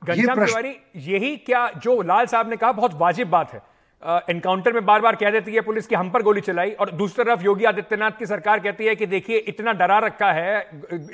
ये 0.03 0.71
यही 1.09 1.37
क्या 1.39 1.67
जो 1.83 2.01
लाल 2.03 2.27
साहब 2.27 2.51
ने 2.51 2.57
कहा 2.57 2.73
बहुत 2.73 2.95
वाजिब 2.97 3.29
बात 3.31 3.53
है। 3.53 3.61
एनकाउंटर 4.31 4.73
में 4.73 4.85
बार 4.87 5.01
बार 5.01 5.17
कह 5.17 5.31
देती 5.31 5.55
है 5.55 5.61
पुलिस 5.61 5.87
की 5.87 5.95
हम 5.95 6.11
पर 6.11 6.23
गोली 6.23 6.41
चलाई 6.41 6.71
और 6.73 6.91
दूसरी 6.93 7.25
तरफ़ 7.25 7.43
योगी 7.45 7.65
आदित्यनाथ 7.65 8.11
की 8.11 8.27
सरकार 8.27 8.61
कहती 8.61 8.85
है 8.85 8.95
कि 8.97 9.07
देखिए 9.07 9.39
इतना 9.49 9.73
डरा 9.75 9.99
रखा 9.99 10.31
है 10.33 10.61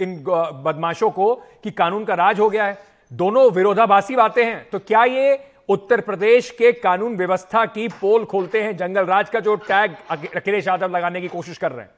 इन 0.00 0.14
बदमाशों 0.26 1.10
को 1.10 1.34
कि 1.64 1.70
कानून 1.72 2.04
का 2.04 2.14
राज 2.14 2.40
हो 2.40 2.48
गया 2.50 2.64
है। 2.64 2.78
दोनों 3.10 3.50
विरोधाभासी 3.52 4.16
बातें 4.16 4.44
हैं। 4.44 4.68
तो 4.70 4.78
क्या 4.78 5.04
ये 5.04 5.34
उत्तर 5.68 6.00
प्रदेश 6.00 6.50
के 6.50 6.72
कानून 6.72 7.16
व्यवस्था 7.16 7.64
की 7.66 7.88
पोल 8.00 8.24
खोलते 8.24 8.60
हैं 8.62 8.76
जंगल 8.76 9.04
राज 9.04 9.30
का 9.30 9.40
जो 9.40 9.54
टैग 9.68 9.94
अखिलेश 10.10 10.66
यादव 10.68 10.96
लगाने 10.96 11.20
की 11.20 11.28
कोशिश 11.28 11.58
कर 11.58 11.72
रहे 11.72 11.80
हैं। 11.80 11.90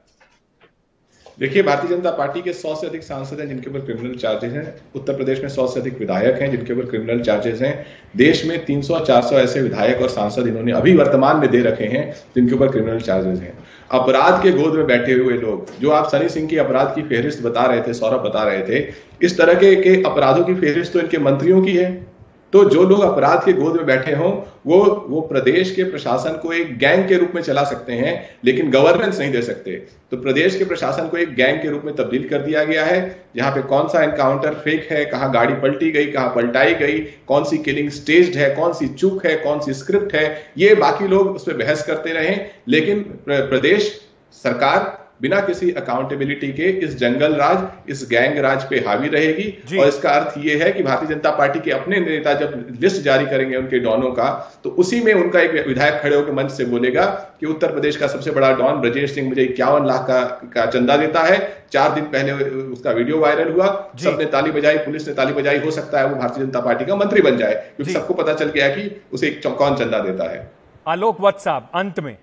देखिए 1.39 1.63
भारतीय 1.63 1.89
जनता 1.89 2.11
पार्टी 2.11 2.41
के 2.41 2.53
सौ 2.53 2.73
से 2.75 2.87
अधिक 2.87 3.03
सांसद 3.03 3.39
हैं 3.39 3.47
जिनके 3.47 3.69
ऊपर 3.69 3.79
क्रिमिनल 3.79 4.15
चार्जेस 4.15 4.53
हैं। 4.53 4.73
उत्तर 4.95 5.15
प्रदेश 5.15 5.41
में 5.41 5.49
सौ 5.49 5.67
से 5.67 5.79
अधिक 5.79 5.99
विधायक 5.99 6.41
हैं 6.41 6.49
जिनके 6.51 6.73
ऊपर 6.73 6.85
क्रिमिनल 6.85 7.21
चार्जेस 7.21 7.61
हैं। 7.61 7.85
देश 8.15 8.43
में 8.45 8.65
300 8.65 8.99
400 8.99 9.35
ऐसे 9.35 9.61
विधायक 9.61 10.01
और 10.01 10.09
सांसद 10.09 10.47
इन्होंने 10.47 10.71
अभी 10.71 10.95
वर्तमान 10.97 11.37
में 11.37 11.49
दे 11.51 11.61
रखे 11.61 11.85
हैं 11.85 12.03
जिनके 12.35 12.55
ऊपर 12.55 12.71
क्रिमिनल 12.71 12.99
चार्जेस 13.01 13.39
हैं। 13.39 13.57
अपराध 13.91 14.41
के 14.43 14.51
गोद 14.51 14.75
में 14.75 14.85
बैठे 14.87 15.13
हुए 15.13 15.37
लोग 15.37 15.79
जो 15.79 15.91
आप 15.91 16.09
सनी 16.09 16.29
सिंह 16.29 16.47
की 16.47 16.57
अपराध 16.57 16.93
की 16.95 17.01
फेहरिस्त 17.03 17.43
बता 17.43 17.65
रहे 17.65 17.81
थे 17.81 17.93
सौरभ 17.93 18.27
बता 18.27 18.43
रहे 18.43 18.61
थे 18.63 18.93
इस 19.21 19.37
तरह 19.37 19.53
के, 19.53 19.75
के 19.75 20.01
अपराधों 20.03 20.43
की 20.43 20.55
फेहरिस्त 20.55 20.93
तो 20.93 20.99
इनके 20.99 21.17
मंत्रियों 21.19 21.63
की 21.63 21.75
है। 21.77 22.08
तो 22.53 22.63
जो 22.69 22.83
लोग 22.83 23.01
अपराध 23.01 23.43
के 23.45 23.53
गोद 23.53 23.75
में 23.75 23.85
बैठे 23.85 24.11
हों, 24.11 24.31
वो 24.67 25.05
वो 25.09 25.21
प्रदेश 25.21 25.71
के 25.71 25.83
प्रशासन 25.83 26.37
को 26.37 26.53
एक 26.53 26.77
गैंग 26.77 27.07
के 27.07 27.15
रूप 27.15 27.31
में 27.35 27.41
चला 27.41 27.63
सकते 27.63 27.93
हैं, 27.93 28.13
लेकिन 28.45 28.71
गवर्नेंस 28.71 29.19
नहीं 29.19 29.31
दे 29.31 29.41
सकते। 29.41 29.71
तो 30.11 30.17
प्रदेश 30.17 30.55
के 30.55 30.65
प्रशासन 30.65 31.07
को 31.07 31.17
एक 31.17 31.35
गैंग 31.35 31.61
के 31.61 31.69
रूप 31.69 31.81
में 31.85 31.95
तब्दील 31.95 32.27
कर 32.29 32.41
दिया 32.41 32.63
गया 32.63 32.85
है। 32.85 32.99
जहाँ 33.35 33.51
पे 33.51 33.61
कौन 33.61 33.87
सा 33.87 34.03
एनकाउंटर 34.03 34.53
फेक 34.53 34.87
है, 34.91 35.05
कहाँ 35.05 35.31
गाड़ी 35.33 35.53
पलटी 35.53 35.91
गई, 35.91 36.05
कहाँ 36.05 36.33
पलटाई 36.35 36.73
गई, 36.73 36.99
कौन 37.27 37.43
सी 37.43 37.57
किलिंग 37.57 37.89
स्टेज 37.89 38.37
है, 38.37 38.55
कौन 38.55 38.73
सी 38.73 38.87
चूक 38.87 39.25
है, 39.25 39.35
कौन 39.35 39.59
सी 39.59 39.73
स्क्रिप्ट 39.73 40.15
है, 40.15 40.43
ये 40.57 40.73
बाकी 40.75 41.07
लोग 41.07 41.27
उस 41.27 41.43
पर 41.43 41.57
बहस 41.57 41.85
करते 41.85 42.13
रहे। 42.13 42.35
लेकिन 42.67 43.01
प्रदेश 43.29 43.99
सरकार 44.33 44.98
बिना 45.21 45.39
किसी 45.41 45.71
अकाउंटेबिलिटी 45.71 46.51
के 46.53 46.69
इस 46.79 46.97
जंगल 46.97 47.33
राज 47.35 47.91
इस 47.91 48.05
गैंग 48.11 48.37
राज 48.39 48.63
पे 48.69 48.79
हावी 48.79 49.07
रहेगी। 49.07 49.77
और 49.79 49.87
इसका 49.87 50.09
अर्थ 50.11 50.37
ये 50.37 50.55
है 50.57 50.71
कि 50.71 50.83
भारतीय 50.83 51.09
जनता 51.09 51.31
पार्टी 51.31 51.59
के 51.59 51.71
अपने 51.71 51.99
नेता 51.99 52.33
जब 52.33 52.77
लिस्ट 52.81 53.01
जारी 53.01 53.25
करेंगे 53.25 53.57
उनके 53.57 53.79
डॉनों 53.79 54.11
का 54.11 54.29
तो 54.63 54.69
उसी 54.79 54.99
में 54.99 55.13
उनका 55.13 55.39
एक 55.39 55.67
विधायक 55.67 56.01
खड़े 56.01 56.15
होकर 56.15 56.31
मंच 56.33 56.51
से 56.51 56.65
बोलेगा 56.65 57.05
कि 57.39 57.45
उत्तर 57.45 57.71
प्रदेश 57.71 57.97
का 57.97 58.07
सबसे 58.07 58.31
बड़ा 58.31 58.51
डॉन 58.53 58.79
ब्रजेश 58.81 59.13
सिंह 59.15 59.27
मुझे 59.29 59.43
इक्यावन 59.43 59.85
लाख 59.85 60.05
का, 60.07 60.21
का 60.53 60.65
चंदा 60.67 60.97
देता 60.97 61.23
है। 61.23 61.37
चार 61.71 61.93
दिन 61.95 62.03
पहले 62.05 62.31
उसका 62.53 62.91
वीडियो 62.91 63.19
वायरल 63.19 63.51
हुआ। 63.51 63.67
सबने 63.99 64.25
ताली 64.27 64.51
बजाई 64.51 64.77
पुलिस 64.79 65.07
ने 65.07 65.13
ताली 65.13 65.33
बजाई 65.33 65.59
हो 65.59 65.71
सकता 65.71 65.99
है 65.99 66.07
वो 66.07 66.15
भारतीय 66.15 66.45
जनता 66.45 66.59
पार्टी 66.61 66.85
का 66.85 66.95
मंत्री 66.95 67.21
बन 67.21 67.37
जाए। 67.37 67.53
क्योंकि 67.75 67.93
सबको 67.93 68.13
पता 68.13 68.33
चल 68.35 68.49
गया 68.49 68.67
कि 68.69 68.89
उसे 69.13 69.29
कौन 69.45 69.75
चंदा 69.75 69.99
देता 69.99 70.31
है। 70.31 70.49
आलोक 70.87 71.21
वत्स 71.21 71.43
साहब 71.43 71.69
अंत 71.75 71.99
में। 71.99 72.17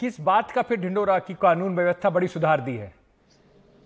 किस 0.00 0.20
बात 0.20 0.50
का 0.50 0.62
फिर 0.62 0.78
ढिंडोरा 0.80 1.18
की 1.18 1.34
कानून 1.34 1.74
व्यवस्था 1.76 2.10
बड़ी 2.10 2.26
सुधार 2.28 2.60
दी 2.60 2.74
है? 2.76 2.92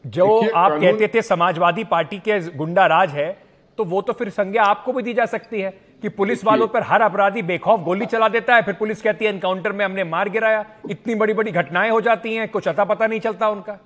जो 0.05 0.27
आप 0.51 0.73
कहते 0.73 1.09
थे 1.09 1.23
समाजवादी 1.23 1.85
पार्टी 1.85 2.19
के 2.19 2.39
गुंडा 2.57 2.87
राज 2.87 3.11
है 3.11 3.31
तो 3.79 3.85
वो 3.85 4.01
तो 4.03 4.13
फिर 4.13 4.29
संज्ञा 4.31 4.63
आपको 4.63 4.93
भी 4.93 5.03
दी 5.03 5.15
जा 5.15 5.27
सकती 5.27 5.61
है 5.61 5.71
कि 6.03 6.09
पुलिस 6.09 6.45
वालों 6.45 6.67
पर 6.69 6.83
हर 6.83 7.03
अपराधी 7.03 7.43
बेखौफ 7.43 7.81
गोली 7.81 8.07
चला 8.07 8.29
देता 8.29 8.55
है 8.55 8.63
फिर 8.63 8.75
पुलिस 8.75 9.03
कहती 9.03 9.25
है 9.25 9.31
एनकाउंटर 9.31 9.73
में 9.73 9.85
हमने 9.85 10.05
मार 10.05 10.29
गिराया। 10.29 10.65
इतनी 10.91 11.15
बड़ी 11.15 11.35
बड़ी 11.35 11.53
घटनाएँ 11.53 11.91
हो 11.91 12.01
जाती 12.01 12.35
हैं 12.35 12.49
कुछ 12.49 12.69
अता 12.69 12.85
पता 12.85 13.07
नहीं 13.07 13.21
चलता 13.21 13.49
उनका। 13.49 13.79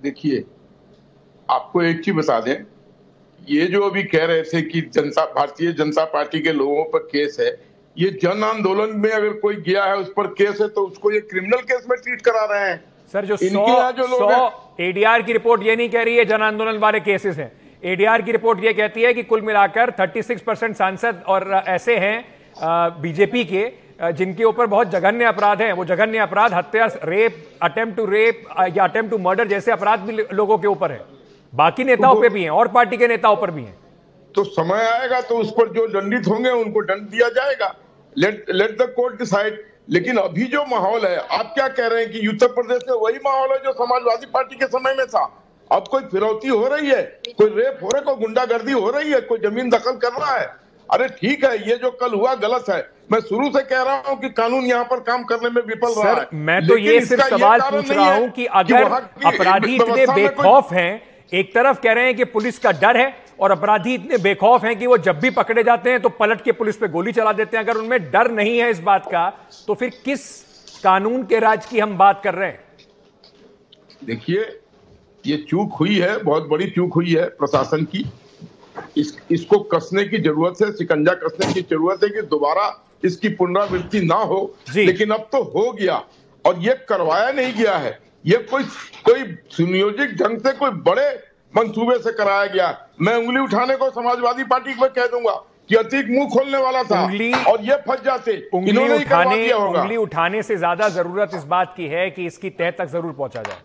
देखिए 0.00 0.44
आपको 1.48 1.82
एक 1.82 2.04
चीज़ 2.04 2.16
बता 2.16 2.40
दें 2.40 2.56
ये 3.40 3.66
जो 3.66 3.82
अभी 3.82 4.02
कह 4.04 4.24
रहे 4.26 4.42
थे 4.42 4.62
कि 4.62 4.80
जनता 4.94 5.24
भारतीय 5.34 5.72
जनता 5.72 6.04
पार्टी 6.04 6.40
के 6.40 6.52
लोगों 6.52 6.84
पर 6.84 6.98
केस 7.06 7.36
है 7.40 7.50
ये 7.98 8.10
जन 8.22 8.42
आंदोलन 8.44 8.90
में 8.96 9.10
अगर 9.10 9.32
कोई 9.38 9.54
गया 9.58 9.84
है 9.84 9.96
उस 9.96 10.12
पर 10.16 10.26
केस 10.34 10.60
है 10.60 10.68
तो 10.68 10.82
उसको 10.82 11.10
ये 11.12 11.20
क्रिमिनल 11.22 11.60
केस 11.62 11.86
में 11.90 11.96
ट्रीट 11.98 12.20
करा 12.22 12.44
रहे 12.44 12.68
हैं। 12.68 12.76
सर 13.14 13.24
जो 13.24 13.36
सौ 13.36 13.92
जो 13.92 14.06
सौ 14.08 14.74
एडीआर 14.80 15.22
की 15.22 15.32
रिपोर्ट 15.32 15.62
ये 15.62 15.76
नहीं 15.76 15.88
कह 15.90 16.02
रही 16.02 16.16
है 16.16 16.24
जन 16.24 16.42
आंदोलन 16.42 16.78
वाले 16.78 17.00
केसेस 17.00 17.38
हैं। 17.38 17.50
एडीआर 17.82 18.22
की 18.22 18.32
रिपोर्ट 18.32 18.64
ये 18.64 18.72
कहती 18.74 19.02
है 19.02 19.12
कि 19.14 19.22
कुल 19.24 19.42
मिलाकर 19.42 19.90
36 19.92 20.42
परसेंट 20.42 20.76
सांसद 20.76 21.22
और 21.26 21.50
ऐसे 21.68 21.96
हैं 21.98 23.00
बीजेपी 23.00 23.44
के 23.44 23.66
जिनके 24.12 24.44
ऊपर 24.44 24.66
बहुत 24.68 24.90
जघन्य 24.90 25.24
अपराध 25.24 25.62
हैं। 25.62 25.72
वो 25.72 25.84
जघन्य 25.84 26.18
अपराध 26.20 26.54
हत्या 26.54 26.88
रेप 27.04 27.42
अटेम्प्ट 27.62 27.96
टू 27.96 28.04
रेप 28.06 28.44
या 28.76 28.84
अटेम्प्ट 28.84 29.10
टू 29.10 29.18
मर्डर 29.20 29.48
जैसे 29.48 29.72
अपराध 29.72 30.00
भी 30.00 30.26
लोगों 30.34 30.58
के 30.58 30.68
ऊपर 30.68 30.92
है। 30.92 31.00
बाकी 31.52 31.84
नेताओं 31.84 32.14
तो 32.14 32.20
पे 32.20 32.28
भी 32.28 32.42
हैं 32.42 32.50
और 32.52 32.68
पार्टी 32.68 32.96
के 32.96 33.08
नेताओं 33.08 33.36
पर 33.36 33.50
भी 33.50 33.62
हैं। 33.62 33.76
तो 34.34 34.44
समय 34.46 34.86
आएगा 34.86 35.20
तो 35.22 35.38
उस 35.38 35.50
पर 35.52 35.68
जो 35.74 35.86
दंडित 35.90 36.26
होंगे 36.28 36.50
उनको 36.52 36.82
दंड 36.84 37.08
दिया 37.10 37.28
जाएगा। 37.30 37.74
Let 38.22 38.54
let 38.60 38.78
the 38.78 38.88
court 38.98 39.18
decide. 39.24 39.58
लेकिन 39.90 40.16
अभी 40.18 40.44
जो 40.52 40.64
माहौल 40.70 41.04
है 41.06 41.16
आप 41.32 41.52
क्या 41.54 41.66
कह 41.68 41.86
रहे 41.86 42.02
हैं 42.02 42.10
कि 42.12 42.26
उत्तर 42.28 42.48
प्रदेश 42.54 42.82
में 42.88 42.96
वही 42.96 43.18
माहौल 43.24 43.52
है 43.52 43.58
जो 43.58 43.72
समाजवादी 43.72 44.26
पार्टी 44.32 44.56
के 44.56 44.66
समय 44.66 44.94
में 44.94 45.06
था? 45.06 45.22
अब 45.70 45.84
कोई 45.90 46.02
फिरौती 46.10 46.48
हो 46.48 46.66
रही 46.68 46.88
है? 46.88 47.02
कोई 47.38 47.48
रेप 47.50 47.78
हो 47.82 47.88
रहा 47.88 47.98
है? 47.98 48.04
कोई 48.04 48.14
गुंडागर्दी 48.16 48.72
हो 48.72 48.90
रही 48.90 49.10
है? 49.12 49.20
कोई 49.20 49.38
ज़मीन 49.38 49.70
दखल 49.70 49.96
कर 50.02 50.12
रहा 50.12 50.34
है? 50.34 50.46
अरे 50.88 51.08
ठीक 51.20 51.44
है 51.44 51.56
ये 51.68 51.76
जो 51.76 51.90
कल 52.00 52.14
हुआ 52.14 52.34
गलत 52.42 52.68
है। 52.70 52.78
मैं 53.12 53.20
शुरू 53.20 53.48
से 53.50 53.62
कह 53.64 53.82
रहा 53.82 54.02
हूँ 54.08 54.18
कि 54.20 54.28
कानून 54.36 54.64
यहाँ 54.66 54.84
पर 54.84 55.00
काम 55.00 55.24
करने 55.24 55.50
में 55.50 55.62
विफल 55.62 55.94
रहा 56.02 56.12
है। 56.12 56.28
मैं 56.34 56.60
तो 56.66 56.76
ये 56.78 57.00
सिर्फ़ 57.06 57.28
सवाल 57.28 57.60
पूछ 57.70 57.90
रहा 57.90 58.12
है 58.12 58.28
कि 58.28 58.46
अगर 58.60 58.84
अपराधी 59.32 59.74
इतने 59.74 60.06
बेखौफ 60.14 60.72
हैं 60.72 60.90
एक 61.32 61.54
तरफ़ 61.54 61.80
कह 61.82 61.92
रहे 61.92 62.04
हैं 62.04 62.16
कि 62.16 62.24
पुलिस 62.36 62.58
का 62.58 62.72
डर 62.82 62.96
है 62.96 63.08
और 63.40 63.50
अपराधी 63.50 63.94
इतने 63.94 64.18
बेखौफ 64.18 64.64
हैं 64.64 64.78
कि 64.78 64.86
वो 64.86 64.98
जब 64.98 65.18
भी 65.20 65.30
पकड़े 65.30 65.62
जाते 65.64 65.90
हैं 65.90 66.00
तो 66.02 66.08
पलट 66.10 66.40
के 66.44 66.52
पुलिस 66.52 66.76
पे 66.76 66.88
गोली 66.88 67.12
चला 67.12 67.32
देते 67.32 67.56
हैं। 67.56 67.64
अगर 67.64 67.76
उनमें 67.76 68.10
डर 68.10 68.30
नहीं 68.30 68.58
है 68.58 68.70
इस 68.70 68.80
बात 68.82 69.06
का 69.06 69.28
तो 69.66 69.74
फिर 69.74 69.90
किस 70.04 70.30
कानून 70.84 71.22
के 71.24 71.38
राज 71.38 71.66
की 71.66 71.78
हम 71.78 71.96
बात 71.98 72.20
कर 72.24 72.34
रहे 72.34 72.48
हैं? 72.48 72.60
देखिए 74.04 74.40
ये 75.24 75.36
चूक 75.48 75.72
हुई 75.74 75.98
है 75.98 76.16
बहुत 76.18 76.48
बड़ी 76.48 76.70
चूक 76.70 76.94
हुई 76.94 77.14
है 77.14 77.24
प्रशासन 77.38 77.84
की। 77.84 78.04
इस 78.96 79.16
इसको 79.30 79.58
कसने 79.70 80.04
की 80.04 80.18
ज़रूरत 80.18 80.62
है 80.62 80.70
शिकंजा 80.72 81.14
कसने 81.22 81.52
की 81.52 81.60
ज़रूरत 81.62 82.04
है 82.04 82.08
कि 82.10 82.22
दोबारा 82.28 82.66
इसकी 83.04 83.28
पुनरावृत्ति 83.30 84.00
ना 84.00 84.14
हो। 84.14 84.38
लेकिन 84.76 85.10
अब 85.10 85.28
तो 85.32 85.42
हो 85.44 85.70
गया 85.72 85.96
और 86.44 86.58
ये 86.58 86.74
करवाया 86.88 87.30
नहीं 87.32 87.52
गया 87.54 87.76
है। 87.76 87.98
ये 88.26 88.36
कोई 88.50 88.64
कोई 89.04 89.24
सुनियोजित 89.50 90.10
ढंग 90.22 90.38
से 90.38 90.52
कोई 90.52 90.70
बड़े 90.86 91.08
मंसूबे 91.56 91.98
से 91.98 92.12
कराया 92.12 92.46
गया। 92.46 92.78
मैं 93.00 93.14
उंगली 93.14 93.40
उठाने 93.40 93.76
को 93.76 93.90
समाजवादी 93.90 94.44
पार्टी 94.44 94.74
को 94.74 94.88
कह 94.88 95.06
दूँगा 95.06 95.32
कि 95.68 95.74
अतीक 95.74 96.08
मुँह 96.10 96.28
खोलने 96.28 96.58
वाला 96.58 96.82
था 96.82 97.04
उंगली- 97.04 97.46
और 97.46 97.60
ये 97.60 97.76
फंस 97.76 98.00
जाते। 98.04 98.48
उंगली 98.54 98.72
उठाने 98.94 99.52
उंगली 99.52 99.96
उठाने 99.96 100.42
से 100.42 100.56
ज़्यादा 100.56 100.88
ज़रूरत 100.88 101.30
इस 101.34 101.44
बात 101.44 101.74
की 101.76 101.86
है 101.86 102.10
कि 102.10 102.26
इसकी 102.26 102.50
तह 102.50 102.70
तक 102.70 102.86
ज़रूर 102.86 103.12
पहुँचा 103.12 103.42
जाए। 103.42 103.58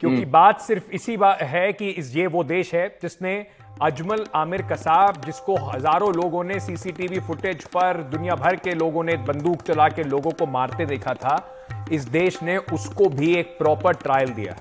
क्योंकि 0.00 0.24
बात 0.24 0.60
सिर्फ़ 0.60 0.90
इसी 0.90 1.16
बात 1.16 1.42
है 1.42 1.72
कि 1.72 1.88
इस 1.88 2.16
ये 2.16 2.26
वो 2.26 2.44
देश 2.44 2.74
है 2.74 2.98
जिसने 3.02 3.46
अजमल 3.82 4.24
आमिर 4.34 4.62
कसाब 4.62 5.20
जिसको 5.24 5.56
हज़ारों 5.56 6.14
लोगों 6.14 6.44
ने 6.44 6.60
सीसीटीवी 6.60 7.20
फुटेज 7.20 7.64
पर 7.64 7.96
दुनिया 8.02 8.34
भर 8.34 8.56
के 8.56 8.74
लोगों 8.74 9.04
ने 9.04 9.16
बंदूक 9.16 9.62
चला 9.62 9.88
के 9.88 10.02
लोगों 10.02 10.30
को 10.30 10.46
मारते 10.46 10.86
देखा 10.86 11.14
था 11.14 11.64
इस 11.92 12.04
देश 12.04 12.42
ने 12.42 12.56
उसको 12.56 13.08
भी 13.08 13.34
एक 13.34 13.46
प्रॉपर 13.58 13.92
ट्रायल 13.92 14.28
दिया। 14.28 14.56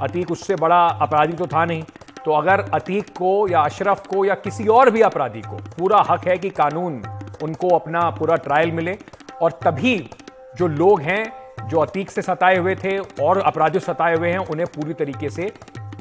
अतीक 0.00 0.30
उससे 0.30 0.54
बड़ा 0.54 0.86
अपराधी 1.00 1.32
तो 1.32 1.46
था 1.46 1.64
नहीं। 1.64 1.82
तो 2.24 2.32
अगर 2.32 2.60
अतीक 2.74 3.08
को 3.10 3.48
या 3.48 3.60
अशरफ 3.60 4.06
को 4.06 4.24
या 4.24 4.34
किसी 4.34 4.66
और 4.68 4.90
भी 4.90 5.00
अपराधी 5.00 5.40
को 5.40 5.56
पूरा 5.78 6.04
हक 6.10 6.26
है 6.28 6.36
कि 6.38 6.50
कानून 6.50 7.02
उनको 7.42 7.68
अपना 7.68 8.10
पूरा 8.10 8.36
ट्रायल 8.36 8.72
मिले, 8.72 8.98
और 9.42 9.50
तभी 9.64 10.10
जो 10.56 10.66
लोग 10.66 11.00
हैं, 11.00 11.32
जो 11.68 11.78
अतीक 11.78 12.10
से 12.10 12.22
सताए 12.22 12.56
हुए 12.56 12.74
थे 12.74 12.96
और 12.98 13.38
अपराधियों 13.38 13.80
सताए 13.80 14.16
हुए 14.16 14.30
हैं, 14.30 14.38
उन्हें 14.38 14.66
पूरी 14.66 14.94
तरीके 14.94 15.30
से 15.30 15.52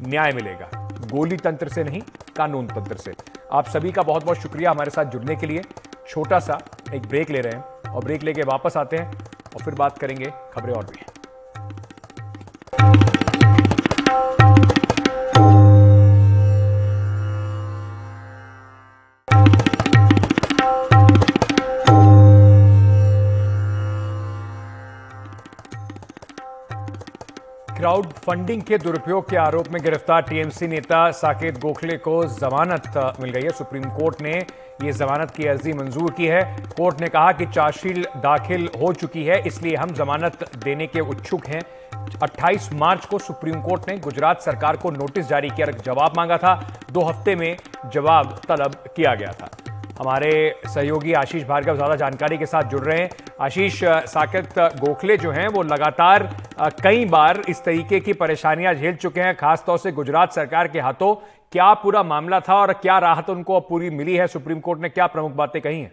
न्याय 0.08 0.32
मिलेगा। 0.32 0.70
गोली 1.12 1.38
तंत्र 1.38 1.68
से 1.68 1.84
नहीं, 1.84 2.02
कानून 2.38 2.68
तंत्र 2.68 2.98
से। 2.98 3.14
आप 3.54 3.68
सभी 3.68 3.92
का 3.92 4.02
बहुत 4.02 4.26
बहुत 4.26 4.38
शुक्रिया 4.38 4.72
हमारे 4.72 4.92
साथ 4.92 5.06
जुड़ने 5.06 5.36
के 5.36 5.48
लिए। 5.48 5.64
छोटा 6.10 6.40
सा 6.40 6.60
एक 6.94 7.02
ब्रेक 7.02 7.30
ले 7.30 7.40
रहे 7.40 7.54
हैं, 7.54 7.92
और 7.92 8.04
ब्रेक 8.04 8.24
लेके 8.24 8.42
वापस 8.42 8.78
आते 8.78 8.98
हैं, 8.98 9.12
और 9.56 9.64
फिर 9.64 9.76
बात 9.76 9.98
करेंगे 9.98 10.34
खबरें 10.54 10.74
और 10.74 10.86
भी। 10.86 11.06
क्राउड 27.82 28.12
फंडिंग 28.16 28.62
के 28.62 28.78
दुरुपयोग 28.78 29.30
के 29.30 29.38
आरोप 29.38 29.68
में 29.72 29.82
गिरफ़्तार 29.84 30.22
टीएमसी 30.22 30.68
नेता 30.68 31.00
साकेत 31.12 31.58
गोखले 31.60 31.96
को 31.98 32.14
जमानत 32.26 33.18
मिल 33.22 33.32
गई 33.32 33.42
है। 33.42 33.50
सुप्रीम 33.50 33.84
कोर्ट 33.92 34.22
ने 34.22 34.32
ये 34.32 34.92
जमानत 34.92 35.32
की 35.32 35.48
अर्जी 35.48 35.74
मंजूर 35.74 36.12
की 36.12 36.26
है। 36.26 36.42
कोर्ट 36.78 37.02
ने 37.02 37.08
कहा 37.08 37.32
कि 37.32 37.46
चार्जशीट 37.46 38.06
दाखिल 38.18 38.70
हो 38.82 38.92
चुकी 38.94 39.24
है, 39.24 39.42
इसलिए 39.48 39.76
हम 39.76 39.94
जमानत 39.94 40.46
देने 40.64 40.88
के 40.88 41.00
उत्सुक 41.02 41.48
हैं। 41.48 41.62
28 42.20 42.70
मार्च 42.74 43.06
को 43.06 43.20
सुप्रीम 43.20 43.62
कोर्ट 43.62 43.90
ने 43.90 43.98
गुजरात 44.00 44.42
सरकार 44.42 44.78
को 44.78 44.92
नोटिस 44.92 45.28
जारी 45.30 45.50
किया 45.50 45.72
जवाब 45.82 46.18
मांगा 46.18 46.38
था। 46.38 46.56
दो 46.92 47.02
हफ़्ते 47.02 47.36
में 47.36 47.56
जवाब 47.94 48.40
तलब 48.48 48.76
किया 48.96 49.16
गया 49.16 49.32
था। 49.32 49.50
हमारे 50.02 50.30
सहयोगी 50.66 51.14
आशीष 51.14 51.44
भार्गव 51.48 51.76
ज़्यादा 51.76 51.96
जानकारी 51.96 52.38
के 52.38 52.46
साथ 52.46 52.70
जुड़ 52.70 52.82
रहे 52.82 52.98
हैं। 53.00 53.10
आशीष 53.42 53.80
साकेत 53.84 54.58
गोखले 54.80 55.18
जो 55.18 55.32
हैं, 55.32 55.48
वो 55.48 55.62
लगातार 55.64 56.28
कई 56.84 57.06
बार 57.08 57.42
इस 57.50 57.64
तरीके 57.66 58.00
की 58.00 58.14
परेशानियाँ 58.16 58.74
झेल 58.74 58.96
चुके 58.98 59.22
हैं, 59.22 59.36
खासतौर 59.38 59.78
से 59.78 59.92
गुजरात 59.92 60.34
सरकार 60.34 60.68
के 60.68 60.80
हाथों। 60.80 61.14
क्या 61.52 61.74
पूरा 61.76 62.04
मामला 62.06 62.40
था 62.40 62.56
और 62.56 62.74
क्या 62.76 62.98
राहत 63.00 63.30
उनको 63.30 63.60
पूरी 63.70 63.90
मिली 63.92 64.16
है? 64.16 64.28
सुप्रीम 64.28 64.60
कोर्ट 64.60 64.82
ने 64.82 64.90
क्या 64.90 65.08
प्रमुख 65.08 65.32
बातें 65.34 65.62
कही 65.62 65.80
हैं? 65.80 65.92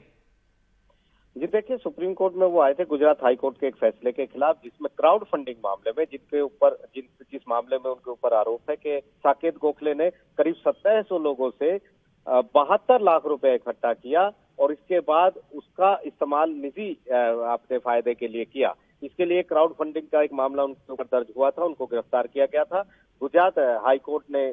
जी, 1.36 1.46
देखिए, 1.46 1.76
सुप्रीम 1.76 2.14
कोर्ट 2.14 2.34
में 2.36 2.46
वो 2.46 2.60
आए 2.62 2.72
थे 2.74 2.84
गुजरात 2.86 3.18
हाई 3.22 3.34
कोर्ट 3.36 3.56
के 3.56 3.66
एक 3.66 3.74
फैसले 3.76 4.12
के 4.12 4.26
खिलाफ, 4.26 4.56
जिसमें 4.64 4.88
क्राउड 4.98 5.24
फंडिंग 5.24 5.56
मामले 5.64 5.92
में, 5.98 6.04
जिनके 6.12 6.40
ऊपर, 6.40 6.78
जिन, 6.94 7.04
जिस 7.32 7.42
मामले 7.48 7.76
में 7.76 7.90
उनके 7.90 8.10
ऊपर 8.10 8.34
आरोप 8.34 8.70
है 8.70 8.76
कि 8.76 8.98
साकेत 9.18 9.58
गोखले 9.58 9.94
ने 9.94 10.10
करीब 10.10 10.54
सत्तर 10.56 11.02
सौ 11.02 11.18
लोगों 11.18 11.50
से 11.52 11.76
बहत्तर 12.28 13.00
लाख 13.02 13.26
रुपए 13.26 13.54
इकट्ठा 13.54 13.92
किया 13.92 14.30
और 14.58 14.72
इसके 14.72 15.00
बाद 15.00 15.34
उसका 15.54 15.92
इस्तेमाल 16.06 16.50
निजी 16.52 16.90
अपने 16.92 17.78
फ़ायदे 17.78 18.14
के 18.14 18.28
लिए 18.28 18.44
किया। 18.44 18.74
इसके 19.02 19.24
लिए 19.24 19.42
क्राउड 19.42 19.72
फंडिंग 19.72 20.06
का 20.12 20.22
एक 20.22 20.32
मामला 20.32 20.64
उनके 20.64 20.92
ऊपर 20.92 21.04
दर्ज 21.04 21.26
हुआ 21.36 21.50
था, 21.50 21.64
उनको 21.64 21.86
गिरफ़्तार 21.86 22.26
किया 22.26 22.46
गया 22.46 22.64
था। 22.64 22.82
गुजरात 23.22 23.58
हाईकोर्ट 23.84 24.24
ने 24.30 24.48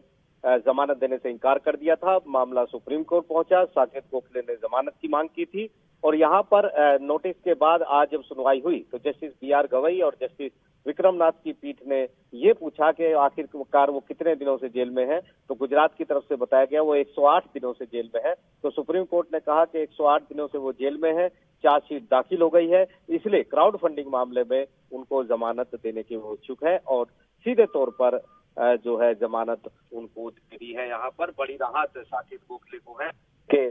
जमानत 0.46 0.98
देने 0.98 1.18
से 1.18 1.30
इंकार 1.30 1.60
कर 1.60 1.76
दिया 1.76 1.96
था। 1.96 2.20
मामला 2.28 2.64
सुप्रीम 2.66 3.04
कोर्ट 3.04 3.26
पहुँचा। 3.26 3.64
साकेत 3.66 4.04
गोखले 4.12 4.40
ने 4.42 4.56
जमानत 4.56 4.94
की 5.02 5.08
मांग 5.08 5.30
की 5.36 5.46
थी। 5.46 5.70
और 6.04 6.16
यहाँ 6.16 6.42
पर 6.54 6.70
नोटिस 7.02 7.36
के 7.36 7.54
बाद 7.54 7.82
आज 7.82 8.08
जब 8.12 8.22
सुनवाई 8.24 8.62
हुई 8.66 8.80
तो 8.92 8.98
जस्टिस 8.98 9.32
बी 9.32 9.52
आर 9.52 9.68
गवई 9.68 10.00
और 10.00 10.16
जस्टिस 10.22 10.52
विक्रमनाथ 10.86 11.32
की 11.44 11.52
पीठ 11.54 11.78
ने 11.88 12.02
ये 12.34 12.54
पूछा 12.54 12.92
कि 12.92 13.12
आखिरकार 13.20 13.92
वो 13.92 14.00
कितने 14.00 14.36
दिनों 14.36 14.56
से 14.58 14.70
जेल 14.70 14.90
में 14.90 15.06
है? 15.08 15.20
तो 15.50 15.56
गुजरात 15.56 15.96
की 15.98 16.04
तरफ़ 16.04 16.24
से 16.24 16.36
बताया 16.36 16.66
गया, 16.66 16.82
वो 16.82 16.96
108 16.96 17.46
दिनों 17.54 17.74
से 17.74 17.86
जेल 17.86 18.10
में 18.16 18.22
है। 18.26 18.34
तो 18.64 18.70
सुप्रीम 18.70 19.04
कोर्ट 19.06 19.28
ने 19.34 19.40
कहा 19.40 19.66
कि 19.66 19.82
108 19.82 20.22
दिनों 20.24 20.48
से 20.48 20.58
वो 20.58 20.72
जेल 20.74 21.00
में 21.04 21.12
है, 21.14 21.28
चार्जशीट 21.64 22.04
दाखिल 22.04 22.42
हो 22.42 22.50
गई 22.50 22.68
है। 22.68 22.86
इसलिए 23.10 23.44
क्राउड 23.44 23.78
फंडिंग 23.78 24.12
मामले 24.12 24.44
में 24.52 24.66
उनको 24.94 25.24
जमानत 25.26 25.76
देने 25.76 26.04
की 26.04 26.16
वो 26.16 26.34
इच्छुक 26.34 26.64
है 26.66 26.78
और 26.88 27.06
सीधे 27.46 27.66
तौर 27.66 27.90
पर 28.02 28.18
जो 28.58 28.98
है 28.98 29.14
जमानत 29.16 29.70
उनको 29.94 30.30
दी 30.32 30.74
है 30.74 30.88
यहाँ 30.90 31.10
पर। 31.10 31.32
बड़ी 31.32 31.56
राहत 31.56 31.98
साकिब 31.98 32.40
गोखले 32.50 32.80
को 32.80 32.98
है 33.02 33.10
कि 33.50 33.68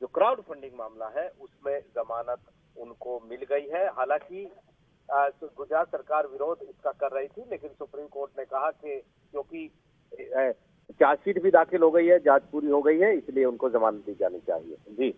जो 0.00 0.06
क्राउड 0.08 0.40
फंडिंग 0.40 0.72
मामला 0.78 1.08
है 1.16 1.28
उसमें 1.40 1.78
जमानत 1.96 2.38
उनको 2.76 3.20
मिल 3.30 3.44
गई 3.50 3.68
है। 3.68 3.86
हालाँकि 3.88 4.44
गुजरात 5.08 5.88
सरकार 5.88 6.26
विरोध 6.26 6.62
इसका 6.62 6.90
कर 6.92 7.10
रही 7.10 7.26
थी 7.28 7.44
लेकिन 7.50 7.70
सुप्रीम 7.70 8.06
कोर्ट 8.08 8.38
ने 8.38 8.44
कहा 8.44 8.70
कि 8.70 8.98
क्योंकि 9.32 9.70
चार्जशीट 10.92 11.42
भी 11.42 11.50
दाखिल 11.50 11.82
हो 11.82 11.90
गई 11.90 12.06
है 12.06 12.18
जाँच 12.20 12.42
पूरी 12.52 12.68
हो 12.68 12.80
गई 12.82 12.98
है 12.98 13.16
इसलिए 13.16 13.44
उनको 13.44 13.70
जमानत 13.70 14.04
दी 14.06 14.14
जानी 14.14 14.38
चाहिए। 14.40 14.76
जी। 14.90 15.10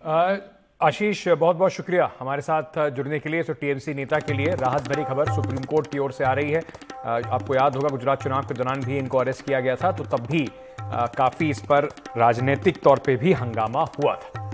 अ, 0.00 0.36
आशीष, 0.80 1.26
बहुत 1.28 1.56
बहुत 1.56 1.72
शुक्रिया 1.72 2.10
हमारे 2.18 2.42
साथ 2.42 2.78
जुड़ने 2.96 3.18
के 3.20 3.28
लिए 3.28 3.42
तो 3.42 3.52
टीएमसी 3.52 3.94
नेता 3.94 4.18
के 4.20 4.32
लिए। 4.32 4.54
राहत 4.56 4.88
भरी 4.88 5.04
खबर 5.04 5.32
सुप्रीम 5.34 5.64
कोर्ट 5.64 5.90
की 5.92 5.98
ओर 5.98 6.12
से 6.12 6.24
आ 6.24 6.32
रही 6.32 6.50
है। 6.50 6.62
आपको 7.06 7.54
याद 7.54 7.76
होगा 7.76 7.88
गुजरात 7.88 8.22
चुनाव 8.22 8.46
के 8.48 8.54
दौरान 8.54 8.80
भी 8.80 8.98
इनको 8.98 9.18
अरेस्ट 9.18 9.44
किया 9.46 9.60
गया 9.60 9.74
था 9.76 9.90
तो 9.92 10.04
तब 10.06 10.26
भी 10.26 10.46
काफ़ी 10.80 11.50
इस 11.50 11.60
पर 11.62 11.88
राजनीतिक 12.16 12.80
तौर 12.82 12.98
पे 13.06 13.16
भी 13.16 13.32
हंगामा 13.32 13.84
हुआ 13.98 14.14
था। 14.14 14.46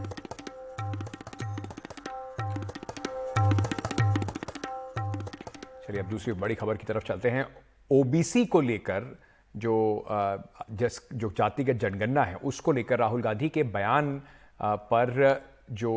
चलिए, 5.87 6.01
अब 6.01 6.09
दूसरी 6.11 6.33
बड़ी 6.35 6.55
खबर 6.55 6.77
की 6.77 6.87
तरफ़ 6.87 7.05
चलते 7.05 7.31
हैं। 7.31 7.47
ओबीसी 7.91 8.47
को 8.47 8.61
लेकर 8.63 9.17
जो 9.55 10.07
जस, 10.73 11.01
जो 11.15 11.35
जातिगत 11.39 11.81
जनगणना 11.81 12.25
है, 12.25 12.35
उसको 12.37 12.73
लेकर 12.73 12.99
राहुल 12.99 13.23
गांधी 13.23 13.49
के 13.49 13.63
बयान 13.63 14.21
पर 14.63 15.53
जो 15.73 15.93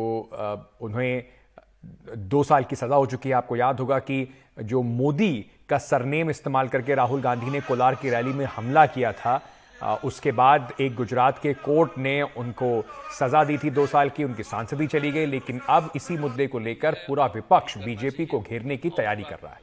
उन्हें 0.80 1.24
दो 2.16 2.42
साल 2.42 2.64
की 2.64 2.76
सजा 2.76 2.94
हो 2.94 3.06
चुकी 3.06 3.28
है। 3.28 3.34
आपको 3.34 3.56
याद 3.56 3.80
होगा 3.80 3.98
कि 3.98 4.26
जो 4.62 4.82
मोदी 4.82 5.34
का 5.68 5.78
सरनेम 5.78 6.30
इस्तेमाल 6.30 6.68
करके 6.68 6.94
राहुल 6.94 7.20
गांधी 7.20 7.50
ने 7.50 7.60
कोलार 7.60 7.94
की 7.94 8.10
रैली 8.10 8.32
में 8.32 8.44
हमला 8.46 8.86
किया 8.86 9.12
था 9.12 9.40
उसके 10.04 10.32
बाद 10.32 10.72
एक 10.80 10.94
गुजरात 10.94 11.38
के 11.38 11.52
कोर्ट 11.54 11.98
ने 11.98 12.20
उनको 12.22 12.70
सजा 13.18 13.42
दी 13.44 13.58
थी 13.58 13.70
दो 13.70 13.86
साल 13.86 14.10
की, 14.10 14.24
उनकी 14.24 14.42
सांसदी 14.42 14.86
चली 14.86 15.10
गई, 15.12 15.26
लेकिन 15.26 15.60
अब 15.68 15.90
इसी 15.96 16.16
मुद्दे 16.18 16.46
को 16.46 16.58
लेकर 16.58 16.94
पूरा 17.06 17.26
विपक्ष 17.26 17.76
बीजेपी 17.78 18.26
को 18.26 18.40
घेरने 18.40 18.76
की 18.76 18.90
तैयारी 18.90 19.22
कर 19.22 19.38
रहा 19.44 19.52
है। 19.52 19.60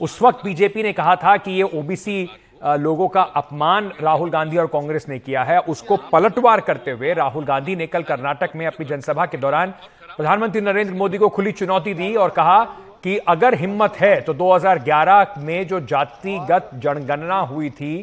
उस 0.00 0.20
वक्त 0.22 0.44
बीजेपी 0.44 0.82
ने 0.82 0.92
कहा 0.92 1.16
था 1.16 1.36
कि 1.36 1.50
ये 1.50 1.62
ओबीसी 1.62 2.28
लोगों 2.62 3.08
का 3.08 3.22
अपमान 3.22 3.90
राहुल 4.00 4.30
गांधी 4.30 4.56
और 4.56 4.66
कांग्रेस 4.66 5.08
ने 5.08 5.18
किया 5.18 5.42
है, 5.44 5.58
उसको 5.60 5.96
पलटवार 6.12 6.60
करते 6.60 6.90
हुए 6.90 7.12
राहुल 7.14 7.44
गांधी 7.44 7.76
ने 7.76 7.86
कल 7.86 8.02
कर्नाटक 8.02 8.56
में 8.56 8.66
अपनी 8.66 8.86
जनसभा 8.86 9.26
के 9.26 9.38
दौरान 9.38 9.74
प्रधानमंत्री 10.16 10.60
नरेंद्र 10.60 10.94
मोदी 10.94 11.18
को 11.18 11.28
खुली 11.28 11.52
चुनौती 11.52 11.94
दी 11.94 12.14
और 12.14 12.30
कहा 12.30 12.62
कि 13.04 13.16
अगर 13.28 13.54
हिम्मत 13.54 13.96
है 13.96 14.20
तो 14.20 14.34
2011 14.34 15.38
में 15.38 15.66
जो 15.68 15.80
जातिगत 15.80 16.70
जनगणना 16.74 17.38
हुई 17.40 17.70
थी 17.70 17.94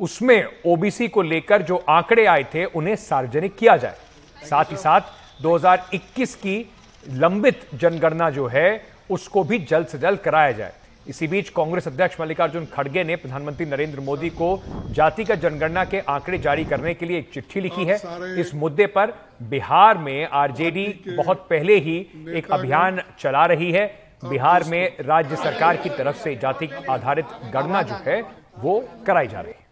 उसमें 0.00 0.48
ओबीसी 0.66 1.08
को 1.08 1.22
लेकर 1.22 1.62
जो 1.62 1.76
आंकड़े 1.88 2.24
आए 2.26 2.44
थे, 2.44 2.64
उन्हें 2.64 2.96
सार्वजनिक 2.96 3.56
किया 3.56 3.76
जाए। 3.76 3.96
साथ 4.44 4.64
ही 4.64 4.76
साथ 4.76 5.00
2021 5.42 6.34
की 6.34 6.70
लंबित 7.06 7.60
जनगणना 7.74 8.28
जो 8.30 8.46
है, 8.46 8.82
उसको 9.10 9.44
भी 9.44 9.58
जल्द 9.60 9.86
से 9.86 9.98
जल्द 9.98 10.18
कराया 10.18 10.52
जाए। 10.52 10.72
इसी 11.08 11.26
बीच 11.26 11.48
कांग्रेस 11.50 11.86
अध्यक्ष 11.88 12.20
मल्लिकार्जुन 12.20 12.64
खड़गे 12.66 13.02
ने 13.04 13.16
प्रधानमंत्री 13.16 13.66
नरेंद्र 13.66 14.00
मोदी 14.00 14.28
को 14.30 14.48
जातिगत 14.90 15.38
जनगणना 15.38 15.84
के 15.84 16.00
आंकड़े 16.08 16.38
जारी 16.38 16.64
करने 16.64 16.94
के 16.94 17.06
लिए 17.06 17.18
एक 17.18 17.30
चिट्ठी 17.34 17.60
लिखी 17.60 17.84
है। 17.84 17.96
इस 18.40 18.54
मुद्दे 18.54 18.86
पर 18.86 19.12
बिहार 19.50 19.98
में 19.98 20.28
आरजेडी 20.32 20.86
बहुत 21.08 21.46
पहले 21.50 21.78
ही 21.78 21.96
एक 22.30 22.50
अभियान 22.52 23.00
चला 23.18 23.44
रही 23.46 23.70
है। 23.72 23.86
बिहार 24.24 24.64
में 24.64 24.96
राज्य 25.00 25.36
सरकार 25.36 25.76
की 25.76 25.90
तरफ़ 25.90 26.16
से 26.16 26.34
जाति 26.36 26.68
आधारित 26.90 27.26
गणना 27.54 27.82
जो 27.82 27.94
है 28.06 28.20
वो 28.58 28.78
कराई 29.06 29.26
जा 29.26 29.40
रही 29.40 29.52
है। 29.52 29.66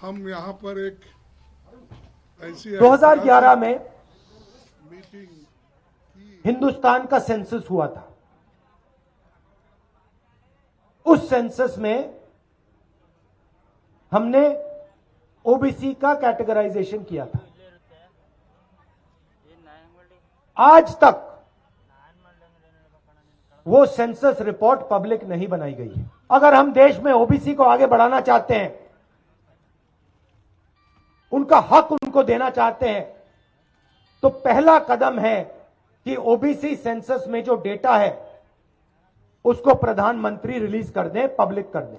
हम 0.00 0.28
यहाँ 0.28 0.52
पर 0.54 0.86
एक 0.86 1.00
ऐसी 2.42 2.76
2011 2.78 3.56
में 3.56 3.74
हिंदुस्तान 6.44 7.06
का 7.06 7.18
सेंसस 7.20 7.66
हुआ 7.70 7.86
था। 7.86 8.07
उस 11.08 11.28
सेंसस 11.28 11.74
में 11.78 12.14
हमने 14.12 14.46
ओबीसी 15.44 15.92
का 15.94 16.14
कैटेगराइजेशन 16.14 17.02
किया 17.04 17.26
था। 17.26 17.40
आज 20.56 20.94
तक 20.94 21.24
वो 23.66 23.84
सेंसस 23.86 24.36
रिपोर्ट 24.40 24.80
पब्लिक 24.90 25.24
नहीं 25.24 25.48
बनाई 25.48 25.72
गई 25.74 25.92
है। 25.96 26.10
अगर 26.30 26.54
हम 26.54 26.72
देश 26.72 26.98
में 26.98 27.12
ओबीसी 27.12 27.54
को 27.54 27.62
आगे 27.64 27.86
बढ़ाना 27.86 28.20
चाहते 28.20 28.54
हैं, 28.54 28.78
उनका 31.32 31.58
हक 31.70 31.92
उनको 31.92 32.22
देना 32.22 32.48
चाहते 32.50 32.88
हैं 32.88 33.02
तो 34.22 34.28
पहला 34.28 34.78
कदम 34.80 35.18
है 35.18 35.40
कि 36.06 36.16
ओबीसी 36.16 36.74
सेंसस 36.76 37.24
में 37.28 37.42
जो 37.44 37.54
डेटा 37.56 37.96
है 37.96 38.10
उसको 39.48 39.74
प्रधानमंत्री 39.74 40.58
रिलीज़ 40.58 40.92
कर 40.92 41.08
दें, 41.08 41.36
पब्लिक 41.36 41.72
कर 41.72 41.80
दें। 41.80 41.98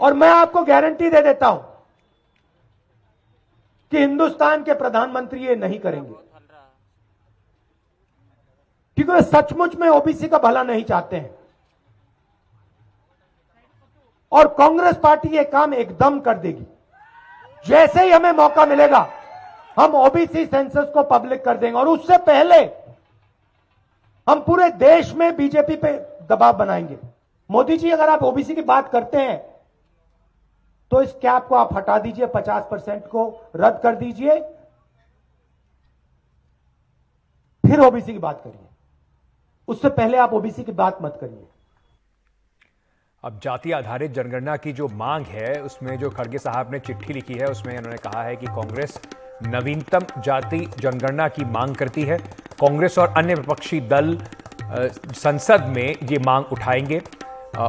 और 0.00 0.14
मैं 0.14 0.28
आपको 0.28 0.62
गारंटी 0.64 1.10
दे 1.10 1.20
देता 1.22 1.46
हूँ 1.46 1.62
कि 3.92 3.98
हिंदुस्तान 3.98 4.64
के 4.64 4.74
प्रधानमंत्री 4.74 5.46
ये 5.46 5.56
नहीं 5.56 5.78
करेंगे। 5.78 6.14
क्योंकि 8.98 9.22
सचमुच 9.22 9.74
में 9.76 9.88
ओबीसी 9.88 10.28
का 10.28 10.38
भला 10.38 10.62
नहीं 10.62 10.84
चाहते 10.84 11.16
हैं। 11.16 11.34
और 14.32 14.48
कांग्रेस 14.48 14.96
पार्टी 14.96 15.28
ये 15.28 15.44
काम 15.44 15.74
एकदम 15.74 16.20
कर 16.20 16.38
देगी। 16.38 16.66
जैसे 17.66 18.04
ही 18.04 18.10
हमें 18.10 18.32
मौका 18.32 18.66
मिलेगा, 18.66 19.08
हम 19.78 19.94
ओबीसी 19.96 20.44
सेंसस 20.46 20.90
को 20.94 21.02
पब्लिक 21.02 21.44
कर 21.44 21.56
देंगे। 21.56 21.78
और 21.78 21.88
उससे 21.88 22.18
पहले 22.18 22.81
हम 24.26 24.40
पूरे 24.40 24.68
देश 24.70 25.12
में 25.14 25.34
बीजेपी 25.36 25.76
पे 25.76 25.92
दबाव 26.26 26.56
बनाएँगे। 26.56 26.98
मोदी 27.50 27.76
जी, 27.76 27.90
अगर 27.90 28.08
आप 28.08 28.22
ओबीसी 28.22 28.54
की 28.54 28.62
बात 28.62 28.88
करते 28.88 29.18
हैं 29.18 29.40
तो 30.92 31.02
इस 31.02 31.12
कैप 31.12 31.42
को 31.42 31.54
आप 31.54 31.74
हटा 31.74 31.98
दीजिए 31.98 32.26
50 32.26 32.66
परसेंट 32.70 33.06
को 33.06 33.22
रद्द 33.56 33.80
कर 33.82 33.94
दीजिए। 33.96 34.38
फिर 37.64 37.80
ओबीसी 37.80 38.12
की 38.12 38.18
बात 38.18 38.40
करिए। 38.44 38.66
उससे 39.68 39.88
पहले 39.88 40.18
आप 40.18 40.32
ओबीसी 40.32 40.62
की 40.62 40.72
बात 40.72 40.98
मत 41.02 41.16
करिए। 41.20 41.46
अब 43.24 43.38
जाति 43.38 43.72
आधारित 43.72 44.12
जनगणना 44.12 44.56
की 44.56 44.72
जो 44.72 44.88
मांग 44.88 45.26
है, 45.26 45.62
उसमें 45.62 45.96
जो 45.98 46.10
खड़गे 46.10 46.38
साहब 46.38 46.72
ने 46.72 46.78
चिट्ठी 46.78 47.12
लिखी 47.12 47.34
है, 47.34 47.46
उसमें 47.46 47.76
उन्होंने 47.78 47.98
कहा 47.98 48.22
है 48.22 48.36
कि 48.36 48.46
कांग्रेस 48.46 49.00
नवीनतम 49.46 50.22
जाति 50.22 50.58
जनगणना 50.78 51.28
की 51.28 51.44
मांग 51.44 51.74
करती 51.74 52.02
है। 52.02 52.18
कांग्रेस 52.60 52.98
और 52.98 53.14
अन्य 53.16 53.34
विपक्षी 53.34 53.80
दल 53.82 54.16
संसद 55.14 55.64
में 55.76 55.94
ये 56.10 56.18
मांग 56.18 56.52
उठाएँगे। 56.52 57.00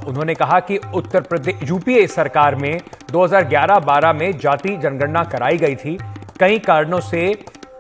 उन्होंने 0.08 0.34
कहा 0.36 0.60
कि 0.60 0.78
उत्तर 0.96 1.22
प्रदेश, 1.22 1.56
यूपीए 1.64 2.06
सरकार 2.08 2.56
में 2.56 2.80
2011-12 3.12 4.14
में 4.14 4.38
जाति 4.40 4.76
जनगणना 4.78 5.24
कराई 5.24 5.58
गई 5.58 5.76
थी। 5.76 5.98
कई 6.40 6.60
कारणों 6.60 7.00
से 7.02 7.32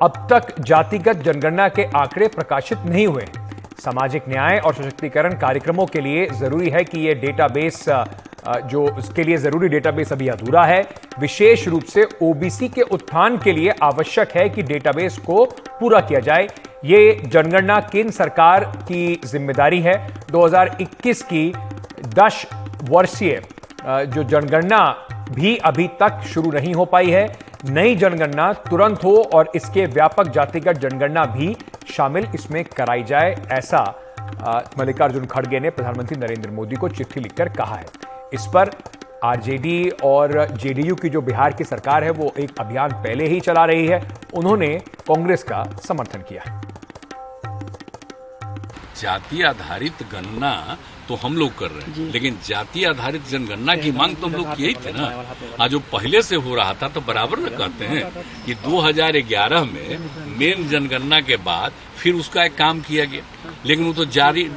अब 0.01 0.27
तक 0.31 0.59
जातिगत 0.61 1.17
जनगणना 1.17 1.67
के 1.69 1.83
आंकड़े 1.97 2.27
प्रकाशित 2.27 2.79
नहीं 2.85 3.07
हुए। 3.07 3.25
सामाजिक 3.79 4.27
न्याय 4.29 4.57
और 4.59 4.73
सशक्तिकरण 4.73 5.37
कार्यक्रमों 5.39 5.85
के 5.85 6.01
लिए 6.01 6.25
ज़रूरी 6.31 6.69
है 6.69 6.83
कि 6.83 6.99
ये 6.99 7.13
डेटाबेस 7.15 7.85
जो 8.63 8.83
उसके 8.89 9.23
लिए 9.23 9.37
ज़रूरी 9.37 9.67
डेटाबेस 9.69 10.11
अभी 10.13 10.27
अधूरा 10.27 10.63
है, 10.65 10.81
विशेष 11.19 11.67
रूप 11.67 11.83
से 11.83 12.07
ओबीसी 12.23 12.69
के 12.69 12.81
उत्थान 12.81 13.37
के 13.37 13.51
लिए 13.51 13.73
आवश्यक 13.83 14.31
है 14.37 14.47
कि 14.49 14.63
डेटाबेस 14.63 15.17
को 15.19 15.45
पूरा 15.69 15.99
किया 16.01 16.19
जाए। 16.19 16.47
ये 16.85 17.21
जनगणना 17.25 17.79
केंद्र 17.81 18.11
सरकार 18.13 18.65
की 18.81 19.19
ज़िम्मेदारी 19.25 19.79
है। 19.81 19.95
2021 20.31 21.21
की 21.23 21.51
दस 22.15 22.45
वर्षीय 22.83 23.41
जो 23.85 24.23
जनगणना 24.25 24.85
भी 25.31 25.55
अभी 25.57 25.87
तक 25.99 26.21
शुरू 26.23 26.51
नहीं 26.51 26.73
हो 26.73 26.85
पाई 26.85 27.09
है। 27.11 27.25
नई 27.65 27.95
जनगणना 27.95 28.51
तुरंत 28.61 29.03
हो 29.03 29.15
और 29.33 29.51
इसके 29.55 29.85
व्यापक 29.87 30.27
जातिगत 30.29 30.77
जनगणना 30.79 31.25
भी 31.27 31.55
शामिल 31.87 32.27
इसमें 32.35 32.63
कराई 32.67 33.03
जाए, 33.03 33.35
ऐसा 33.51 33.83
मल्लिकार्जुन 34.79 35.25
खड़गे 35.25 35.59
ने 35.59 35.69
प्रधानमंत्री 35.69 36.17
नरेंद्र 36.17 36.49
मोदी 36.51 36.75
को 36.75 36.89
चिट्ठी 36.89 37.19
लिखकर 37.19 37.49
कहा 37.49 37.75
है। 37.75 37.85
इस 38.33 38.45
पर 38.53 38.69
आरजेडी 39.23 39.89
और 40.03 40.31
जेडीयू 40.61 40.95
की 40.95 41.09
जो 41.09 41.21
बिहार 41.21 41.53
की 41.53 41.63
सरकार 41.63 42.03
है 42.03 42.11
वो 42.11 42.33
एक 42.39 42.59
अभियान 42.59 42.91
पहले 43.03 43.27
ही 43.27 43.39
चला 43.39 43.65
रही 43.65 43.85
है। 43.87 44.01
उन्होंने 44.33 44.67
कांग्रेस 45.07 45.43
का 45.43 45.63
समर्थन 45.87 46.23
किया। 46.29 46.61
जाति 49.01 49.41
आधारित 49.43 50.03
गणना 50.11 50.51
तो 51.07 51.15
हम 51.15 51.37
लोग 51.37 51.57
कर 51.59 51.69
रहे 51.69 51.91
हैं 51.93 52.11
लेकिन 52.11 52.37
जाति 52.45 52.83
आधारित 52.83 53.27
जनगणना 53.29 53.75
की 53.75 53.91
मांग 53.91 54.15
तो 54.15 54.27
हम 54.27 54.33
लोग 54.33 54.55
किए 54.55 54.67
ही 54.67 54.73
थे 54.75 54.91
ना। 54.91 55.07
आज 55.61 55.69
जो 55.71 55.79
पहले 55.91 56.21
से 56.21 56.35
हो 56.37 56.55
रहा 56.55 56.73
था 56.73 56.87
तो 56.89 57.01
बराबर 57.01 57.39
न 57.39 57.49
कहते 57.57 57.85
हैं 57.85 58.03
कि 58.45 58.53
2011 58.57 59.63
में 59.65 59.89
मेन 60.39 60.67
जनगणना 60.69 61.19
के 61.21 61.37
बाद 61.45 61.71
फिर 61.97 62.15
उसका 62.15 62.43
एक 62.43 62.57
काम 62.57 62.81
किया 62.81 63.05
गया। 63.05 63.23
लेकिन 63.65 63.85
वो 63.85 63.93
तो 63.93 64.05
जारी 64.17 64.47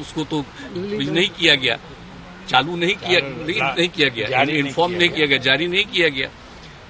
उसको 0.00 0.24
तो 0.24 0.44
नहीं 0.74 1.28
किया 1.30 1.54
गया। 1.56 1.76
चालू 2.48 2.76
नहीं 2.76 2.94
किया 2.96 3.20
नहीं, 3.22 3.60
नहीं 3.60 3.88
किया 3.88 4.08
गया। 4.08 4.42
इन्फॉर्म 4.58 4.92
नहीं 4.92 5.08
किया 5.08 5.26
गया। 5.26 5.38
जारी 5.40 5.66
नहीं 5.66 5.84
किया 5.86 6.08
गया। 6.08 6.28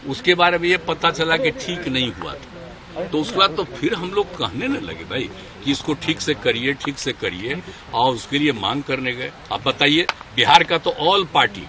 उसके 0.09 0.35
बारे 0.35 0.59
में 0.59 0.69
ये 0.69 0.77
पता 0.89 1.11
चला 1.11 1.37
कि 1.37 1.51
ठीक 1.53 1.89
नहीं 1.89 2.13
हुआ 2.13 2.35
था। 2.35 3.05
तो 3.05 3.21
उसके 3.21 3.39
बाद 3.39 3.57
तो 3.57 3.65
फिर 3.73 3.95
हम 3.95 4.11
लोग 4.15 4.37
कहने 4.37 4.69
न 4.69 4.77
लगे 4.85 5.05
भाई 5.05 5.29
कि 5.65 5.71
इसको 5.73 5.95
ठीक 6.03 6.21
से 6.21 6.35
करिए 6.35 6.73
ठीक 6.85 6.99
से 6.99 7.13
करिए 7.13 7.61
और 7.95 8.15
उसके 8.15 8.39
लिए 8.39 8.53
मांग 8.61 8.83
करने 8.83 9.13
गए। 9.13 9.31
आप 9.53 9.67
बताइए 9.67 10.07
बिहार 10.37 10.65
का 10.65 10.79
तो 10.79 10.91
ऑल 11.09 11.25
पार्टी 11.35 11.67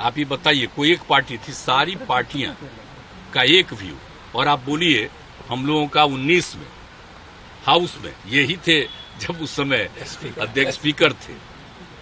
आप 0.00 0.18
ये 0.18 0.24
बताइए 0.24 0.66
कोई 0.76 0.92
एक 0.92 1.02
पार्टी 1.08 1.36
थी 1.38 1.52
सारी 1.52 1.96
पार्टियाँ 2.08 2.56
का 3.34 3.42
एक 3.58 3.72
व्यू 3.72 3.96
और 4.34 4.48
आप 4.48 4.64
बोलिए 4.66 5.08
हम 5.48 5.66
लोगों 5.66 5.86
का 5.88 6.04
19 6.06 6.54
में 6.56 6.66
हाउस 7.66 7.96
में 8.04 8.12
यही 8.28 8.56
थे 8.66 8.80
जब 9.20 9.40
उस 9.42 9.56
समय 9.56 9.88
अध्यक्ष 10.40 10.74
स्पीकर 10.74 11.12
थे। 11.22 11.34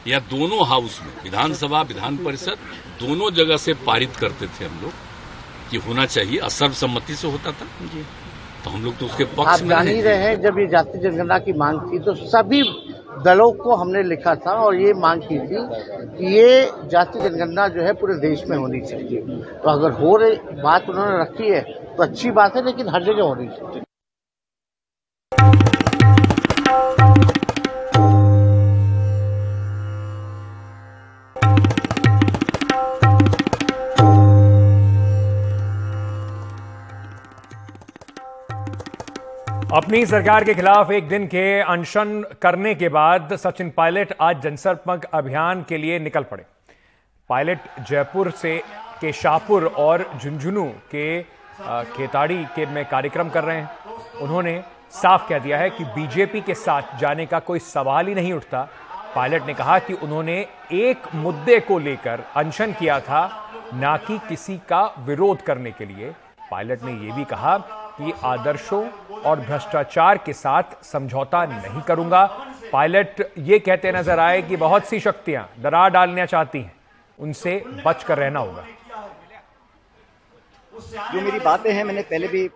या 0.07 0.19
दोनों 0.31 0.67
हाउस 0.67 1.01
में 1.03 1.13
विधानसभा 1.25 1.81
विधान 1.83 2.17
परिषद 2.17 2.59
दोनों 3.01 3.31
जगह 3.31 3.57
से 3.57 3.75
पारित 3.87 4.17
करते 4.17 4.47
थे 4.47 4.65
हम 4.65 4.81
लोग 4.83 4.93
कि 5.71 5.77
होना 5.79 6.07
चाहिए 6.07 6.39
असर्वसम्मति 6.39 7.15
से 7.15 7.31
होता 7.31 7.53
था। 7.53 7.67
तो 8.65 8.71
हम 8.71 8.85
लोग 8.85 8.97
तो 8.99 9.07
उसके 9.07 9.25
आप 9.25 9.31
पक्ष 9.37 9.63
में 9.63 9.69
जान 9.69 9.89
ही 9.89 10.01
रहे 10.01 10.03
रहे 10.03 10.25
हैं 10.25 10.41
जब 10.43 10.59
ये 10.59 10.67
जाति 10.67 10.99
जनगणना 10.99 11.39
की 11.39 11.53
मांग 11.53 11.81
थी 11.83 11.99
तो 11.99 12.15
सभी 12.15 12.63
दलों 13.25 13.51
को 13.53 13.75
हमने 13.75 14.03
लिखा 14.03 14.35
था 14.37 14.53
और 14.55 14.75
ये 14.77 14.93
मांग 14.95 15.23
की 15.23 15.39
थी 15.39 15.63
कि 16.17 16.35
ये 16.37 16.71
जाति 16.91 17.21
जनगणना 17.21 17.69
जो 17.69 17.83
है 17.83 17.93
पूरे 17.93 18.15
देश 18.21 18.45
में 18.49 18.57
होनी 18.57 18.81
चाहिए। 18.81 19.21
तो 19.21 19.71
अगर 19.71 19.93
हो 19.93 20.17
रही 20.17 20.63
बात 20.63 20.89
उन्होंने 20.89 21.19
रखी 21.21 21.51
है 21.51 21.61
तो 21.97 22.03
अच्छी 22.03 22.31
बात 22.31 22.57
है 22.57 22.65
लेकिन 22.65 22.89
हर 22.89 23.05
जगह 23.05 23.23
होनी 23.23 23.47
चाहिए। 23.49 23.83
अपनी 39.81 40.07
सरकार 40.07 40.45
के 40.45 40.55
खिलाफ 40.55 40.91
एक 40.93 41.07
दिन 41.09 41.27
के 41.27 41.43
अनशन 41.63 42.11
करने 42.43 42.75
के 42.75 42.89
बाद 42.89 43.35
सचिन 43.37 43.71
पायलट 43.71 44.13
आज 44.21 44.43
जनसंपर्क 44.43 45.05
अभियान 45.05 45.63
के 45.69 45.77
लिए 45.79 45.99
निकल 45.99 46.23
पड़े। 46.23 46.45
पायलट 47.31 47.59
जयपुर 47.89 48.31
से 48.31 48.57
के 49.01 49.13
शाहपुर 49.13 49.67
और 49.79 50.05
झुंझुनू 50.19 50.65
के 50.91 51.23
खेताड़ी 51.95 52.45
के 52.57 52.67
में 52.67 52.85
कार्यक्रम 52.85 53.29
कर 53.29 53.45
रहे 53.45 53.57
हैं। 53.57 53.71
उन्होंने 54.21 54.63
साफ़ 54.93 55.29
कह 55.29 55.39
दिया 55.39 55.59
है 55.59 55.71
कि 55.71 55.85
बीजेपी 55.97 56.41
के 56.41 56.55
साथ 56.57 56.99
जाने 57.01 57.27
का 57.27 57.39
कोई 57.41 57.59
सवाल 57.65 58.07
ही 58.07 58.15
नहीं 58.15 58.33
उठता। 58.33 58.69
पायलट 59.15 59.47
ने 59.47 59.55
कहा 59.55 59.79
कि 59.79 59.95
उन्होंने 59.95 60.39
एक 60.73 61.15
मुद्दे 61.15 61.61
को 61.61 61.79
लेकर 61.79 62.25
अनशन 62.37 62.73
किया 62.73 63.01
था, 63.01 63.29
ना 63.75 63.97
कि 63.97 64.19
किसी 64.29 64.59
का 64.69 64.87
विरोध 64.99 65.43
करने 65.43 65.71
के 65.71 65.85
लिए। 65.87 66.15
पायलट 66.51 66.83
ने 66.83 66.93
यह 67.07 67.15
भी 67.15 67.25
कहा 67.25 67.57
कि 67.99 68.13
आदर्शों 68.25 68.89
और 69.21 69.41
भ्रष्टाचार 69.41 70.19
के 70.19 70.33
साथ 70.33 70.83
समझौता 70.85 71.45
नहीं 71.47 71.83
करूँगा। 71.83 72.25
पायलट 72.73 73.21
ये 73.39 73.59
कहते 73.59 73.93
नज़र 73.93 74.19
आए 74.19 74.43
कि 74.43 74.57
बहुत 74.57 74.85
सी 74.85 75.01
शक्तियाँ 75.01 75.49
डरा 75.59 75.89
डालना 75.89 76.27
चाहती 76.27 76.61
हैं। 76.61 76.73
उनसे 77.19 77.63
बचकर 77.87 78.19
रहना 78.19 78.41
होगा। 78.41 78.65
जो 81.13 81.21
मेरी 81.21 81.39
बातें 81.41 81.73
हैं, 81.73 81.85
मैंने 81.85 82.03
पहले 82.03 82.29
भी 82.29 82.49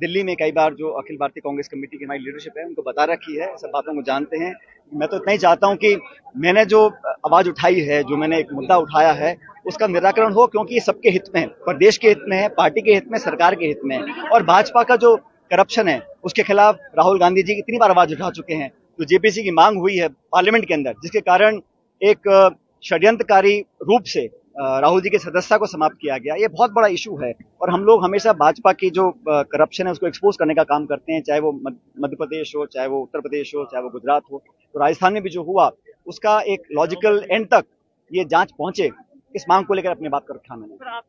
दिल्ली 0.00 0.22
में 0.22 0.34
कई 0.36 0.52
बार 0.52 0.74
जो 0.74 0.88
अखिल 0.90 1.16
भारतीय 1.16 1.40
कांग्रेस 1.40 1.68
कमेटी 1.68 1.96
की 1.98 2.04
हमारी 2.04 2.20
लीडरशिप 2.20 2.58
है, 2.58 2.64
उनको 2.64 2.82
बता 2.82 3.04
रखी 3.04 3.36
है, 3.36 3.46
सब 3.56 3.70
बातों 3.72 3.94
को 3.94 4.02
जानते 4.02 4.36
हैं। 4.36 4.52
मैं 4.92 5.08
तो 5.08 5.16
इतना 5.16 5.32
ही 5.32 5.38
चाहता 5.38 5.66
हूँ 5.66 5.76
कि 5.76 5.94
मैंने 6.36 6.64
जो 6.64 6.84
आवाज़ 7.26 7.48
उठाई 7.48 7.80
है, 7.80 8.02
जो 8.02 8.16
मैंने 8.16 8.38
एक 8.38 8.52
मुद्दा 8.52 8.76
उठाया 8.76 9.12
है, 9.12 9.36
उसका 9.66 9.86
निराकरण 9.86 10.32
हो, 10.32 10.46
क्योंकि 10.46 10.74
ये 10.74 10.80
सबके 10.80 11.10
हित 11.10 11.24
में 11.34 11.40
है, 11.40 11.46
प्रदेश 11.46 11.96
के 11.96 12.08
हित 12.08 12.20
में 12.28 12.36
है, 12.36 12.48
पार्टी 12.48 12.80
के 12.80 12.94
हित 12.94 13.10
में, 13.12 13.18
सरकार 13.18 13.54
के 13.54 13.66
हित 13.66 13.80
में 13.84 13.96
है। 13.96 14.28
और 14.28 14.42
भाजपा 14.42 14.82
का 14.82 14.96
जो 14.96 15.16
करप्शन 15.50 15.88
है, 15.88 16.00
उसके 16.24 16.42
खिलाफ 16.42 16.78
राहुल 16.98 17.20
गांधी 17.20 17.42
जी 17.42 17.52
इतनी 17.52 17.78
बार 17.78 17.90
आवाज़ 17.90 18.12
उठा 18.12 18.30
चुके 18.30 18.54
हैं। 18.54 18.70
तो 18.98 19.04
जेपीसी 19.04 19.42
की 19.42 19.50
मांग 19.50 19.78
हुई 19.78 19.96
है 19.96 20.08
पार्लियामेंट 20.08 20.66
के 20.68 20.74
अंदर, 20.74 20.94
जिसके 21.02 21.20
कारण 21.20 21.60
एक 22.02 22.50
षड्यंत्रकारी 22.82 23.58
रूप 23.82 24.02
से 24.04 24.28
राहुल 24.58 25.00
जी 25.02 25.10
की 25.10 25.18
सदस्यता 25.18 25.56
को 25.56 25.66
समाप्त 25.66 25.96
किया 26.00 26.16
गया। 26.18 26.34
ये 26.34 26.48
बहुत 26.48 26.72
बड़ा 26.72 26.86
इशू 26.88 27.16
है 27.16 27.32
और 27.62 27.70
हम 27.70 27.84
लोग 27.84 28.04
हमेशा 28.04 28.32
भाजपा 28.34 28.72
की 28.72 28.90
जो 28.90 29.10
करप्शन 29.28 29.86
है 29.86 29.92
उसको 29.92 30.06
एक्सपोज 30.06 30.36
करने 30.36 30.54
का 30.54 30.62
काम 30.64 30.86
करते 30.86 31.12
हैं, 31.12 31.22
चाहे 31.22 31.40
वो 31.40 31.52
मध्य 31.52 32.16
प्रदेश 32.16 32.54
हो, 32.56 32.66
चाहे 32.66 32.86
वो 32.88 33.00
उत्तर 33.02 33.20
प्रदेश 33.20 33.54
हो, 33.56 33.64
चाहे 33.64 33.82
वो 33.82 33.90
गुजरात 33.90 34.22
हो। 34.32 34.42
तो 34.74 34.80
राजस्थान 34.80 35.12
में 35.12 35.22
भी 35.22 35.30
जो 35.30 35.42
हुआ, 35.42 35.70
उसका 36.06 36.40
एक 36.48 36.62
लॉजिकल 36.72 37.24
एंड 37.30 37.46
तक 37.46 37.64
ये 38.10 38.24
जाँच 38.26 38.52
पहुँचे। 38.52 38.90
इस 39.34 39.44
मांग 39.48 39.66
को 39.66 39.74
लेकर 39.74 39.90
अपनी 39.90 40.08
बात 40.08 40.24
कर 40.28 40.34
रखा 40.34 40.56
मैंने। 40.56 41.00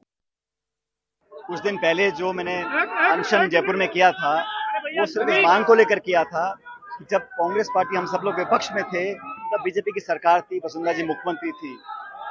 कुछ 1.32 1.60
दिन 1.62 1.78
पहले 1.78 2.10
जो 2.14 2.32
मैंने 2.34 2.56
अनशन 3.12 3.50
जयपुर 3.50 3.76
में 3.76 3.88
किया 3.88 4.12
था, 4.12 4.39
वो 4.89 5.06
सिर्फ़ 5.06 5.30
इस 5.30 5.45
मांग 5.45 5.66
को 5.66 5.74
लेकर 5.76 6.00
किया 6.00 6.24
था 6.24 6.50
जब 7.12 7.22
कांग्रेस 7.34 7.70
पार्टी 7.76 7.97
हम 7.97 8.06
सब 8.08 8.22
लोग 8.24 8.36
विपक्ष 8.36 8.72
में 8.74 8.84
थे, 8.84 9.14
तब 9.14 9.62
बीजेपी 9.64 9.91
की 9.91 10.00
सरकार 10.02 10.41
थी, 10.41 10.60
वसुंधरा 10.66 10.93
जी 10.93 11.04
मुख्यमंत्री 11.04 11.52
थी। 11.52 11.78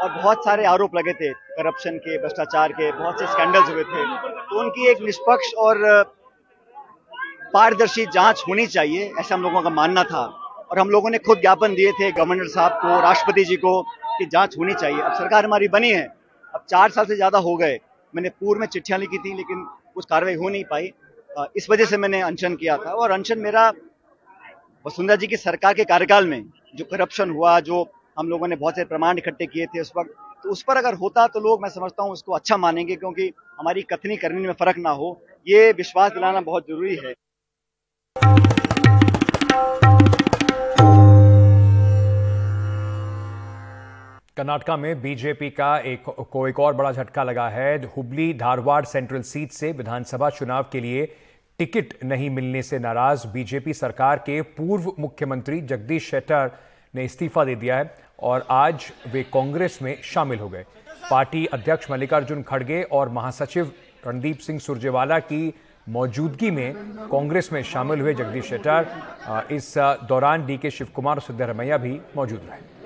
और 0.02 0.10
बहुत 0.12 0.44
सारे 0.44 0.64
आरोप 0.64 0.94
लगे 0.96 1.12
थे, 1.12 1.32
करप्शन 1.32 1.96
के, 1.98 2.18
भ्रष्टाचार 2.18 2.72
के, 2.72 2.90
बहुत 2.92 3.18
से 3.20 3.26
स्कैंडल्स 3.26 3.68
हुए 3.68 3.84
थे। 3.84 4.04
तो 4.42 4.60
उनकी 4.60 4.86
एक 4.86 5.00
निष्पक्ष 5.02 5.52
और 5.58 6.04
पारदर्शी 7.54 8.04
जाँच 8.06 8.42
होनी 8.48 8.66
चाहिए, 8.66 9.10
ऐसा 9.20 9.34
हम 9.34 9.42
लोगों 9.42 9.62
का 9.62 9.70
मानना 9.70 10.04
था। 10.04 10.24
और 10.70 10.78
हम 10.78 10.90
लोगों 10.90 11.10
ने 11.10 11.18
खुद 11.18 11.40
ज्ञापन 11.40 11.74
दिए 11.74 11.92
थे, 11.92 12.10
गवर्नर 12.12 12.48
साहब 12.48 12.72
को, 12.72 13.00
राष्ट्रपति 13.00 13.44
जी 13.44 13.56
को, 13.56 13.80
कि 14.18 14.26
जाँच 14.26 14.56
होनी 14.58 14.74
चाहिए। 14.74 15.00
अब 15.00 15.12
सरकार 15.12 15.44
हमारी 15.44 15.68
बनी 15.68 15.90
है, 15.90 16.06
अब 16.54 16.64
चार 16.68 16.90
साल 16.90 17.04
से 17.04 17.16
ज़्यादा 17.16 17.38
हो 17.38 17.56
गए। 17.56 17.78
मैंने 18.14 18.28
पूर्व 18.30 18.60
में 18.60 18.66
चिट्ठियाँ 18.66 18.98
लिखी 19.00 19.18
थी, 19.18 19.34
लेकिन 19.34 19.66
कुछ 19.94 20.04
कार्रवाई 20.04 20.34
हो 20.34 20.48
नहीं 20.48 20.64
पाई। 20.64 20.92
इस 21.56 21.70
वजह 21.70 21.84
से 21.84 21.96
मैंने 21.96 22.20
अनशन 22.20 22.54
किया 22.56 22.76
था। 22.76 22.92
और 22.92 23.10
अनशन 23.10 23.38
मेरा 23.38 23.68
वसुंधरा 24.84 25.16
जी 25.16 25.26
की 25.26 25.36
सरकार 25.36 25.74
के 25.74 25.84
कार्यकाल 25.84 26.26
में, 26.26 26.44
जो 26.74 26.84
करप्शन 26.84 27.30
हुआ, 27.30 27.58
जो 27.60 27.84
हम 28.18 28.28
लोगों 28.28 28.46
ने 28.48 28.56
बहुत 28.56 28.76
से 28.76 28.84
प्रमाण 28.84 29.18
इकट्ठे 29.18 29.46
किए 29.46 29.66
थे 29.66 29.80
उस 29.80 29.92
वक्त। 29.96 30.10
तो 30.44 30.50
उस 30.50 30.62
पर 30.62 30.76
अगर 30.76 30.94
होता 30.94 31.26
तो 31.26 31.40
लोग, 31.40 31.62
मैं 31.62 31.68
समझता 31.68 32.02
हूँ, 32.02 32.12
उसको 32.12 32.32
अच्छा 32.32 32.56
मानेंगे, 32.56 32.94
क्योंकि 32.96 33.30
हमारी 33.58 33.82
कथनी 33.82 34.16
करने 34.16 34.40
में 34.40 34.52
फ़र्क 34.52 34.78
ना 34.78 34.90
हो। 34.92 35.10
ये 35.46 35.70
विश्वास 35.72 36.12
दिलाना 36.12 36.40
बहुत 36.40 36.66
ज़रूरी 36.68 36.96
है। 36.96 37.14
कर्नाटका 44.36 44.76
में 44.76 45.00
बीजेपी 45.02 45.50
का 45.50 45.76
एक, 45.78 46.04
को 46.04 46.46
एक 46.48 46.60
और 46.60 46.74
बड़ा 46.74 46.92
झटका 46.92 47.22
लगा 47.22 47.48
है। 47.48 47.84
हुबली 47.86 48.32
धारवाड़ 48.34 48.84
सेंट्रल 48.84 49.22
सीट 49.22 49.52
से 49.52 49.72
विधानसभा 49.72 50.30
चुनाव 50.30 50.66
के 50.72 50.80
लिए 50.80 51.06
टिकट 51.58 51.94
नहीं 52.04 52.30
मिलने 52.30 52.62
से 52.62 52.78
नाराज़ 52.78 53.26
बीजेपी 53.28 53.74
सरकार 53.74 54.18
के 54.18 54.40
पूर्व 54.42 54.92
मुख्यमंत्री 54.98 55.60
जगदीश 55.62 56.10
शेट्टर 56.10 56.50
ने 56.94 57.04
इस्तीफा 57.04 57.44
दे 57.44 57.54
दिया 57.54 57.76
है। 57.76 58.07
और 58.18 58.46
आज 58.50 58.92
वे 59.12 59.22
कांग्रेस 59.24 59.78
में 59.82 59.96
शामिल 60.04 60.38
हो 60.38 60.48
गए। 60.48 60.64
पार्टी 61.10 61.44
अध्यक्ष 61.46 61.90
मल्लिकार्जुन 61.90 62.42
खड़गे 62.42 62.82
और 62.82 63.08
महासचिव 63.08 63.72
रणदीप 64.06 64.38
सिंह 64.38 64.58
सुरजेवाला 64.58 65.18
की 65.18 65.52
मौजूदगी 65.88 66.50
में 66.50 66.74
कांग्रेस 67.12 67.52
में 67.52 67.62
शामिल 67.62 68.00
हुए 68.00 68.14
जगदीश 68.14 68.44
शेट्टर। 68.44 68.86
इस 69.52 69.74
दौरान 69.78 70.46
डी 70.46 70.56
के 70.58 70.70
शिव 70.70 70.88
कुमार 70.94 71.20
सिद्धरमैया 71.20 71.76
भी 71.76 72.00
मौजूद 72.16 72.48
रहे। 72.50 72.76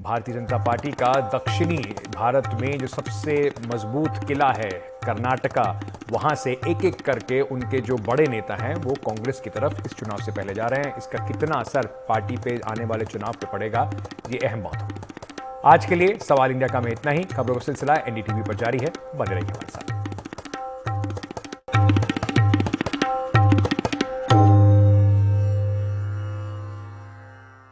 भारतीय 0.00 0.34
जनता 0.34 0.56
पार्टी 0.58 0.90
का 0.92 1.12
दक्षिणी 1.34 1.76
भारत 2.14 2.48
में 2.60 2.78
जो 2.78 2.86
सबसे 2.86 3.52
मज़बूत 3.66 4.24
किला 4.28 4.50
है, 4.52 4.68
कर्नाटका, 5.04 5.80
वहाँ 6.10 6.34
से 6.34 6.52
एक 6.68 6.84
एक 6.84 7.00
करके 7.00 7.40
उनके 7.40 7.80
जो 7.80 7.96
बड़े 7.96 8.26
नेता 8.26 8.56
हैं, 8.56 8.74
वो 8.74 8.94
कांग्रेस 9.06 9.40
की 9.40 9.50
तरफ़ 9.50 9.80
इस 9.86 9.94
चुनाव 9.94 10.18
से 10.18 10.32
पहले 10.32 10.54
जा 10.54 10.66
रहे 10.66 10.82
हैं। 10.82 10.96
इसका 10.96 11.26
कितना 11.28 11.58
असर 11.58 11.86
पार्टी 12.08 12.36
पे 12.36 12.58
आने 12.66 12.84
वाले 12.84 13.04
चुनाव 13.04 13.32
पे 13.32 13.46
पड़ेगा, 13.52 13.90
ये 14.30 14.38
अहम 14.38 14.62
बात 14.62 14.82
होगी। 14.82 15.00
आज 15.64 15.86
के 15.86 15.94
लिए 15.94 16.18
सवाल 16.18 16.50
इंडिया 16.50 16.68
का 16.68 16.80
में 16.80 16.92
इतना 16.92 17.12
ही। 17.12 17.24
खबरों 17.24 17.54
का 17.54 17.60
सिलसिला 17.60 17.94
एनडीटीवी 17.94 18.42
पर 18.42 18.54
जारी 18.54 18.78
है। 18.78 18.92
बने 19.16 19.34
रहिए 19.34 19.50
हमारे 19.50 19.70
साथ। 19.70 20.17